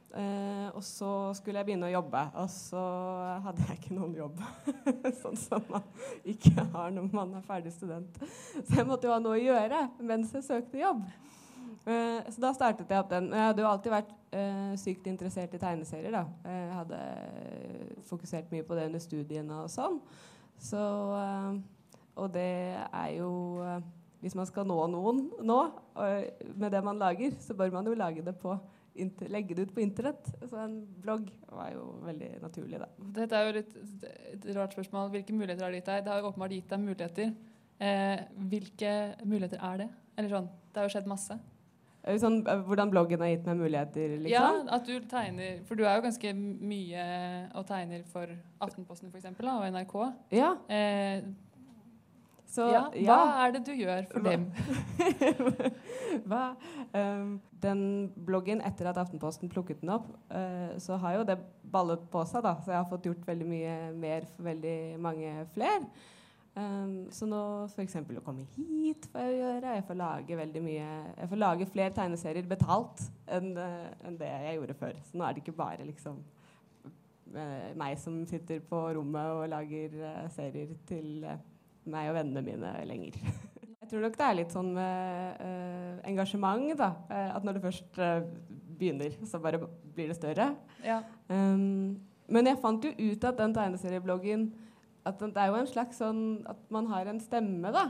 Uh, 0.08 0.70
og 0.72 0.80
så 0.86 1.08
skulle 1.36 1.60
jeg 1.60 1.68
begynne 1.68 1.90
å 1.90 1.92
jobbe, 1.92 2.20
og 2.40 2.46
så 2.48 2.80
hadde 3.44 3.66
jeg 3.68 3.76
ikke 3.76 3.96
noen 3.98 4.14
jobb. 4.16 4.38
sånn 5.20 5.36
som 5.36 5.66
man 5.68 5.84
ikke 6.24 6.64
har 6.72 6.94
når 6.96 7.10
man 7.12 7.34
er 7.36 7.44
ferdig 7.44 7.74
student. 7.74 8.16
Så 8.22 8.78
jeg 8.78 8.86
måtte 8.88 9.10
jo 9.10 9.12
ha 9.12 9.18
noe 9.20 9.36
å 9.36 9.42
gjøre 9.42 9.82
mens 10.00 10.32
jeg 10.38 10.46
søkte 10.46 10.80
jobb. 10.80 11.04
Uh, 11.84 12.24
så 12.30 12.40
da 12.46 12.54
startet 12.56 12.88
jeg 12.88 13.02
opp 13.02 13.12
den. 13.12 13.28
Jeg 13.34 13.50
hadde 13.50 13.64
jo 13.64 13.68
alltid 13.68 13.94
vært 13.98 14.16
uh, 14.32 14.72
sykt 14.80 15.12
interessert 15.12 15.58
i 15.58 15.60
tegneserier. 15.60 16.14
da. 16.14 16.24
Jeg 16.48 16.72
hadde 16.78 17.04
fokusert 18.08 18.54
mye 18.54 18.64
på 18.64 18.78
det 18.78 18.88
under 18.88 19.04
studiene 19.04 19.62
og 19.66 19.70
sånn. 19.72 20.00
Så 20.58 20.78
uh, 20.78 21.58
Og 22.18 22.32
det 22.34 22.74
er 22.74 23.10
jo 23.14 23.30
Hvis 24.18 24.34
man 24.34 24.48
skal 24.48 24.66
nå 24.66 24.78
noen 24.90 25.28
nå 25.46 25.58
med 26.58 26.72
det 26.74 26.80
man 26.82 26.98
lager, 26.98 27.36
så 27.38 27.54
bør 27.54 27.70
man 27.70 27.86
jo 27.86 27.94
lage 27.94 28.24
det 28.26 28.34
på 28.40 28.56
legge 29.30 29.54
det 29.54 29.68
ut 29.68 29.74
på 29.74 29.80
internett. 29.80 30.26
Så 30.48 30.58
en 30.58 30.80
blogg 31.02 31.28
var 31.52 31.70
jo 31.74 31.84
veldig 32.02 32.30
naturlig, 32.42 32.80
da. 32.82 32.88
Dette 33.18 33.38
er 33.38 33.46
jo 33.46 33.54
litt 33.58 33.76
et 34.32 34.48
rart 34.56 34.74
spørsmål. 34.74 35.12
Hvilke 35.12 35.36
muligheter 35.36 35.64
har 35.64 35.74
det 35.74 35.82
gitt 35.82 35.90
deg? 35.92 36.04
Det 36.04 36.12
har 36.12 36.22
jo 36.22 36.32
åpenbart 36.32 36.56
gitt 36.56 36.72
deg 36.72 36.82
muligheter. 36.82 37.30
Eh, 37.78 38.24
hvilke 38.50 38.92
muligheter 39.22 39.62
er 39.62 39.84
det? 39.84 39.88
Eller 40.18 40.34
sånn, 40.34 40.48
Det 40.72 40.80
har 40.80 40.88
jo 40.88 40.94
skjedd 40.96 41.10
masse. 41.10 41.38
Sånn, 42.16 42.38
hvordan 42.64 42.92
bloggen 42.92 43.20
har 43.20 43.28
gitt 43.34 43.44
meg 43.48 43.58
muligheter, 43.58 44.14
liksom? 44.22 44.32
Ja, 44.32 44.76
at 44.78 44.86
du 44.88 44.94
tegner 45.10 45.58
For 45.68 45.76
du 45.76 45.82
er 45.84 45.98
jo 45.98 46.06
ganske 46.06 46.32
mye 46.38 47.02
og 47.52 47.66
tegner 47.68 48.06
for 48.08 48.32
Aftenposten 48.64 49.10
for 49.10 49.20
eksempel, 49.20 49.50
og 49.52 49.66
NRK. 49.74 49.98
Ja. 50.38 50.54
Eh, 50.72 51.26
så, 52.48 52.64
ja, 52.72 52.84
hva 52.88 53.16
ja. 53.20 53.24
er 53.44 53.52
det 53.58 53.60
du 53.66 53.74
gjør 53.76 54.06
for 54.08 54.24
hva? 54.24 54.32
dem? 54.32 54.46
hva? 56.30 56.44
Um, 56.96 57.34
den 57.60 57.82
bloggen, 58.24 58.62
etter 58.64 58.88
at 58.88 59.00
Aftenposten 59.02 59.50
plukket 59.52 59.82
den 59.82 59.92
opp, 59.92 60.06
uh, 60.32 60.72
så 60.80 60.96
har 61.02 61.18
jo 61.18 61.26
det 61.28 61.36
ballet 61.68 62.06
på 62.08 62.22
seg. 62.30 62.46
da, 62.46 62.54
Så 62.64 62.72
jeg 62.72 62.80
har 62.80 62.88
fått 62.88 63.10
gjort 63.10 63.26
veldig 63.28 63.48
mye 63.50 63.74
mer 63.92 64.24
for 64.32 64.48
veldig 64.48 64.78
mange 65.04 65.34
flere. 65.52 65.82
Um, 66.58 67.06
så 67.14 67.26
nå 67.28 67.40
f.eks. 67.68 67.94
å 68.02 68.24
komme 68.24 68.46
hit 68.56 69.04
får 69.12 69.26
jeg 69.26 69.36
gjøre. 69.38 69.74
Jeg 69.76 69.84
får 69.86 69.98
lage 70.00 70.38
veldig 70.40 70.62
mye 70.64 70.86
Jeg 70.88 71.28
får 71.30 71.38
lage 71.38 71.68
flere 71.70 71.94
tegneserier 71.94 72.48
betalt 72.50 73.04
enn 73.30 73.52
uh, 73.54 73.84
en 74.08 74.16
det 74.18 74.30
jeg 74.32 74.56
gjorde 74.56 74.78
før. 74.80 74.96
Så 75.06 75.18
nå 75.18 75.26
er 75.26 75.36
det 75.36 75.44
ikke 75.44 75.58
bare 75.60 75.86
liksom 75.86 76.18
uh, 77.36 77.68
meg 77.78 78.00
som 78.02 78.18
sitter 78.26 78.64
på 78.66 78.80
rommet 78.96 79.34
og 79.36 79.52
lager 79.52 79.94
uh, 80.00 80.24
serier 80.34 80.72
til 80.88 81.28
meg 81.88 82.10
og 82.10 82.18
vennene 82.18 82.42
mine 82.44 82.74
lenger. 82.90 83.20
jeg 83.80 83.92
tror 83.92 84.02
nok 84.08 84.18
det 84.18 84.26
er 84.26 84.38
litt 84.40 84.52
sånn 84.52 84.74
med 84.76 85.46
engasjement, 86.08 86.74
da. 86.76 86.90
at 87.08 87.44
når 87.46 87.56
det 87.56 87.62
først 87.62 88.00
begynner, 88.78 89.14
så 89.24 89.40
bare 89.40 89.62
blir 89.94 90.10
det 90.10 90.18
større. 90.18 90.50
Ja. 90.84 91.00
Um, 91.30 91.96
men 92.28 92.50
jeg 92.50 92.60
fant 92.60 92.84
jo 92.84 92.92
ut 92.92 93.24
at 93.24 93.38
den 93.40 93.54
tegneseriebloggen 93.56 94.50
at 95.08 95.22
det 95.22 95.42
er 95.42 95.50
jo 95.50 95.58
en 95.58 95.70
slags 95.70 96.00
sånn 96.02 96.22
at 96.48 96.60
man 96.74 96.88
har 96.92 97.10
en 97.10 97.20
stemme, 97.22 97.72
da. 97.74 97.86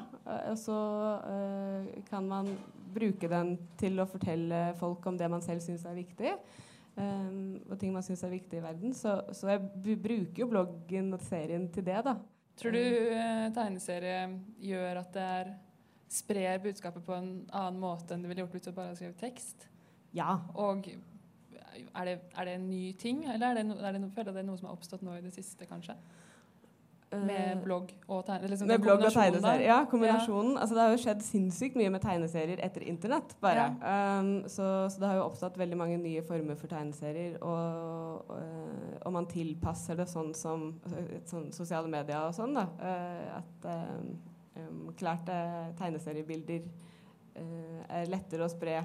Og 0.51 0.57
så 0.61 0.79
uh, 1.25 1.91
kan 2.09 2.27
man 2.29 2.51
bruke 2.95 3.29
den 3.31 3.57
til 3.81 4.01
å 4.01 4.09
fortelle 4.09 4.73
folk 4.81 5.05
om 5.11 5.19
det 5.21 5.29
man 5.31 5.45
selv 5.45 5.63
syns 5.65 5.87
er 5.89 5.99
viktig. 5.99 6.35
Um, 6.99 7.61
og 7.69 7.77
ting 7.79 7.93
man 7.95 8.03
syns 8.03 8.25
er 8.27 8.35
viktig 8.35 8.59
i 8.59 8.65
verden. 8.65 8.97
Så, 8.97 9.21
så 9.37 9.53
jeg 9.53 9.97
bruker 10.03 10.43
jo 10.43 10.51
bloggen 10.51 11.13
og 11.15 11.23
serien 11.27 11.69
til 11.75 11.87
det, 11.87 12.01
da. 12.07 12.17
Tror 12.59 12.75
du 12.75 12.83
uh, 12.83 13.49
tegneserie 13.55 14.23
gjør 14.67 15.03
at 15.05 15.13
det 15.15 15.31
er 15.39 15.57
sprer 16.09 16.59
budskapet 16.65 17.05
på 17.05 17.15
en 17.15 17.29
annen 17.53 17.81
måte 17.81 18.15
enn 18.15 18.25
det 18.25 18.31
ville 18.31 18.47
gjort 18.47 18.57
hvis 18.57 18.67
du 18.67 18.73
bare 18.73 18.91
hadde 18.91 19.01
skrevet 19.01 19.21
tekst? 19.21 19.69
Ja. 20.17 20.39
Og 20.57 20.89
er 20.89 22.09
det, 22.09 22.15
er 22.35 22.49
det 22.49 22.55
en 22.57 22.69
ny 22.71 22.93
ting, 22.99 23.25
eller 23.29 23.51
er 23.51 23.61
det, 23.61 23.67
no, 23.69 23.77
er 23.79 23.95
det, 23.95 24.03
no, 24.03 24.11
føler 24.15 24.35
det 24.35 24.43
er 24.43 24.49
noe 24.49 24.59
som 24.61 24.71
har 24.71 24.79
oppstått 24.79 25.05
nå 25.07 25.19
i 25.19 25.25
det 25.25 25.35
siste, 25.37 25.69
kanskje? 25.69 25.97
Med 27.09 27.63
blogg 27.65 27.93
og 28.05 28.25
tegneserier? 28.27 28.51
Liksom 28.53 28.69
med 28.69 28.83
blogg 28.85 29.03
og 29.07 29.13
tegneserier, 29.15 29.65
Ja, 29.65 29.79
kombinasjonen. 29.89 30.51
Ja. 30.55 30.61
Altså, 30.61 30.75
det 30.77 30.83
har 30.83 30.91
jo 30.93 31.01
skjedd 31.01 31.23
sinnssykt 31.25 31.79
mye 31.81 31.93
med 31.95 32.03
tegneserier 32.05 32.61
etter 32.65 32.85
internett. 32.85 33.33
bare. 33.41 33.65
Ja. 33.81 34.19
Um, 34.21 34.33
så, 34.45 34.67
så, 34.93 35.01
det 35.01 35.09
har 35.09 35.17
jo 35.17 35.25
oppstått 35.25 35.57
veldig 35.59 35.79
mange 35.81 35.97
nye 36.03 36.23
former 36.23 36.59
for 36.61 36.69
tegneserier. 36.69 37.39
Og, 37.41 38.29
og, 38.29 38.45
og 39.01 39.15
man 39.17 39.29
tilpasser 39.31 39.97
det 39.97 40.09
sånn 40.11 40.35
som 40.37 40.69
sånn, 41.25 41.49
sosiale 41.57 41.89
medier 41.89 42.29
og 42.29 42.37
sånn. 42.37 42.59
da, 42.59 42.69
uh, 42.83 43.41
At 43.41 43.69
um, 43.73 44.93
klart 44.99 45.33
uh, 45.33 45.73
tegneseriebilder 45.81 46.69
uh, 47.41 47.83
er 47.89 48.13
lettere 48.13 48.45
å 48.45 48.53
spre 48.53 48.83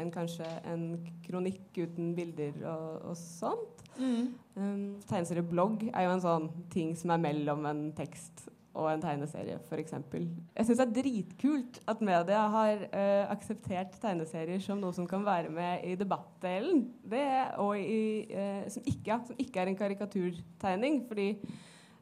enn 0.00 0.12
kanskje 0.14 0.46
en 0.68 0.84
kronikk 1.26 1.78
uten 1.78 2.14
bilder 2.16 2.54
og, 2.70 3.10
og 3.10 3.18
sånt. 3.18 3.82
Mm. 3.98 4.28
Um, 4.54 4.84
tegneserieblogg 5.08 5.88
er 5.90 6.06
jo 6.06 6.14
en 6.14 6.22
sånn 6.22 6.48
ting 6.72 6.94
som 6.98 7.14
er 7.14 7.22
mellom 7.22 7.66
en 7.66 7.88
tekst 7.98 8.46
og 8.78 8.86
en 8.92 9.02
tegneserie, 9.02 9.56
f.eks. 9.66 9.94
Jeg 10.12 10.66
syns 10.66 10.78
det 10.78 10.84
er 10.84 10.94
dritkult 11.00 11.80
at 11.90 12.02
media 12.04 12.44
har 12.52 12.84
uh, 12.92 13.24
akseptert 13.32 13.96
tegneserier 14.02 14.62
som 14.62 14.78
noe 14.82 14.94
som 14.94 15.08
kan 15.10 15.24
være 15.26 15.50
med 15.50 15.86
i 15.88 15.96
debattdelen. 15.98 16.84
Det, 17.02 17.24
og 17.58 17.74
i, 17.80 18.28
uh, 18.30 18.68
som, 18.70 18.84
ikke, 18.86 19.18
som, 19.26 19.40
ikke, 19.40 19.64
er 19.64 19.72
en 19.72 19.80
karikaturtegning. 19.80 21.00
Fordi 21.08 21.32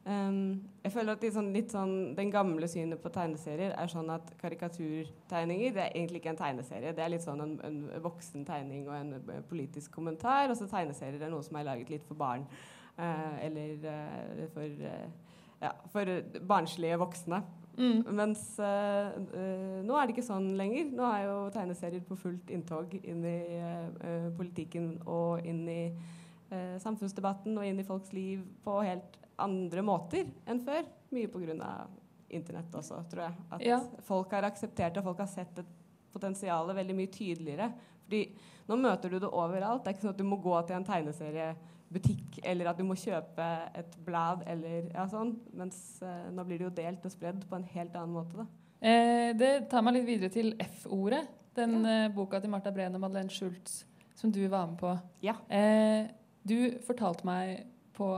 Um, 0.07 0.61
jeg 0.85 0.93
føler 0.93 1.17
at 1.17 1.23
sånn, 1.35 1.49
sånn, 1.67 1.93
Den 2.15 2.29
gamle 2.31 2.67
synet 2.71 3.01
på 3.03 3.09
tegneserier 3.11 3.73
er 3.75 3.89
sånn 3.91 4.07
at 4.13 4.29
karikaturtegninger 4.39 5.73
det 5.75 5.81
er 5.83 5.91
egentlig 5.91 6.21
ikke 6.21 6.31
en 6.31 6.39
tegneserie. 6.39 6.93
Det 6.95 7.03
er 7.03 7.11
litt 7.11 7.25
sånn 7.25 7.43
en, 7.43 7.57
en 7.67 7.81
voksen 8.05 8.45
tegning 8.47 8.85
og 8.87 8.95
en, 8.95 9.17
en 9.19 9.43
politisk 9.49 9.91
kommentar. 9.97 10.47
Og 10.47 10.55
så 10.55 10.69
tegneserier 10.71 11.19
er 11.19 11.33
noe 11.33 11.43
som 11.43 11.59
er 11.59 11.67
laget 11.67 11.91
litt 11.91 12.07
for 12.07 12.15
barn. 12.19 12.47
Uh, 12.95 13.35
eller 13.43 13.83
uh, 13.83 14.47
for, 14.55 14.79
uh, 14.87 15.35
ja, 15.65 15.73
for 15.91 16.13
barnslige 16.53 17.01
voksne. 17.03 17.43
Mm. 17.77 18.07
Mens 18.17 18.41
nå 18.57 19.93
er 19.93 20.07
det 20.07 20.15
ikke 20.15 20.25
sånn 20.25 20.53
lenger. 20.57 20.87
Nå 20.97 21.03
er 21.11 21.27
jo 21.27 21.35
tegneserier 21.53 22.07
på 22.07 22.15
fullt 22.17 22.49
inntog 22.49 22.95
inn 23.03 23.21
i 23.27 23.37
politikken 24.39 24.95
og 25.05 25.45
inn 25.45 25.61
i 25.69 25.83
samfunnsdebatten 26.81 27.53
og 27.59 27.67
inn 27.67 27.77
i 27.77 27.85
folks 27.85 28.15
liv 28.17 28.41
på 28.65 28.79
helt 28.81 29.19
andre 29.43 29.83
måter 29.85 30.27
enn 30.47 30.61
før. 30.65 30.85
Mye 31.15 31.31
pga. 31.31 31.71
internett 32.29 32.73
også, 32.75 33.03
tror 33.07 33.23
jeg. 33.23 33.35
At 33.55 33.63
ja. 33.63 33.79
folk 34.03 34.33
har 34.35 34.43
akseptert 34.49 34.97
det, 34.97 35.03
folk 35.03 35.21
har 35.23 35.29
sett 35.31 35.61
et 35.61 35.69
potensial 36.11 36.67
veldig 36.75 36.95
mye 36.97 37.11
tydeligere. 37.13 37.69
Fordi 38.03 38.21
nå 38.67 38.75
møter 38.81 39.09
du 39.13 39.19
det 39.19 39.29
overalt. 39.31 39.83
Det 39.83 39.91
er 39.91 39.95
ikke 39.95 40.07
sånn 40.07 40.15
at 40.15 40.19
du 40.19 40.27
må 40.27 40.39
gå 40.43 40.57
til 40.67 40.75
en 40.75 40.87
tegneseriebutikk, 40.87 42.41
eller 42.43 42.71
at 42.71 42.79
du 42.79 42.83
må 42.83 42.97
kjøpe 42.99 43.47
et 43.79 43.97
blad, 44.03 44.43
eller 44.47 44.89
ja, 44.91 45.07
sånn. 45.11 45.37
Mens 45.55 46.01
eh, 46.03 46.27
nå 46.35 46.43
blir 46.47 46.59
det 46.59 46.67
jo 46.67 46.75
delt 46.81 47.07
og 47.07 47.13
spredd 47.13 47.47
på 47.47 47.59
en 47.59 47.67
helt 47.71 47.95
annen 47.95 48.15
måte, 48.19 48.43
da. 48.43 48.47
Eh, 48.77 49.31
det 49.39 49.53
tar 49.71 49.85
meg 49.85 50.01
litt 50.01 50.09
videre 50.09 50.33
til 50.33 50.51
F-ordet. 50.67 51.23
Den 51.57 51.79
ja. 51.79 52.03
eh, 52.03 52.09
boka 52.13 52.43
til 52.43 52.51
Martha 52.51 52.75
Breen 52.75 52.99
og 52.99 53.07
Madeleine 53.07 53.31
Schultz 53.33 53.85
som 54.17 54.31
du 54.31 54.47
var 54.47 54.67
med 54.67 54.79
på. 54.79 54.97
Ja. 55.21 55.35
Eh, 55.49 56.07
du 56.41 56.79
fortalte 56.87 57.25
meg 57.27 57.67
på 57.97 58.11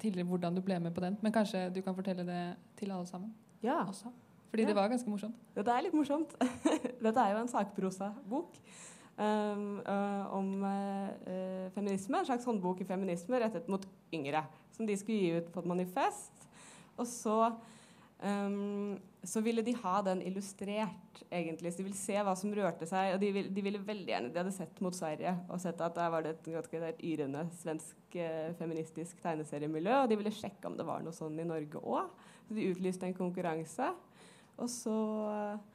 tidligere 0.00 0.28
hvordan 0.28 0.58
du 0.58 0.62
ble 0.64 0.78
med 0.82 0.94
på 0.94 1.04
den. 1.04 1.16
Men 1.24 1.32
kanskje 1.34 1.68
du 1.72 1.80
kan 1.84 1.96
fortelle 1.96 2.26
det 2.28 2.42
til 2.78 2.92
alle 2.92 3.08
sammen? 3.08 3.32
Ja. 3.64 3.80
Også. 3.88 4.12
Fordi 4.52 4.66
ja. 4.66 4.68
det 4.68 4.76
var 4.76 4.90
ganske 4.92 5.08
morsomt. 5.08 5.36
Dette 5.56 5.72
er 5.72 5.86
litt 5.86 5.94
morsomt. 5.96 6.34
Dette 7.06 7.22
er 7.22 7.32
jo 7.32 7.40
en 7.40 7.48
sakprosabok 7.48 8.58
um, 9.16 9.78
uh, 9.80 10.24
om 10.36 10.50
uh, 10.60 11.70
feminisme. 11.72 12.20
En 12.20 12.28
slags 12.28 12.44
håndbok 12.44 12.82
i 12.84 12.88
feminisme 12.88 13.40
rettet 13.40 13.70
mot 13.72 13.86
yngre. 14.12 14.44
Som 14.76 14.88
de 14.88 14.96
skulle 15.00 15.22
gi 15.22 15.38
ut 15.40 15.48
på 15.54 15.62
et 15.62 15.70
manifest. 15.72 16.48
Og 17.00 17.08
så 17.08 17.38
Um, 18.22 19.00
så 19.26 19.40
ville 19.42 19.62
de 19.62 19.74
ha 19.82 19.96
den 20.02 20.20
illustrert, 20.22 21.22
egentlig. 21.30 21.72
Så 21.72 21.80
de 21.80 21.86
ville 21.86 21.98
se 21.98 22.14
hva 22.22 22.34
som 22.38 22.52
rørte 22.54 22.86
seg. 22.90 23.16
Og 23.16 23.20
de 23.22 23.30
ville, 23.34 23.50
de 23.54 23.64
ville 23.64 23.82
veldig 23.82 24.10
gjerne 24.10 24.30
De 24.30 24.40
hadde 24.40 24.54
sett 24.54 24.80
mot 24.82 24.94
Sverige 24.94 25.34
og 25.48 25.60
sett 25.62 25.82
at 25.82 25.96
der 25.98 26.10
var 26.10 26.24
det 26.24 26.36
et 26.36 26.50
ganske 26.54 26.92
yrende 27.06 27.44
svensk 27.60 28.16
eh, 28.18 28.50
feministisk 28.58 29.22
tegneseriemiljø. 29.22 30.00
Og 30.04 30.10
de 30.10 30.18
ville 30.18 30.34
sjekke 30.34 30.70
om 30.70 30.78
det 30.78 30.86
var 30.86 31.02
noe 31.02 31.14
sånn 31.14 31.38
i 31.38 31.46
Norge 31.46 31.82
òg. 31.82 32.10
Så 32.46 32.58
de 32.58 32.66
utlyste 32.70 33.06
en 33.08 33.18
konkurranse. 33.18 33.92
Og 34.58 34.70
så 34.70 34.96
eh, 35.30 35.71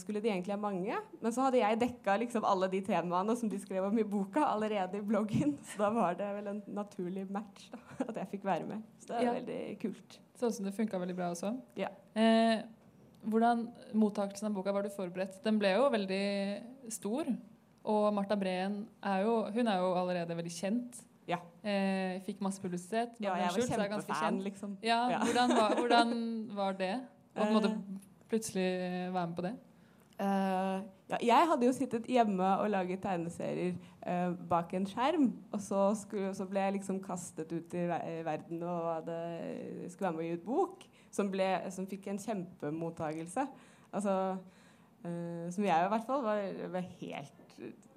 skulle 0.00 0.20
de 0.24 0.30
egentlig 0.30 0.54
ha 0.54 0.60
mange. 0.60 0.96
Men 1.20 1.32
så 1.34 1.42
hadde 1.44 1.58
jeg 1.60 1.78
dekka 1.80 2.14
liksom 2.22 2.44
alle 2.48 2.68
de 2.72 2.80
temaene 2.86 3.34
som 3.36 3.48
de 3.52 3.58
skrev 3.60 3.84
om 3.84 3.98
i 3.98 4.04
boka, 4.08 4.40
allerede 4.54 4.98
i 4.98 5.04
bloggen. 5.04 5.56
Så 5.72 5.78
da 5.82 5.90
var 5.90 6.14
det 6.18 6.28
vel 6.38 6.46
en 6.54 6.62
naturlig 6.78 7.26
match 7.30 7.68
da, 7.72 7.78
at 8.08 8.16
jeg 8.22 8.28
fikk 8.36 8.44
være 8.48 8.66
med. 8.66 8.82
Så 9.02 9.08
det 9.12 9.16
er 9.20 9.22
Ja. 9.28 9.32
veldig 9.40 9.78
kult. 9.82 10.18
Sånn 10.38 10.52
som 10.52 10.64
det 10.64 10.74
funka 10.74 10.98
veldig 11.02 11.16
bra 11.18 11.30
også. 11.34 11.52
Ja. 11.76 11.88
Eh, 12.14 12.62
hvordan 13.26 13.66
mottakelsen 13.94 14.46
av 14.46 14.54
boka 14.54 14.72
var 14.72 14.82
du 14.82 14.88
forberedt? 14.94 15.42
Den 15.42 15.58
ble 15.58 15.74
jo 15.74 15.88
veldig 15.90 16.92
stor. 16.94 17.26
Og 17.84 18.14
Marta 18.14 18.36
Breen 18.36 18.86
er 19.02 19.22
jo, 19.24 19.42
hun 19.52 19.66
er 19.68 19.78
jo 19.82 19.92
allerede 19.94 20.36
veldig 20.36 20.52
kjent. 20.52 21.02
Ja. 21.28 21.38
Eh, 21.62 22.20
fikk 22.24 22.40
masse 22.40 22.60
publisitet. 22.62 23.16
Ja, 23.20 23.34
jeg 23.36 23.52
var 23.52 23.76
kjempefan, 23.88 24.42
liksom. 24.44 24.76
Ja, 24.82 25.08
Ja. 25.10 25.18
Hvordan, 25.24 25.48
var, 25.56 25.74
hvordan 25.76 26.54
var 26.56 26.72
det? 26.72 26.94
Og 27.36 27.42
på 27.42 27.48
en 27.48 27.54
måte 27.54 27.70
Eh. 27.72 28.07
Plutselig 28.28 28.68
være 29.14 29.26
med 29.26 29.36
på 29.36 29.46
det? 29.48 29.54
Uh, 30.18 30.82
ja, 31.12 31.18
jeg 31.22 31.46
hadde 31.46 31.66
jo 31.68 31.72
sittet 31.76 32.08
hjemme 32.10 32.46
og 32.58 32.72
laget 32.72 32.98
tegneserier 33.04 33.76
uh, 34.02 34.34
bak 34.50 34.72
en 34.74 34.86
skjerm. 34.86 35.28
Og 35.54 35.60
så, 35.62 35.82
skulle, 36.00 36.32
så 36.34 36.46
ble 36.48 36.64
jeg 36.64 36.78
liksom 36.80 36.98
kastet 37.04 37.52
ut 37.54 37.74
i 37.78 37.84
ver 37.86 38.06
i 38.10 38.24
verden 38.26 38.62
og 38.66 38.88
hadde, 38.96 39.18
skulle 39.92 40.08
være 40.08 40.16
med 40.16 40.24
å 40.24 40.28
gi 40.28 40.38
ut 40.40 40.46
bok. 40.48 40.86
Som, 41.14 41.30
ble, 41.32 41.46
som 41.72 41.86
fikk 41.88 42.10
en 42.10 42.18
kjempemottagelse. 42.20 43.46
Altså, 43.94 44.14
uh, 45.06 45.44
som 45.54 45.68
jeg 45.68 45.86
i 45.86 45.92
hvert 45.94 46.08
fall 46.08 46.26
var, 46.26 46.42
var 46.74 46.90
helt 46.98 47.46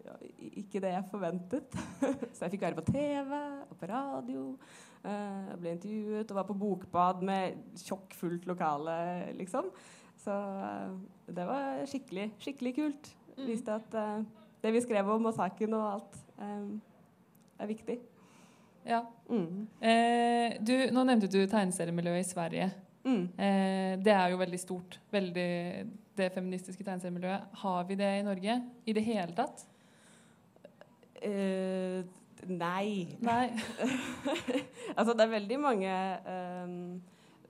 ja, 0.05 0.13
ikke 0.61 0.81
det 0.83 0.93
jeg 0.93 1.09
forventet. 1.09 1.79
så 2.35 2.45
jeg 2.45 2.53
fikk 2.53 2.67
være 2.67 2.77
på 2.77 2.85
TV 2.91 3.33
og 3.33 3.73
på 3.79 3.89
radio. 3.89 4.45
Uh, 5.01 5.49
ble 5.57 5.73
intervjuet 5.73 6.29
og 6.29 6.37
var 6.37 6.45
på 6.45 6.57
bokbad 6.61 7.25
med 7.25 7.81
tjokkfullt 7.81 8.45
lokale, 8.49 8.93
liksom. 9.41 9.73
Så 10.21 10.35
eh, 10.35 10.93
det 11.35 11.47
var 11.49 11.81
skikkelig, 11.89 12.29
skikkelig 12.43 12.75
kult. 12.77 13.11
Mm. 13.37 13.43
Viste 13.47 13.73
at 13.73 13.97
uh, 13.97 14.23
det 14.61 14.73
vi 14.75 14.83
skrev 14.83 15.09
om 15.09 15.25
og 15.25 15.33
saken 15.33 15.73
og 15.73 15.85
alt, 15.95 16.17
um, 16.37 16.81
er 17.59 17.69
viktig. 17.69 17.97
Ja. 18.85 19.01
Mm. 19.29 19.67
Eh, 19.81 20.57
du, 20.61 20.73
nå 20.93 21.03
nevnte 21.05 21.29
du 21.29 21.41
tegneseriemiljøet 21.45 22.23
i 22.25 22.29
Sverige. 22.29 22.69
Mm. 23.05 23.23
Eh, 23.37 23.91
det 24.01 24.13
er 24.13 24.31
jo 24.33 24.39
veldig 24.41 24.59
stort. 24.61 24.99
Veldig, 25.13 25.51
det 26.17 26.31
feministiske 26.33 26.83
tegneseriemiljøet. 26.83 27.53
Har 27.63 27.85
vi 27.89 27.97
det 27.99 28.11
i 28.19 28.25
Norge 28.25 28.57
i 28.85 28.95
det 28.97 29.05
hele 29.05 29.37
tatt? 29.37 29.65
Eh, 31.21 32.01
nei. 32.49 33.17
Nei. 33.21 33.47
altså, 34.97 35.13
det 35.13 35.25
er 35.25 35.35
veldig 35.37 35.59
mange 35.61 35.95
ehm, 36.35 37.01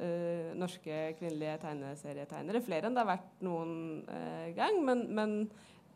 eh, 0.02 0.52
norske 0.58 1.02
kvinnelige 1.20 1.60
tegneserietegnere. 1.64 2.62
Flere 2.66 2.90
enn 2.90 2.98
det 2.98 3.04
har 3.04 3.12
vært 3.14 3.44
noen 3.46 3.74
uh, 4.10 4.48
gang. 4.58 4.80
Men, 4.88 5.06
men 5.16 5.36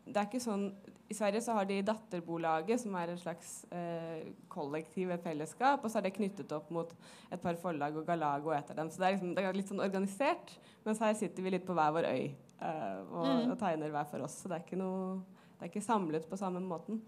det 0.06 0.20
er 0.20 0.28
ikke 0.28 0.40
sånn 0.42 0.68
I 1.10 1.14
Sverige 1.18 1.42
så 1.42 1.54
har 1.54 1.66
de 1.66 1.80
Datterbolaget, 1.86 2.80
som 2.82 2.94
er 2.98 3.12
et 3.12 3.20
slags 3.22 3.50
uh, 3.70 4.22
kollektiv, 4.50 5.10
et 5.14 5.22
fellesskap. 5.22 5.84
Og 5.84 5.90
så 5.92 6.00
er 6.00 6.08
det 6.08 6.16
knyttet 6.16 6.54
opp 6.56 6.70
mot 6.74 6.90
et 7.30 7.42
par 7.42 7.58
forlag 7.62 7.98
og 7.98 8.06
Galago 8.08 8.54
etter 8.54 8.78
dem. 8.78 8.90
Så 8.90 9.02
det 9.02 9.08
er, 9.08 9.16
liksom, 9.18 9.34
det 9.36 9.44
er 9.44 9.60
litt 9.60 9.70
sånn 9.70 9.84
organisert. 9.84 10.56
Mens 10.86 11.02
her 11.02 11.14
sitter 11.18 11.46
vi 11.46 11.54
litt 11.54 11.66
på 11.66 11.76
hver 11.76 11.94
vår 11.94 12.10
øy 12.10 12.26
og, 12.56 13.22
Mm. 13.26 13.50
og 13.52 13.58
tegner 13.60 13.90
hver 13.92 14.06
for 14.08 14.24
oss. 14.24 14.38
Så 14.40 14.48
det 14.48 14.56
er 14.56 14.64
ikke, 14.64 14.78
noe, 14.80 15.20
det 15.58 15.66
er 15.66 15.70
ikke 15.74 15.84
samlet 15.84 16.24
på 16.30 16.38
samme 16.40 16.62
måten. 16.64 17.02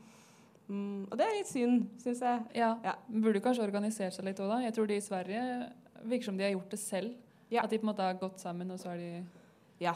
Mm, 0.68 1.06
og 1.08 1.14
det 1.16 1.24
er 1.24 1.36
litt 1.38 1.48
synd, 1.48 1.86
syns 2.02 2.20
jeg. 2.20 2.42
Ja. 2.60 2.74
Burde 3.08 3.40
kanskje 3.40 3.64
organisert 3.64 4.12
seg 4.12 4.26
litt 4.28 4.40
òg, 4.44 4.50
da. 4.52 4.58
Jeg 4.66 4.74
tror 4.76 4.90
de 4.90 4.98
i 5.00 5.04
Sverige 5.04 5.44
virker 6.04 6.24
som 6.24 6.36
de 6.38 6.44
har 6.44 6.52
gjort 6.54 6.70
det 6.70 6.78
selv. 6.78 7.14
At 7.52 7.70
de 7.70 7.78
på 7.78 7.86
en 7.86 7.92
måte 7.94 8.02
har 8.04 8.14
gått 8.20 8.40
sammen, 8.40 8.70
og 8.70 8.78
så 8.78 8.90
har 8.90 8.96
de 8.96 9.26
Ja. 9.80 9.94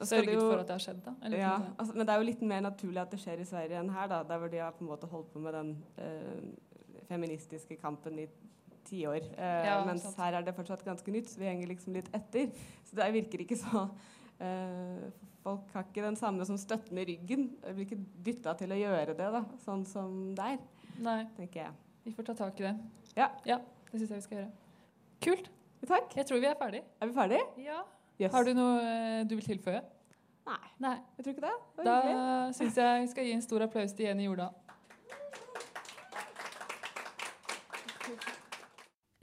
Sørget 0.00 0.34
jo- 0.34 0.40
for 0.50 0.58
at 0.58 0.66
det 0.66 0.74
har 0.74 0.78
skjedd. 0.82 1.02
da. 1.04 1.12
Eller 1.22 1.38
ja, 1.38 1.58
altså, 1.78 1.94
men 1.94 2.06
det 2.06 2.12
er 2.14 2.18
jo 2.18 2.24
litt 2.24 2.42
mer 2.42 2.60
naturlig 2.60 3.00
at 3.00 3.10
det 3.10 3.20
skjer 3.20 3.40
i 3.40 3.44
Sverige 3.44 3.78
enn 3.80 3.90
her, 3.90 4.06
da, 4.08 4.22
der 4.22 4.38
hvor 4.38 4.48
de 4.50 4.56
har 4.58 4.72
på 4.72 4.80
en 4.84 4.88
måte 4.90 5.06
holdt 5.06 5.32
på 5.32 5.38
med 5.40 5.52
den 5.54 5.84
øh, 5.98 7.04
feministiske 7.08 7.76
kampen 7.80 8.18
i 8.18 8.26
tiår. 8.84 9.14
Øh, 9.38 9.64
Ja, 9.64 9.84
mens 9.86 10.02
sant. 10.02 10.16
her 10.16 10.32
er 10.34 10.42
det 10.42 10.54
fortsatt 10.54 10.84
ganske 10.84 11.10
nytt, 11.10 11.28
så 11.30 11.38
vi 11.38 11.44
henger 11.46 11.66
liksom 11.68 11.92
litt 11.94 12.10
etter. 12.14 12.50
Så 12.84 12.96
det 12.96 13.12
virker 13.14 13.38
ikke 13.40 13.56
så 13.56 13.88
øh, 14.40 15.10
Folk 15.44 15.60
har 15.74 15.82
ikke 15.84 16.02
den 16.06 16.16
samme 16.16 16.44
som 16.44 16.56
støtten 16.56 16.96
i 16.98 17.04
ryggen. 17.04 17.50
De 17.62 17.74
blir 17.74 17.84
ikke 17.84 17.98
dytta 18.24 18.54
til 18.56 18.70
å 18.72 18.78
gjøre 18.80 19.06
det, 19.12 19.18
da, 19.32 19.42
sånn 19.60 19.84
som 19.86 20.34
der, 20.34 20.56
Nei. 21.04 21.26
tenker 21.36 21.60
jeg. 21.66 21.70
Vi 22.04 22.12
får 22.12 22.24
ta 22.24 22.32
tak 22.34 22.60
i 22.60 22.62
det. 22.64 22.78
Ja. 23.16 23.28
det 23.44 24.00
syns 24.00 24.08
jeg 24.10 24.16
vi 24.16 24.20
skal 24.22 24.38
gjøre. 24.38 24.52
Kult. 25.24 25.46
Takk. 25.88 26.14
Jeg 26.16 26.28
tror 26.28 26.40
vi 26.42 26.48
er 26.48 26.56
ferdig. 26.58 26.80
Er 27.00 27.08
vi 27.08 27.14
ferdig? 27.16 27.40
Ja. 27.64 27.82
Yes. 28.20 28.32
Har 28.32 28.44
du 28.46 28.52
noe 28.56 28.80
eh, 28.80 29.22
du 29.28 29.34
vil 29.38 29.46
tilføye? 29.46 29.80
Nei. 30.44 30.60
Nei. 30.84 30.96
Jeg 31.16 31.24
tror 31.24 31.34
ikke 31.34 31.46
det. 31.46 31.54
det 31.78 31.86
Da 31.88 31.96
syns 32.56 32.76
jeg 32.78 33.00
vi 33.06 33.08
skal 33.14 33.28
gi 33.28 33.32
en 33.36 33.44
stor 33.44 33.64
applaus 33.64 33.96
til 33.96 34.08
Jenny 34.10 34.28
Jordal. 34.28 34.52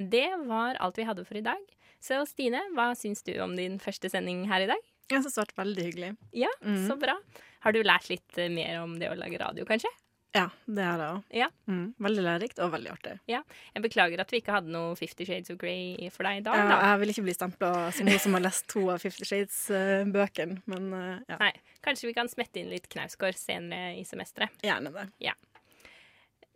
Det 0.02 0.28
var 0.50 0.80
alt 0.82 0.98
vi 0.98 1.06
hadde 1.06 1.26
for 1.28 1.38
i 1.38 1.46
dag. 1.46 1.62
Så 2.02 2.24
Stine, 2.26 2.64
hva 2.74 2.92
syns 2.98 3.22
du 3.28 3.36
om 3.44 3.54
din 3.58 3.78
første 3.82 4.10
sending 4.10 4.48
her 4.50 4.66
i 4.66 4.70
dag? 4.72 4.82
Jeg 5.12 5.22
syns 5.22 5.36
det 5.36 5.42
har 5.42 5.50
vært 5.52 5.60
veldig 5.62 5.86
hyggelig. 5.90 6.12
Ja, 6.34 6.50
mm. 6.66 6.86
så 6.88 6.98
bra. 6.98 7.20
Har 7.62 7.76
du 7.76 7.84
lært 7.86 8.10
litt 8.10 8.42
eh, 8.42 8.50
mer 8.50 8.82
om 8.82 8.98
det 8.98 9.12
å 9.12 9.18
lage 9.20 9.38
radio, 9.42 9.68
kanskje? 9.70 9.92
Ja, 10.34 10.46
det 10.64 10.84
er 10.88 10.98
det 11.02 11.08
òg. 11.12 11.24
Ja. 11.36 11.48
Mm, 11.68 11.90
veldig 12.00 12.24
lærerikt 12.24 12.60
og 12.64 12.70
veldig 12.72 12.92
artig. 12.94 13.18
ja. 13.28 13.42
Jeg 13.76 13.84
beklager 13.84 14.22
at 14.24 14.32
vi 14.32 14.40
ikke 14.40 14.54
hadde 14.56 14.72
noe 14.72 14.96
Fifty 14.96 15.26
Shades 15.28 15.52
of 15.52 15.58
Grey 15.60 16.08
for 16.10 16.24
deg 16.24 16.40
i 16.40 16.46
dag, 16.46 16.56
Ja, 16.56 16.68
da. 16.70 16.78
jeg 16.94 17.00
vil 17.02 17.10
ikke 17.14 17.26
bli 17.28 17.34
stempla 17.36 17.72
som 17.92 18.08
hun 18.08 18.20
som 18.24 18.34
har 18.38 18.46
lest 18.46 18.68
to 18.72 18.86
av 18.94 19.00
Fifty 19.04 19.28
Shades-bøkene, 19.28 20.62
men 20.72 20.88
uh, 20.96 21.20
ja. 21.28 21.38
Nei, 21.42 21.52
kanskje 21.84 22.08
vi 22.08 22.14
kan 22.16 22.32
smette 22.32 22.62
inn 22.64 22.72
litt 22.72 22.88
Knausgård 22.88 23.36
senere 23.36 23.98
i 24.00 24.06
semesteret. 24.08 24.56
Gjerne 24.64 24.94
det. 24.96 25.08
Ja. 25.28 25.36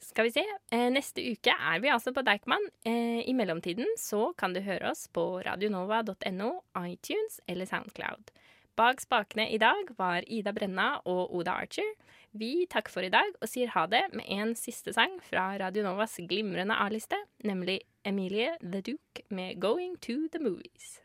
Skal 0.05 0.27
vi 0.29 0.31
se. 0.37 0.43
Eh, 0.71 0.87
neste 0.93 1.23
uke 1.33 1.51
er 1.51 1.79
vi 1.81 1.89
altså 1.89 2.11
på 2.13 2.21
Deichman. 2.23 2.61
Eh, 2.85 3.23
I 3.27 3.33
mellomtiden 3.35 3.87
så 3.99 4.29
kan 4.37 4.53
du 4.53 4.61
høre 4.61 4.91
oss 4.91 5.07
på 5.11 5.41
radionova.no, 5.43 6.51
iTunes 6.85 7.39
eller 7.49 7.65
Soundcloud. 7.65 8.31
Bak 8.75 8.99
spakene 8.99 9.45
i 9.55 9.57
dag 9.57 9.87
var 9.95 10.25
Ida 10.27 10.51
Brenna 10.51 10.97
og 11.07 11.31
Oda 11.31 11.53
Archer. 11.63 11.93
Vi 12.35 12.65
takker 12.67 12.91
for 12.91 13.07
i 13.07 13.11
dag 13.13 13.31
og 13.39 13.47
sier 13.47 13.71
ha 13.71 13.85
det 13.87 14.01
med 14.11 14.27
en 14.27 14.51
siste 14.59 14.91
sang 14.91 15.15
fra 15.23 15.53
Radio 15.61 15.85
Novas 15.85 16.17
glimrende 16.19 16.75
A-liste, 16.75 17.15
nemlig 17.47 17.79
Emilie 18.03 18.57
The 18.59 18.83
Duke 18.83 19.23
med 19.29 19.63
'Going 19.63 19.95
to 20.01 20.27
the 20.35 20.43
Movies'. 20.43 21.04